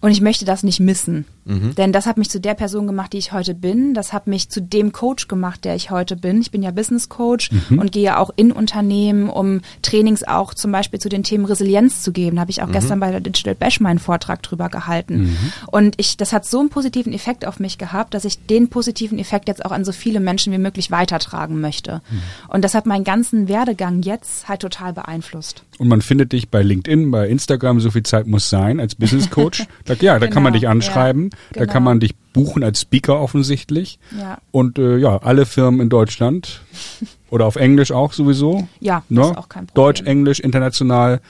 Und 0.00 0.10
ich 0.10 0.20
möchte 0.20 0.44
das 0.44 0.62
nicht 0.62 0.80
missen. 0.80 1.26
Denn 1.46 1.92
das 1.92 2.06
hat 2.06 2.16
mich 2.16 2.30
zu 2.30 2.40
der 2.40 2.54
Person 2.54 2.86
gemacht, 2.86 3.12
die 3.12 3.18
ich 3.18 3.32
heute 3.32 3.54
bin. 3.54 3.92
Das 3.92 4.12
hat 4.14 4.26
mich 4.26 4.48
zu 4.48 4.62
dem 4.62 4.92
Coach 4.92 5.28
gemacht, 5.28 5.64
der 5.64 5.74
ich 5.74 5.90
heute 5.90 6.16
bin. 6.16 6.40
Ich 6.40 6.50
bin 6.50 6.62
ja 6.62 6.70
Business 6.70 7.10
Coach 7.10 7.50
und 7.70 7.92
gehe 7.92 8.18
auch 8.18 8.30
in 8.36 8.50
Unternehmen, 8.50 9.28
um 9.28 9.60
Trainings 9.82 10.24
auch 10.24 10.54
zum 10.54 10.72
Beispiel 10.72 11.00
zu 11.00 11.10
den 11.10 11.22
Themen 11.22 11.44
Resilienz 11.44 12.02
zu 12.02 12.12
geben. 12.12 12.36
Da 12.36 12.40
habe 12.40 12.50
ich 12.50 12.62
auch 12.62 12.72
gestern 12.72 13.00
bei 13.00 13.10
der 13.10 13.20
Digital 13.20 13.54
Bash 13.54 13.80
meinen 13.80 13.98
Vortrag 13.98 14.42
drüber 14.42 14.70
gehalten. 14.70 15.36
Und 15.70 15.94
ich, 15.98 16.16
das 16.16 16.32
hat 16.32 16.46
so 16.46 16.60
einen 16.60 16.70
positiven 16.70 17.12
Effekt 17.12 17.46
auf 17.46 17.60
mich 17.60 17.76
gehabt, 17.76 18.14
dass 18.14 18.24
ich 18.24 18.46
den 18.46 18.68
positiven 18.68 19.18
Effekt 19.18 19.48
jetzt 19.48 19.64
auch 19.66 19.72
an 19.72 19.84
so 19.84 19.92
viele 19.92 20.20
Menschen 20.20 20.52
wie 20.52 20.58
möglich 20.58 20.90
weitertragen 20.90 21.60
möchte. 21.60 22.00
Und 22.48 22.64
das 22.64 22.74
hat 22.74 22.86
meinen 22.86 23.04
ganzen 23.04 23.48
Werdegang 23.48 24.02
jetzt 24.02 24.48
halt 24.48 24.60
total 24.60 24.94
beeinflusst. 24.94 25.62
Und 25.78 25.88
man 25.88 26.00
findet 26.00 26.32
dich 26.32 26.48
bei 26.48 26.62
LinkedIn, 26.62 27.10
bei 27.10 27.28
Instagram, 27.28 27.80
so 27.80 27.90
viel 27.90 28.04
Zeit 28.04 28.26
muss 28.26 28.48
sein 28.48 28.80
als 28.80 28.94
Business 28.94 29.28
Coach. 29.30 29.64
Da, 29.84 29.94
ja, 30.00 30.18
da 30.18 30.28
kann 30.28 30.42
man 30.42 30.54
Genau, 30.54 30.60
dich 30.60 30.68
anschreiben, 30.68 31.30
ja, 31.32 31.33
da 31.52 31.60
genau. 31.60 31.72
kann 31.72 31.82
man 31.82 32.00
dich 32.00 32.14
buchen 32.32 32.62
als 32.62 32.80
Speaker 32.80 33.20
offensichtlich. 33.20 33.98
Ja. 34.18 34.38
Und 34.50 34.78
äh, 34.78 34.96
ja, 34.98 35.18
alle 35.18 35.46
Firmen 35.46 35.80
in 35.80 35.88
Deutschland 35.88 36.62
oder 37.30 37.46
auf 37.46 37.56
Englisch 37.56 37.92
auch 37.92 38.12
sowieso. 38.12 38.68
Ja, 38.80 39.02
ne? 39.08 39.22
ist 39.22 39.36
auch 39.36 39.48
kein 39.48 39.66
Problem. 39.66 39.84
Deutsch, 39.84 40.02
Englisch, 40.02 40.40
international, 40.40 41.20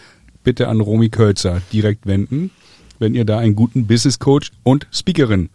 bitte 0.42 0.68
an 0.68 0.80
Romy 0.80 1.08
Kölzer 1.08 1.60
direkt 1.72 2.06
wenden, 2.06 2.50
wenn 2.98 3.14
ihr 3.14 3.24
da 3.24 3.38
einen 3.38 3.54
guten 3.54 3.86
Business 3.86 4.18
Coach 4.18 4.50
und 4.62 4.86
Speakerin 4.90 5.50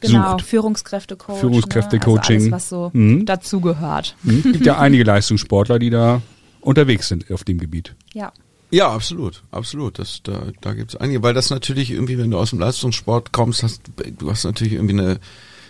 Genau. 0.00 0.38
Führungskräftecoach. 0.38 1.38
Führungskräftecoaching. 1.40 2.48
Ne? 2.48 2.52
Also 2.52 2.52
alles, 2.52 2.52
was 2.52 2.68
so 2.68 2.90
Mhm. 2.92 3.26
dazugehört. 3.26 4.16
Es 4.26 4.42
gibt 4.44 4.66
ja 4.66 4.78
einige 4.78 5.04
Leistungssportler, 5.04 5.78
die 5.78 5.90
da 5.90 6.22
unterwegs 6.60 7.08
sind 7.08 7.30
auf 7.32 7.44
dem 7.44 7.58
Gebiet. 7.58 7.94
Ja. 8.12 8.32
Ja, 8.70 8.92
absolut, 8.92 9.42
absolut. 9.50 9.98
Das, 9.98 10.20
da, 10.22 10.48
da 10.60 10.74
gibt's 10.74 10.96
einige, 10.96 11.22
weil 11.22 11.34
das 11.34 11.50
natürlich 11.50 11.90
irgendwie, 11.90 12.18
wenn 12.18 12.30
du 12.30 12.38
aus 12.38 12.50
dem 12.50 12.58
Leistungssport 12.58 13.32
kommst, 13.32 13.62
hast, 13.62 13.80
du 14.18 14.30
hast 14.30 14.44
natürlich 14.44 14.74
irgendwie 14.74 14.98
eine, 14.98 15.20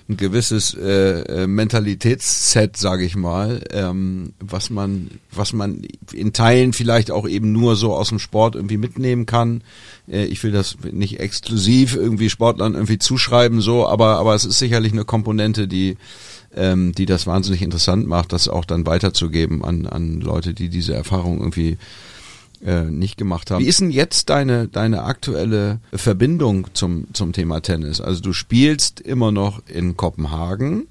ein 0.09 0.17
gewisses 0.17 0.75
äh, 0.75 1.21
äh, 1.21 1.47
Mentalitätsset, 1.47 2.77
sage 2.77 3.05
ich 3.05 3.15
mal, 3.15 3.63
ähm, 3.71 4.33
was 4.41 4.71
man, 4.71 5.11
was 5.31 5.53
man 5.53 5.83
in 6.13 6.33
Teilen 6.33 6.73
vielleicht 6.73 7.11
auch 7.11 7.29
eben 7.29 7.53
nur 7.53 7.77
so 7.77 7.95
aus 7.95 8.09
dem 8.09 8.19
Sport 8.19 8.57
irgendwie 8.57 8.79
mitnehmen 8.79 9.27
kann. 9.27 9.63
Äh, 10.11 10.25
ich 10.25 10.43
will 10.43 10.51
das 10.51 10.79
nicht 10.91 11.21
exklusiv 11.21 11.95
irgendwie 11.95 12.31
Sportlern 12.31 12.75
irgendwie 12.75 12.99
zuschreiben, 12.99 13.61
so, 13.61 13.87
aber 13.87 14.19
aber 14.19 14.35
es 14.35 14.47
ist 14.47 14.59
sicherlich 14.59 14.93
eine 14.93 15.05
Komponente, 15.05 15.69
die 15.69 15.99
ähm, 16.57 16.93
die 16.95 17.05
das 17.05 17.27
wahnsinnig 17.27 17.61
interessant 17.61 18.07
macht, 18.07 18.33
das 18.33 18.49
auch 18.49 18.65
dann 18.65 18.87
weiterzugeben 18.87 19.63
an 19.63 19.85
an 19.85 20.21
Leute, 20.23 20.55
die 20.55 20.71
diese 20.71 20.95
Erfahrung 20.95 21.39
irgendwie 21.39 21.77
äh, 22.65 22.83
nicht 22.85 23.17
gemacht 23.17 23.51
haben. 23.51 23.63
Wie 23.63 23.69
ist 23.69 23.81
denn 23.81 23.91
jetzt 23.91 24.31
deine, 24.31 24.69
deine 24.69 25.05
aktuelle 25.05 25.81
Verbindung 25.93 26.69
zum, 26.75 27.07
zum 27.13 27.33
Thema 27.33 27.61
Tennis? 27.61 28.01
Also 28.01 28.21
du 28.21 28.33
spielst 28.33 29.01
immer 29.01 29.33
noch 29.33 29.63
in 29.67 29.97
Kopenhagen. 29.97 30.89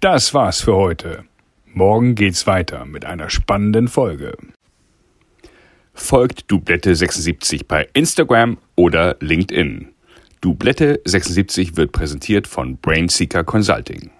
Das 0.00 0.32
war's 0.34 0.62
für 0.62 0.74
heute. 0.74 1.24
Morgen 1.72 2.14
geht's 2.14 2.46
weiter 2.46 2.84
mit 2.84 3.04
einer 3.04 3.30
spannenden 3.30 3.88
Folge. 3.88 4.36
Folgt 5.92 6.50
Dublette76 6.50 7.66
bei 7.68 7.88
Instagram 7.92 8.58
oder 8.74 9.16
LinkedIn. 9.20 9.88
Dublette76 10.42 11.76
wird 11.76 11.92
präsentiert 11.92 12.46
von 12.46 12.78
Brainseeker 12.78 13.44
Consulting. 13.44 14.10